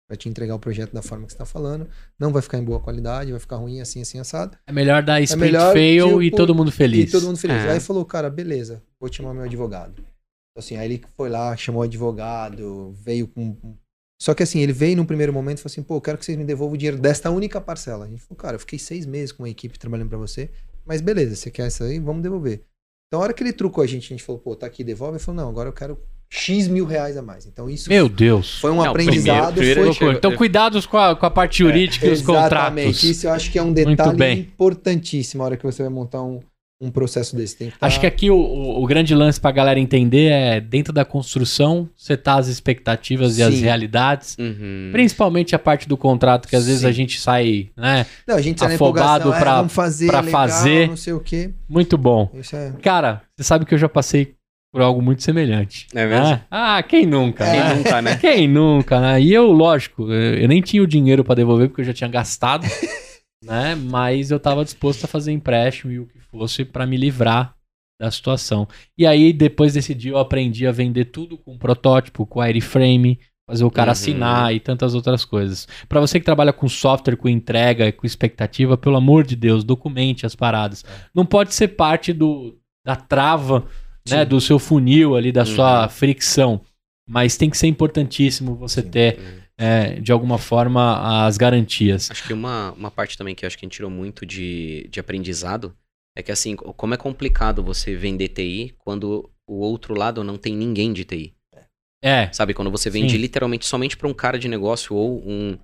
[0.09, 1.88] vai te entregar o projeto da forma que você está falando,
[2.18, 4.57] não vai ficar em boa qualidade, vai ficar ruim assim, assim, assado.
[4.66, 7.09] É melhor dar sprint é melhor, fail tipo, e todo mundo feliz.
[7.09, 7.57] E todo mundo feliz.
[7.57, 7.72] É.
[7.72, 9.94] Aí falou, cara, beleza, vou chamar meu advogado.
[10.00, 13.76] Então, assim, aí ele foi lá, chamou o advogado, veio com...
[14.20, 16.24] Só que assim, ele veio num primeiro momento e falou assim, pô, eu quero que
[16.24, 18.05] vocês me devolvam o dinheiro desta única parcela.
[18.05, 20.50] A gente falou, cara, eu fiquei seis meses com a equipe trabalhando para você,
[20.86, 22.64] mas beleza, você quer isso aí, vamos devolver.
[23.09, 25.16] Então, a hora que ele trucou a gente, a gente falou, pô, tá aqui, devolve.
[25.16, 26.00] Ele falou, não, agora eu quero
[26.31, 27.47] X mil reais a mais.
[27.47, 28.59] Então isso Meu Deus.
[28.59, 29.55] foi um não, aprendizado.
[29.55, 30.14] Primeiro, primeiro foi...
[30.14, 32.53] Então cuidados com a, com a parte é, jurídica é, e os contratos.
[32.53, 33.11] Exatamente.
[33.11, 36.40] Isso eu acho que é um detalhe importantíssimo na hora que você vai montar um,
[36.81, 37.57] um processo desse.
[37.57, 37.86] Que tá...
[37.86, 41.05] Acho que aqui o, o, o grande lance para a galera entender é dentro da
[41.05, 43.40] construção, setar as expectativas Sim.
[43.40, 44.36] e as realidades.
[44.39, 44.90] Uhum.
[44.93, 46.70] Principalmente a parte do contrato, que às Sim.
[46.70, 48.07] vezes a gente sai, né?
[48.27, 50.89] Não, a gente sai afobado para é, fazer, pra legal, fazer.
[50.89, 51.51] Não sei o quê.
[51.69, 52.31] Muito bom.
[52.53, 52.73] É...
[52.82, 54.35] Cara, você sabe que eu já passei
[54.74, 55.86] por algo muito semelhante.
[55.94, 56.30] É mesmo?
[56.30, 56.42] Né?
[56.51, 57.44] Ah, quem nunca?
[57.44, 57.74] Quem né?
[57.74, 58.16] nunca, né?
[58.16, 59.20] Quem nunca, né?
[59.22, 62.66] E eu, lógico, eu nem tinha o dinheiro para devolver porque eu já tinha gastado,
[63.40, 63.76] né?
[63.76, 67.55] Mas eu tava disposto a fazer empréstimo e o que fosse para me livrar
[68.01, 68.66] da situação.
[68.98, 73.62] E aí, depois desse dia, eu aprendi a vender tudo com protótipo, com wireframe, fazer
[73.62, 73.92] o cara uhum.
[73.92, 75.68] assinar e tantas outras coisas.
[75.88, 80.26] Para você que trabalha com software, com entrega, com expectativa, pelo amor de Deus, documente
[80.26, 80.84] as paradas.
[81.14, 83.68] Não pode ser parte do, da trava
[84.09, 85.47] né, do seu funil ali, da uhum.
[85.47, 86.60] sua fricção.
[87.09, 88.89] Mas tem que ser importantíssimo você Sim.
[88.89, 89.18] ter,
[89.59, 92.10] é, de alguma forma, as garantias.
[92.10, 95.01] Acho que uma, uma parte também que acho que a gente tirou muito de, de
[95.01, 95.76] aprendizado
[96.16, 100.56] É que assim, como é complicado você vender TI quando o outro lado não tem
[100.56, 101.35] ninguém de TI.
[102.02, 102.31] É.
[102.32, 103.18] Sabe, quando você vende Sim.
[103.18, 105.59] literalmente somente para um cara de negócio ou um,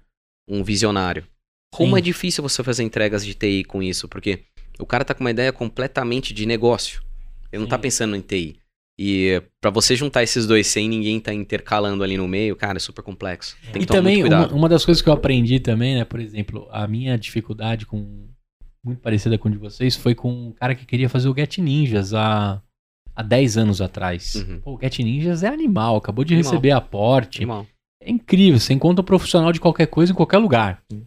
[0.48, 1.26] um visionário.
[1.72, 1.98] Como Sim.
[1.98, 4.44] é difícil você fazer entregas de TI com isso, porque
[4.78, 7.02] o cara tá com uma ideia completamente de negócio.
[7.52, 7.82] Ele não tá Sim.
[7.82, 8.56] pensando em TI.
[8.98, 12.81] E para você juntar esses dois sem ninguém tá intercalando ali no meio, cara, é
[12.81, 13.56] super complexo.
[13.72, 14.56] Tem que E tomar também, muito uma, cuidado.
[14.59, 16.05] uma das coisas que eu aprendi também, né?
[16.05, 18.28] Por exemplo, a minha dificuldade com.
[18.85, 21.59] Muito parecida com a de vocês, foi com um cara que queria fazer o Get
[21.59, 22.62] Ninjas há,
[23.14, 24.35] há 10 anos atrás.
[24.36, 24.60] Uhum.
[24.60, 26.51] Pô, o Get Ninjas é animal, acabou de Animal.
[26.52, 27.39] receber aporte.
[27.40, 27.66] Animal.
[28.02, 30.82] É incrível, você encontra um profissional de qualquer coisa em qualquer lugar.
[30.90, 31.05] Sim.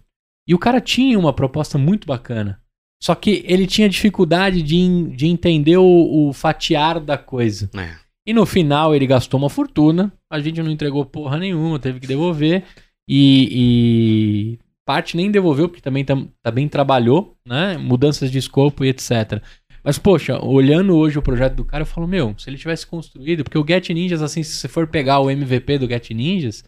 [0.48, 2.62] E o cara tinha uma proposta muito bacana.
[3.04, 7.70] Só que ele tinha dificuldade de, de entender o, o fatiar da coisa.
[7.76, 7.96] É.
[8.26, 12.08] E no final ele gastou uma fortuna, a gente não entregou porra nenhuma, teve que
[12.08, 12.64] devolver.
[13.06, 17.78] E, e parte nem devolveu, porque também tam- também trabalhou, né?
[17.78, 19.42] Mudanças de escopo e etc.
[19.84, 23.44] Mas, poxa, olhando hoje o projeto do cara, eu falo, meu, se ele tivesse construído,
[23.44, 26.64] porque o Get Ninjas, assim, se você for pegar o MVP do Get Ninjas,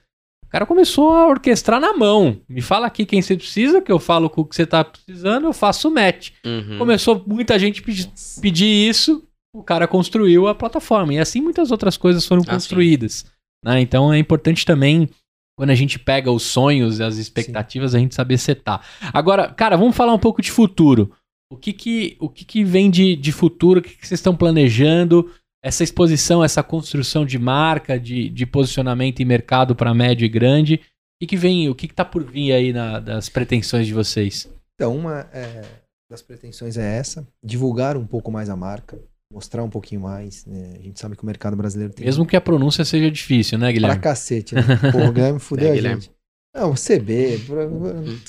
[0.46, 2.40] o cara começou a orquestrar na mão.
[2.48, 5.46] Me fala aqui quem você precisa, que eu falo com o que você tá precisando,
[5.46, 6.32] eu faço o match.
[6.46, 6.78] Uhum.
[6.78, 8.10] Começou muita gente pedir,
[8.42, 9.24] pedir isso,
[9.54, 11.14] o cara construiu a plataforma.
[11.14, 13.26] E assim muitas outras coisas foram Ah, construídas.
[13.64, 13.82] né?
[13.82, 15.10] Então é importante também,
[15.58, 18.82] quando a gente pega os sonhos e as expectativas, a gente saber setar.
[19.14, 21.12] Agora, cara, vamos falar um pouco de futuro.
[21.52, 23.80] O que que, o que, que vem de, de futuro?
[23.80, 25.32] O que, que vocês estão planejando?
[25.66, 30.80] Essa exposição, essa construção de marca, de, de posicionamento em mercado para médio e grande.
[31.22, 34.48] O que, vem, o que, que tá por vir aí na- das pretensões de vocês?
[34.76, 35.64] Então, uma é,
[36.12, 39.00] das pretensões é essa: divulgar um pouco mais a marca,
[39.34, 40.46] mostrar um pouquinho mais.
[40.46, 40.74] né?
[40.78, 43.66] A gente sabe que o mercado brasileiro tem Mesmo que a pronúncia seja difícil, né,
[43.68, 44.02] pra Guilherme?
[44.02, 44.62] cacete, né?
[44.92, 46.02] Pô, o Guilherme fudeu É, a Guilherme.
[46.02, 46.12] gente.
[46.56, 47.68] Não, CB, pra-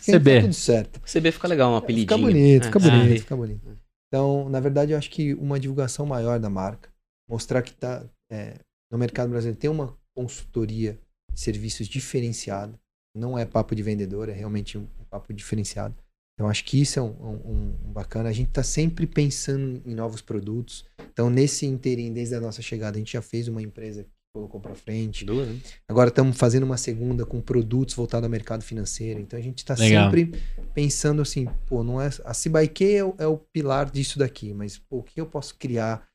[0.03, 0.35] CB.
[0.37, 1.01] tá tudo certo.
[1.05, 2.09] CB fica legal, um apelidinho.
[2.09, 3.19] Fica bonito, fica É, bonito, CB.
[3.21, 3.61] fica bonito.
[4.09, 6.89] Então, na verdade, eu acho que uma divulgação maior da marca,
[7.29, 8.59] mostrar que tá é,
[8.91, 10.99] no mercado brasileiro tem uma consultoria
[11.33, 12.79] de serviços diferenciada,
[13.17, 15.95] não é papo de vendedor, é realmente um, um papo diferenciado.
[16.39, 18.29] Então, acho que isso é um, um- um bacana.
[18.29, 20.85] A gente está sempre pensando em novos produtos.
[21.11, 24.61] Então, nesse interim, desde a nossa chegada, a gente já fez uma empresa que colocou
[24.61, 25.25] para frente.
[25.25, 25.59] Duas, né?
[25.89, 29.19] Agora estamos fazendo uma segunda com produtos voltados ao mercado financeiro.
[29.19, 30.39] Então a gente está sempre
[30.75, 34.77] pensando assim, pô, não é a CBIK é, o- é o pilar disso daqui, mas
[34.79, 36.07] pô, o que eu posso criar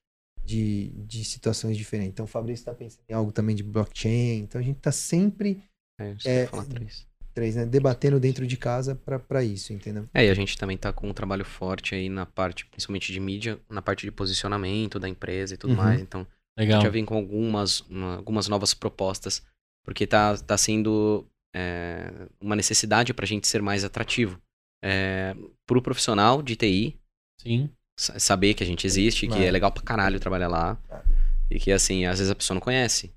[0.51, 2.11] de, de situações diferentes?
[2.13, 4.39] Então o Fabrício está pensando em algo também de blockchain.
[4.39, 5.63] Então a gente está sempre
[5.99, 7.07] É, É, três.
[7.33, 10.07] três, né, debatendo dentro de casa para isso, entendeu?
[10.13, 13.19] É, e a gente também tá com um trabalho forte aí na parte, principalmente de
[13.19, 15.77] mídia, na parte de posicionamento da empresa e tudo Uhum.
[15.77, 16.01] mais.
[16.01, 16.81] Então, Legal.
[16.81, 19.41] já vem com algumas, uma- algumas novas propostas,
[19.85, 24.41] porque tá, tá sendo é, uma necessidade pra gente ser mais atrativo.
[24.83, 25.35] É,
[25.67, 26.99] pro profissional de TI,
[27.39, 27.69] Sim.
[27.97, 29.45] Sa- saber que a gente existe, que É.
[29.47, 30.77] é legal pra caralho trabalhar lá,
[31.49, 33.11] e que, assim, às vezes a pessoa não conhece.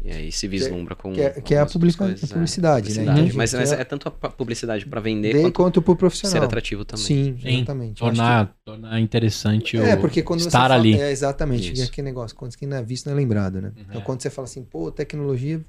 [0.00, 1.12] E aí se vislumbra com.
[1.12, 2.94] que é- que é a publica- coisas, a publicidade, né?
[3.04, 3.30] publicidade.
[3.32, 3.36] Uhum.
[3.36, 5.98] Mas, mas é- é tanto a publicidade pra vender De quanto quanto para o ser
[5.98, 6.44] profissional.
[6.44, 7.04] atrativo também.
[7.04, 7.90] Sim, exatamente.
[8.04, 10.94] Acho que- Tornar, tornar interessante o É, porque quando você estar fala, ali.
[10.94, 11.72] É, exatamente.
[11.72, 11.82] Isso.
[11.82, 13.72] É aquele negócio, quando quem não é visto não é lembrado, né?
[13.76, 13.84] Uhum.
[13.88, 14.04] Então É.
[14.04, 15.60] quando você fala assim, pô, tecnologia,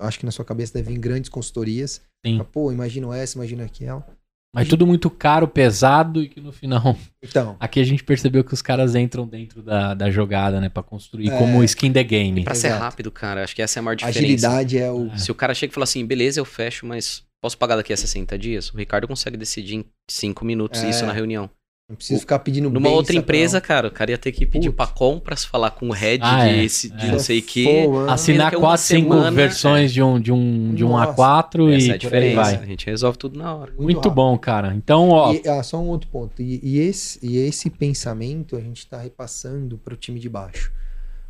[0.00, 2.00] acho que na sua cabeça deve vir grandes consultorias.
[2.24, 2.36] Sim.
[2.36, 4.06] Fala, Pô, imagina essa, imagina aquela.
[4.54, 6.96] Mas tudo muito caro, pesado e que no final.
[7.22, 10.68] Então, Aqui a gente percebeu que os caras entram dentro da, da jogada, né?
[10.68, 11.38] Pra construir É.
[11.38, 12.44] como skin the game.
[12.44, 14.18] Pra ser rápido, cara, acho que essa é a maior diferença.
[14.20, 15.10] agilidade é o.
[15.16, 17.96] Se o cara chega e fala assim, beleza, eu fecho, mas posso pagar daqui a
[17.96, 18.70] 60 dias?
[18.72, 20.90] O Ricardo consegue decidir em 5 minutos É.
[20.90, 21.48] isso na reunião.
[21.92, 24.46] Não preciso ficar pedindo Numa benção outra pra- empresa, cara, o cara ia ter que
[24.46, 24.76] pedir Putz.
[24.76, 27.12] pra compras, falar com o head Ah, de, é, esse- de é.
[27.12, 27.40] não sei
[27.86, 31.12] o ah, Assinar que 4, 5 semana, versões de um, de um, de um Nossa.
[31.12, 32.40] A4 Essa e é a diferença.
[32.42, 32.54] vai.
[32.56, 33.74] A gente resolve tudo na hora.
[33.78, 34.14] Muito rápido.
[34.14, 34.74] bom, cara.
[34.74, 35.34] Então, ó.
[35.34, 36.40] E, ah, só um outro ponto.
[36.40, 40.72] E, e esse, e esse pensamento a gente está repassando para o time de baixo.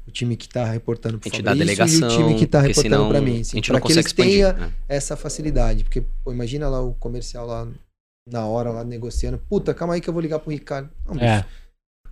[0.07, 2.09] O time que está reportando A para gente dá delegação.
[2.09, 3.39] e o time que está porque reportando senão para mim.
[3.39, 4.33] A Assim, gente para não que eles expandir.
[4.33, 4.73] tenham né?
[4.89, 5.83] essa facilidade.
[5.85, 7.67] Porque, pô, imagina lá o comercial lá
[8.31, 9.39] na hora, lá negociando.
[9.49, 10.91] Puta, calma aí que eu vou ligar pro Ricardo.
[11.07, 11.45] Não, bicho, É.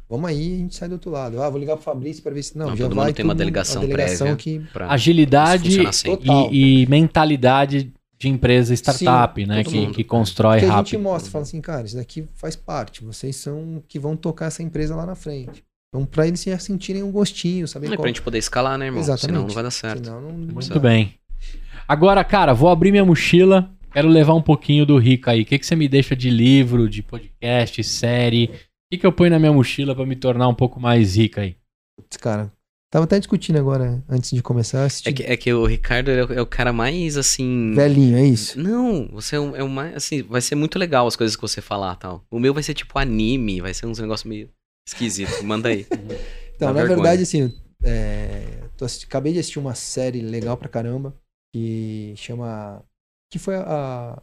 [0.08, 1.40] Vamos aí, a gente sai do outro lado.
[1.40, 2.58] Ah, vou ligar pro Fabrício para ver se.
[2.58, 3.06] Não, Não, já todo vai.
[3.06, 4.36] mundo tem uma delegação delegação prévia.
[4.66, 4.72] que.
[4.72, 5.84] Pra Agilidade.
[6.02, 6.48] Total.
[6.52, 9.62] e, e mentalidade de empresa startup, Sim, né?
[9.62, 9.94] Que, mundo.
[9.94, 11.00] que constrói que a gente rápido.
[11.00, 13.04] mostra, fala assim, cara, isso daqui faz parte.
[13.04, 15.62] Vocês são que vão tocar essa empresa lá na frente.
[15.94, 18.02] Então, para eles já sentirem um gostinho, saber Não é qual...
[18.02, 19.00] pra gente poder escalar, né, irmão?
[19.00, 19.26] Exatamente.
[19.26, 20.04] Senão não vai dar certo.
[20.06, 21.14] Senão não- Muito bem.
[21.86, 23.70] Agora, cara, vou abrir minha mochila.
[23.92, 25.42] Quero levar um pouquinho do Rica aí.
[25.42, 28.44] O que, que você me deixa de livro, de podcast, série?
[28.46, 28.50] O
[28.92, 31.56] que, que eu ponho na minha mochila pra me tornar um pouco mais rica aí?
[31.96, 32.52] Putz, cara,
[32.92, 36.24] tava até discutindo agora, antes de começar, É assistir que, é que o Ricardo é
[36.24, 37.72] o, é o cara mais assim.
[37.74, 38.58] velhinho, é isso?
[38.60, 39.94] Não, você é o, é o mais.
[39.96, 42.24] Assim, vai ser muito legal as coisas que você falar tal.
[42.30, 44.48] O meu vai ser tipo anime, vai ser uns negócios meio.
[44.88, 45.86] Esquisito, manda aí.
[46.60, 46.96] Então, Dá na vergonha.
[47.02, 51.16] verdade, assim, é, tô assisti- acabei de assistir uma série legal pra caramba
[51.54, 52.84] que chama.
[53.30, 54.20] Que foi a,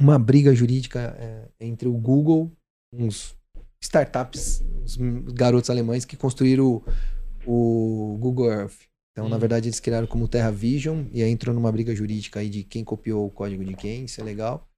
[0.00, 2.50] uma briga jurídica é, entre o Google,
[2.92, 3.36] uns
[3.82, 4.96] startups, uns
[5.32, 6.82] garotos alemães que construíram
[7.46, 8.86] o, o Google Earth.
[9.12, 9.38] Então, na Hum.
[9.38, 12.84] verdade, eles criaram como Terra Vision e aí entrou numa briga jurídica aí de quem
[12.84, 14.68] copiou o código de quem, isso é legal.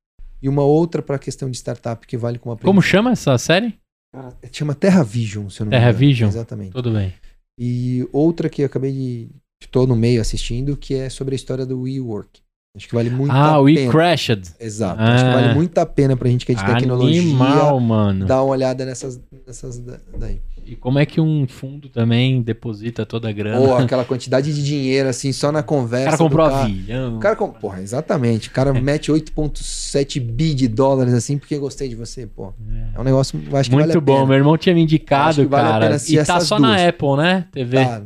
[0.41, 3.77] E uma outra para questão de startup que vale como Como chama essa série?
[4.15, 5.99] Cara, chama Terra Vision, se eu não me Terra engano.
[5.99, 6.29] Vision?
[6.29, 6.73] Exatamente.
[6.73, 7.13] Tudo bem.
[7.59, 9.31] E outra que eu acabei de.
[9.61, 12.41] Estou no meio assistindo, que é sobre a história do WeWork.
[12.79, 13.91] Acho que vale muito ah, a We pena.
[13.93, 14.43] Crashed.
[14.59, 15.01] Exato.
[15.01, 15.35] Acho que Ah.
[15.35, 18.25] vale muito a pena pra gente que é de tecnologia Animal, mano.
[18.27, 20.41] dar uma olhada nessas, nessas da- daí.
[20.65, 23.59] E como é que um fundo também deposita toda a grana?
[23.59, 26.05] Ou aquela quantidade de dinheiro, assim, só na o conversa.
[26.05, 26.63] cara comprou cara.
[26.65, 27.17] avião.
[27.17, 27.59] O cara comprou.
[27.61, 28.49] Porra, exatamente.
[28.49, 32.53] O cara mete 8,7 bi de dólares, assim, porque gostei de você, pô.
[32.95, 33.41] É um negócio.
[33.55, 35.97] Acho que Muito vale a bom, meu irmão tinha me indicado, vale cara.
[36.07, 36.71] E tá só duas.
[36.71, 37.47] na Apple, né?
[37.51, 37.77] TV.
[37.85, 38.03] Tá,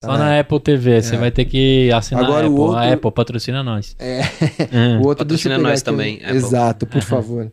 [0.00, 1.02] tá só na Apple TV.
[1.02, 1.18] Você É.
[1.18, 2.60] vai ter que assinar Agora a o Apple.
[2.62, 3.96] outro- A Apple patrocina nós.
[3.98, 4.20] É.
[4.72, 4.96] É.
[4.98, 6.36] O outro Patrocina nós também, Apple.
[6.36, 7.52] Exato, por favor.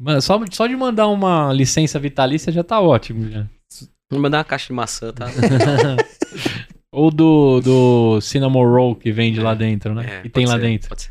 [0.00, 3.30] Mano, só, só de mandar uma licença vitalícia já tá ótimo.
[3.30, 3.46] Já.
[4.10, 5.26] Vou mandar uma caixa de maçã, tá?
[6.92, 10.18] Ou do, do Cinnamon Roll que vende lá dentro, né?
[10.18, 10.88] É, que tem lá ser, dentro.
[10.88, 11.10] Pode ser.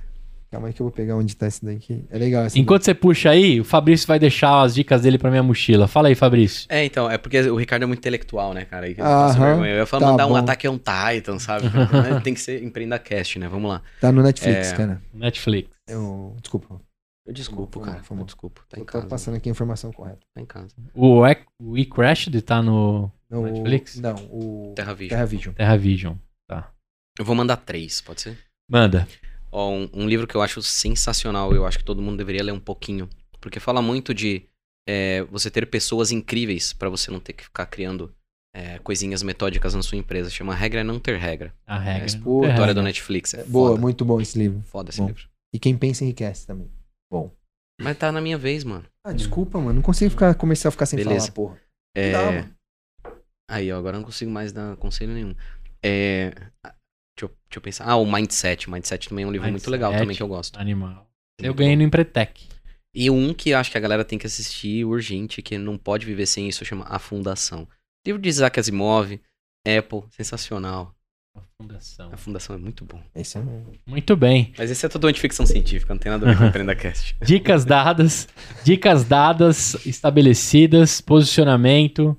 [0.54, 2.06] Calma aí que eu vou pegar onde tá esse daqui.
[2.12, 5.32] É legal essa Enquanto você puxa aí, o Fabrício vai deixar as dicas dele pra
[5.32, 5.88] minha mochila.
[5.88, 6.68] Fala aí, Fabrício.
[6.70, 8.88] É, então, é porque o Ricardo é muito intelectual, né, cara?
[8.88, 9.04] E eu,
[9.34, 9.72] vergonha.
[9.78, 10.36] ia falar tá mandar um bom.
[10.36, 11.66] ataque on Titan, sabe?
[12.24, 13.48] Tem que ser empreendacast, né?
[13.48, 13.82] Vamos lá.
[14.00, 14.76] Tá no Netflix, É.
[14.78, 15.02] cara.
[15.12, 15.70] Netflix.
[15.90, 16.80] Eu, desculpa.
[17.26, 18.04] Eu desculpo, cara.
[18.12, 18.24] lá.
[18.24, 18.62] Desculpa.
[18.70, 19.08] Tá em eu tô casa.
[19.08, 20.20] passando aqui a informação correta.
[20.36, 20.76] Tá em casa.
[20.94, 24.00] O E- o We Crashed tá no Não, o- Netflix?
[24.00, 25.10] Não, o Terra Vision.
[25.10, 25.54] Terra Vision.
[25.56, 26.14] Terra Vision.
[27.18, 28.38] Eu vou mandar três, pode ser?
[28.70, 29.08] Manda.
[29.54, 32.52] Ó, um, um livro que eu acho sensacional, eu acho que todo mundo deveria ler
[32.52, 33.08] um pouquinho.
[33.40, 34.48] Porque fala muito de
[34.90, 38.12] é, você ter pessoas incríveis pra você não ter que ficar criando
[38.56, 40.30] é, coisinhas metódicas na sua empresa.
[40.32, 41.54] Chama Regra é Não Ter Regra.
[41.68, 42.10] A regra.
[42.10, 42.74] É, não pô, tem História regra.
[42.74, 43.34] do Netflix.
[43.36, 43.82] É Boa, foda.
[43.82, 44.62] muito bom esse livro.
[44.64, 45.08] Foda esse Bom.
[45.08, 45.30] livro.
[45.54, 46.72] E quem pensa enriquece também.
[47.82, 48.86] Mas tá na minha vez, mano.
[49.06, 49.74] Ah, desculpa, mano.
[49.74, 51.28] Não consigo ficar, começar a ficar sem Beleza.
[51.28, 51.62] falar, porra.
[51.96, 52.12] É...
[52.12, 52.56] Não dá, mano.
[53.50, 55.36] Aí, ó, agora eu não consigo mais dar conselho nenhum.
[55.84, 56.34] É...
[57.16, 57.86] Deixa eu, deixa eu pensar.
[57.86, 58.70] Ah, o Mindset.
[58.70, 59.72] Mindset também é um livro muito Mindset.
[59.72, 60.60] legal também que eu gosto.
[60.60, 61.08] Animal.
[61.40, 61.80] Eu Muito ganhei bom.
[61.82, 62.48] no Empretec.
[62.96, 66.06] E um que eu acho que a galera tem que assistir urgente, que não pode
[66.06, 67.68] viver sem isso, chama A Fundação.
[68.06, 69.20] Livro de Isaac Asimov,
[69.68, 70.94] Apple, sensacional.
[71.36, 72.10] A fundação.
[72.14, 73.02] A Fundação é muito bom.
[73.16, 73.74] Esse é mesmo.
[73.88, 74.54] Muito bem.
[74.56, 77.16] Mas esse é totalmente ficção científica, não tem nada a ver com o PrendaCast.
[77.24, 78.28] Dicas dadas.
[78.64, 82.16] Dicas dadas, estabelecidas, posicionamento.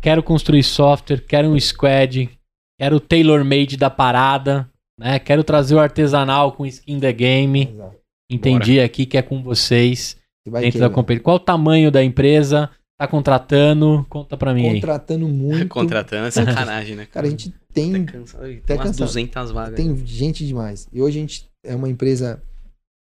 [0.00, 2.30] Quero construir software, quero um squad,
[2.78, 5.18] quero o tailor-made da parada, né?
[5.18, 7.68] Quero trazer o artesanal com skin the game.
[7.72, 7.96] Exato.
[8.30, 11.24] Entendi aqui que é com vocês dentro da competição.
[11.24, 12.70] Qual o tamanho da empresa?
[12.98, 14.06] Tá contratando?
[14.08, 14.74] Conta pra mim aí.
[14.76, 15.68] Contratando muito.
[15.68, 17.06] Contratando é sacanagem, né?
[17.12, 18.42] Cara, a gente tem, Tá cansado.
[18.44, 19.06] Tem Tá umas cansado.
[19.06, 19.74] 200 vagas.
[19.76, 20.88] tem gente demais.
[20.92, 22.42] E hoje a gente é uma empresa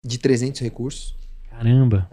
[0.03, 1.15] de 300 recursos.
[1.49, 2.09] Caramba.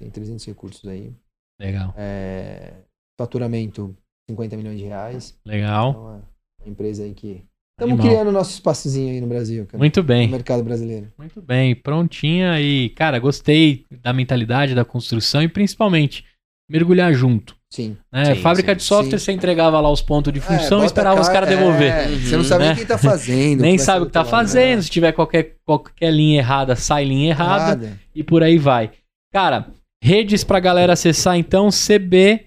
[0.00, 1.12] Tem 300 recursos aí.
[1.60, 1.94] Legal.
[1.96, 2.72] É,
[3.20, 3.94] faturamento
[4.28, 5.38] 50 milhões de reais.
[5.46, 5.90] Legal.
[5.90, 6.20] Então, é
[6.64, 7.42] uma empresa aí que.
[7.78, 8.06] Estamos Animal.
[8.06, 9.78] criando nosso espaçozinho aí no Brasil, cara.
[9.78, 10.28] Muito No bem.
[10.28, 11.08] mercado brasileiro.
[11.18, 16.22] Muito bem, prontinha e, cara, gostei da mentalidade da construção e principalmente
[16.70, 17.56] mergulhar junto.
[17.72, 17.96] Sim.
[18.12, 18.34] Né?
[18.34, 19.24] Sim, Fábrica sim, de software, sim.
[19.24, 21.90] você entregava lá os pontos de função É, e esperava a os cara- caras devolver.
[21.92, 22.68] é, Uhum, você não sabe né?
[22.68, 23.60] nem quem tá fazendo.
[23.62, 24.30] Nem vai sabe o que tá lado.
[24.30, 27.98] fazendo, se tiver qualquer, qualquer linha errada, sai linha errada Nada.
[28.14, 28.90] e por aí vai.
[29.32, 29.68] Cara,
[30.04, 32.42] redes pra galera acessar então, cbyk.com.br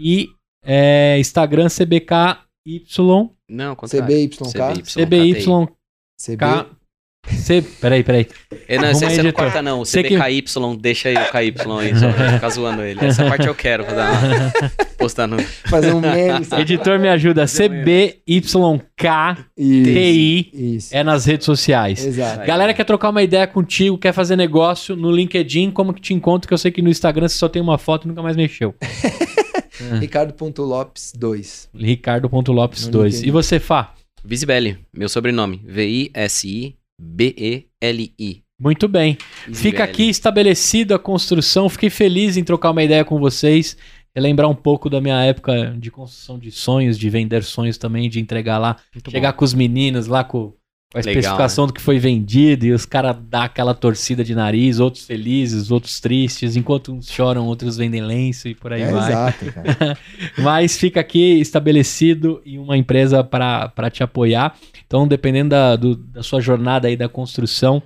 [0.00, 0.28] e
[0.66, 2.38] é, Instagram cbky,
[3.48, 4.82] Não, contrário.
[4.82, 5.44] CBYK.
[5.44, 5.68] cbyk,
[6.20, 6.66] CB.
[7.28, 8.26] C, peraí, peraí.
[8.68, 9.80] É, não, Arruma você, aí, você não corta não.
[9.80, 13.04] O Você que- CBKY, deixa aí o KY aí, só pra ficar zoando ele.
[13.04, 14.52] Essa parte eu quero, pra dar uma,
[14.96, 15.38] postar no...
[15.40, 16.44] Fazer um meme.
[16.46, 16.62] sabe?
[16.62, 18.22] Editor me ajuda, cbyk
[19.56, 19.84] Isso.
[19.84, 20.96] TI Isso.
[20.96, 22.04] é nas redes sociais.
[22.04, 22.46] Exato.
[22.46, 26.46] Galera quer trocar uma ideia contigo, quer fazer negócio no LinkedIn, como que te encontro?
[26.46, 28.74] Que eu sei que no Instagram você só tem uma foto e nunca mais mexeu.
[30.00, 31.70] Ricardo.lopes 2.
[31.74, 33.14] Ricardo.lopes No 2.
[33.14, 33.28] LinkedIn.
[33.28, 33.94] E você, Fá?
[34.24, 35.62] Visibeli, meu sobrenome.
[35.64, 36.76] V-I-S-I-B-E-L-I.
[38.58, 39.18] Muito bem.
[39.52, 41.68] Fica aqui estabelecido a construção.
[41.68, 43.76] Fiquei feliz em trocar uma ideia com vocês.
[44.14, 48.18] Relembrar um pouco da minha época de construção de sonhos, de vender sonhos também, de
[48.18, 48.78] entregar lá.
[48.94, 50.54] Muito chegar com os meninos lá com,
[51.02, 54.34] com a Legal, especificação do que foi vendido e os caras dar aquela torcida de
[54.34, 58.90] nariz, outros felizes, outros tristes, enquanto uns choram, outros vendem lenço e por aí É,
[58.90, 59.10] vai.
[59.10, 59.98] exato, cara.
[60.38, 64.56] Mas fica aqui estabelecido e uma empresa para te apoiar.
[64.86, 67.82] Então, dependendo da, do- da sua jornada aí da construção,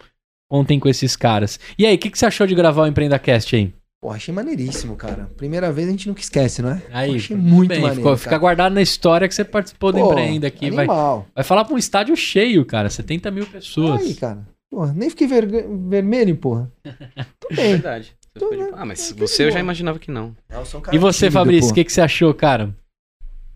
[0.48, 1.58] contem com esses caras.
[1.78, 3.72] E aí, o que, que você achou de gravar o EmpreendaCast aí?
[4.02, 5.28] Pô, achei maneiríssimo, cara.
[5.36, 6.82] Primeira vez a gente nunca esquece, não é?
[6.90, 7.96] Aí, achei muito bem, maneiro.
[8.00, 10.70] Ficou, fica guardado na história que você participou do Pô, Empreenda aqui.
[10.70, 11.26] Vai, animal.
[11.34, 12.88] vai falar pra um estádio cheio, cara.
[12.88, 14.00] 70 mil pessoas.
[14.00, 14.48] Aí, cara.
[14.70, 16.72] Porra, nem fiquei verga- vermelho, porra.
[17.40, 17.70] Tô É bem.
[17.72, 18.14] verdade.
[18.32, 18.70] Você Tô, né?
[18.74, 20.34] Ah, mas de você eu já imaginava que não.
[20.48, 21.72] Eu sou um cara E você, tímido, Fabrício, pô.
[21.72, 22.74] o que, que você achou, cara?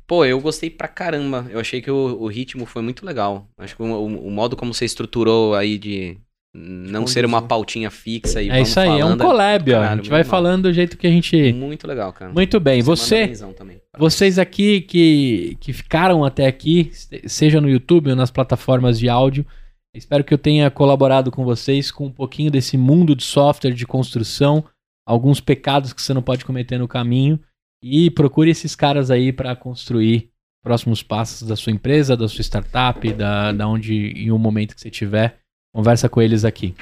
[0.07, 1.47] Pô, eu gostei pra caramba.
[1.49, 3.49] Eu achei que o, o ritmo foi muito legal.
[3.57, 6.19] Acho que o, o- o modo como você estruturou aí de
[6.55, 9.83] não ser uma pautinha fixa e É isso aí, é um falando, collab, ó.
[9.83, 10.31] A gente vai mal.
[10.31, 11.53] falando do jeito que a gente.
[11.53, 12.33] Muito legal, cara.
[12.33, 12.81] Muito bem.
[12.81, 13.27] Você,
[13.57, 13.81] também.
[13.99, 19.09] vocês aqui que, que ficaram até aqui, se- seja no YouTube ou nas plataformas de
[19.09, 19.45] áudio,
[19.93, 23.87] espero que eu tenha colaborado com vocês com um pouquinho desse mundo de software, de
[23.87, 24.65] construção,
[25.05, 27.39] alguns pecados que você não pode cometer no caminho.
[27.83, 30.31] E procure esses caras aí para construir
[30.63, 34.81] próximos passos da sua empresa, da sua startup, da, da onde em um momento que
[34.81, 35.41] você tiver.
[35.75, 36.73] Conversa com eles aqui.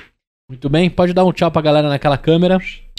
[0.47, 2.59] Muito bem, pode dar um tchau pra galera naquela câmera.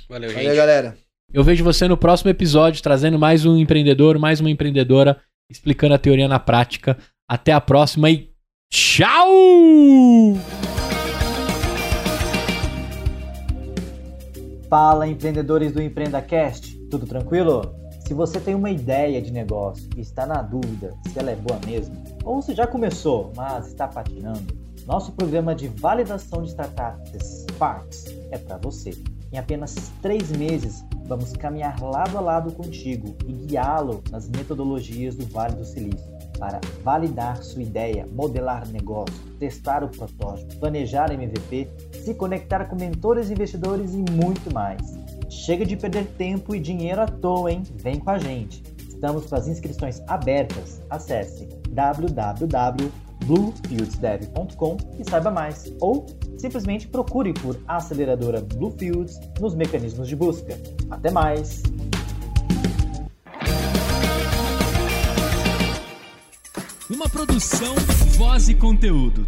[0.10, 0.42] Valeu, gente.
[0.42, 0.98] Valeu, galera.
[1.32, 6.00] Eu vejo você no próximo episódio trazendo mais um empreendedor, mais uma empreendedora, explicando a
[6.00, 6.98] teoria na prática.
[7.30, 8.28] Até a próxima e
[8.72, 9.30] tchau!
[14.68, 17.76] Fala, empreendedores do EmpreendaCast, tudo tranquilo?
[18.00, 21.60] Se você tem uma ideia de negócio e está na dúvida se ela é boa
[21.68, 28.06] mesmo, ou se já começou, mas está patinando, nosso programa de validação de startups Sparks
[28.32, 28.92] é para você.
[29.32, 35.26] Em apenas três meses, vamos caminhar lado a lado contigo e guiá-lo nas metodologias do
[35.26, 41.70] Vale do Silício para validar sua ideia, modelar negócio, testar o protótipo, planejar MVP,
[42.04, 44.98] se conectar com mentores, investidores e muito mais.
[45.30, 47.64] Chega de perder tempo e dinheiro à toa, hein?
[47.78, 48.62] Vem com a gente.
[48.78, 50.82] Estamos com as inscrições abertas.
[50.90, 51.48] Acesse
[53.24, 55.74] www.bluefieldsdev.com e saiba mais.
[55.80, 56.06] Ou
[56.38, 60.60] simplesmente procure por aceleradora Bluefields nos mecanismos de busca.
[60.90, 61.64] Até mais!
[66.90, 67.74] Uma produção,
[68.18, 69.26] voz e conteúdo.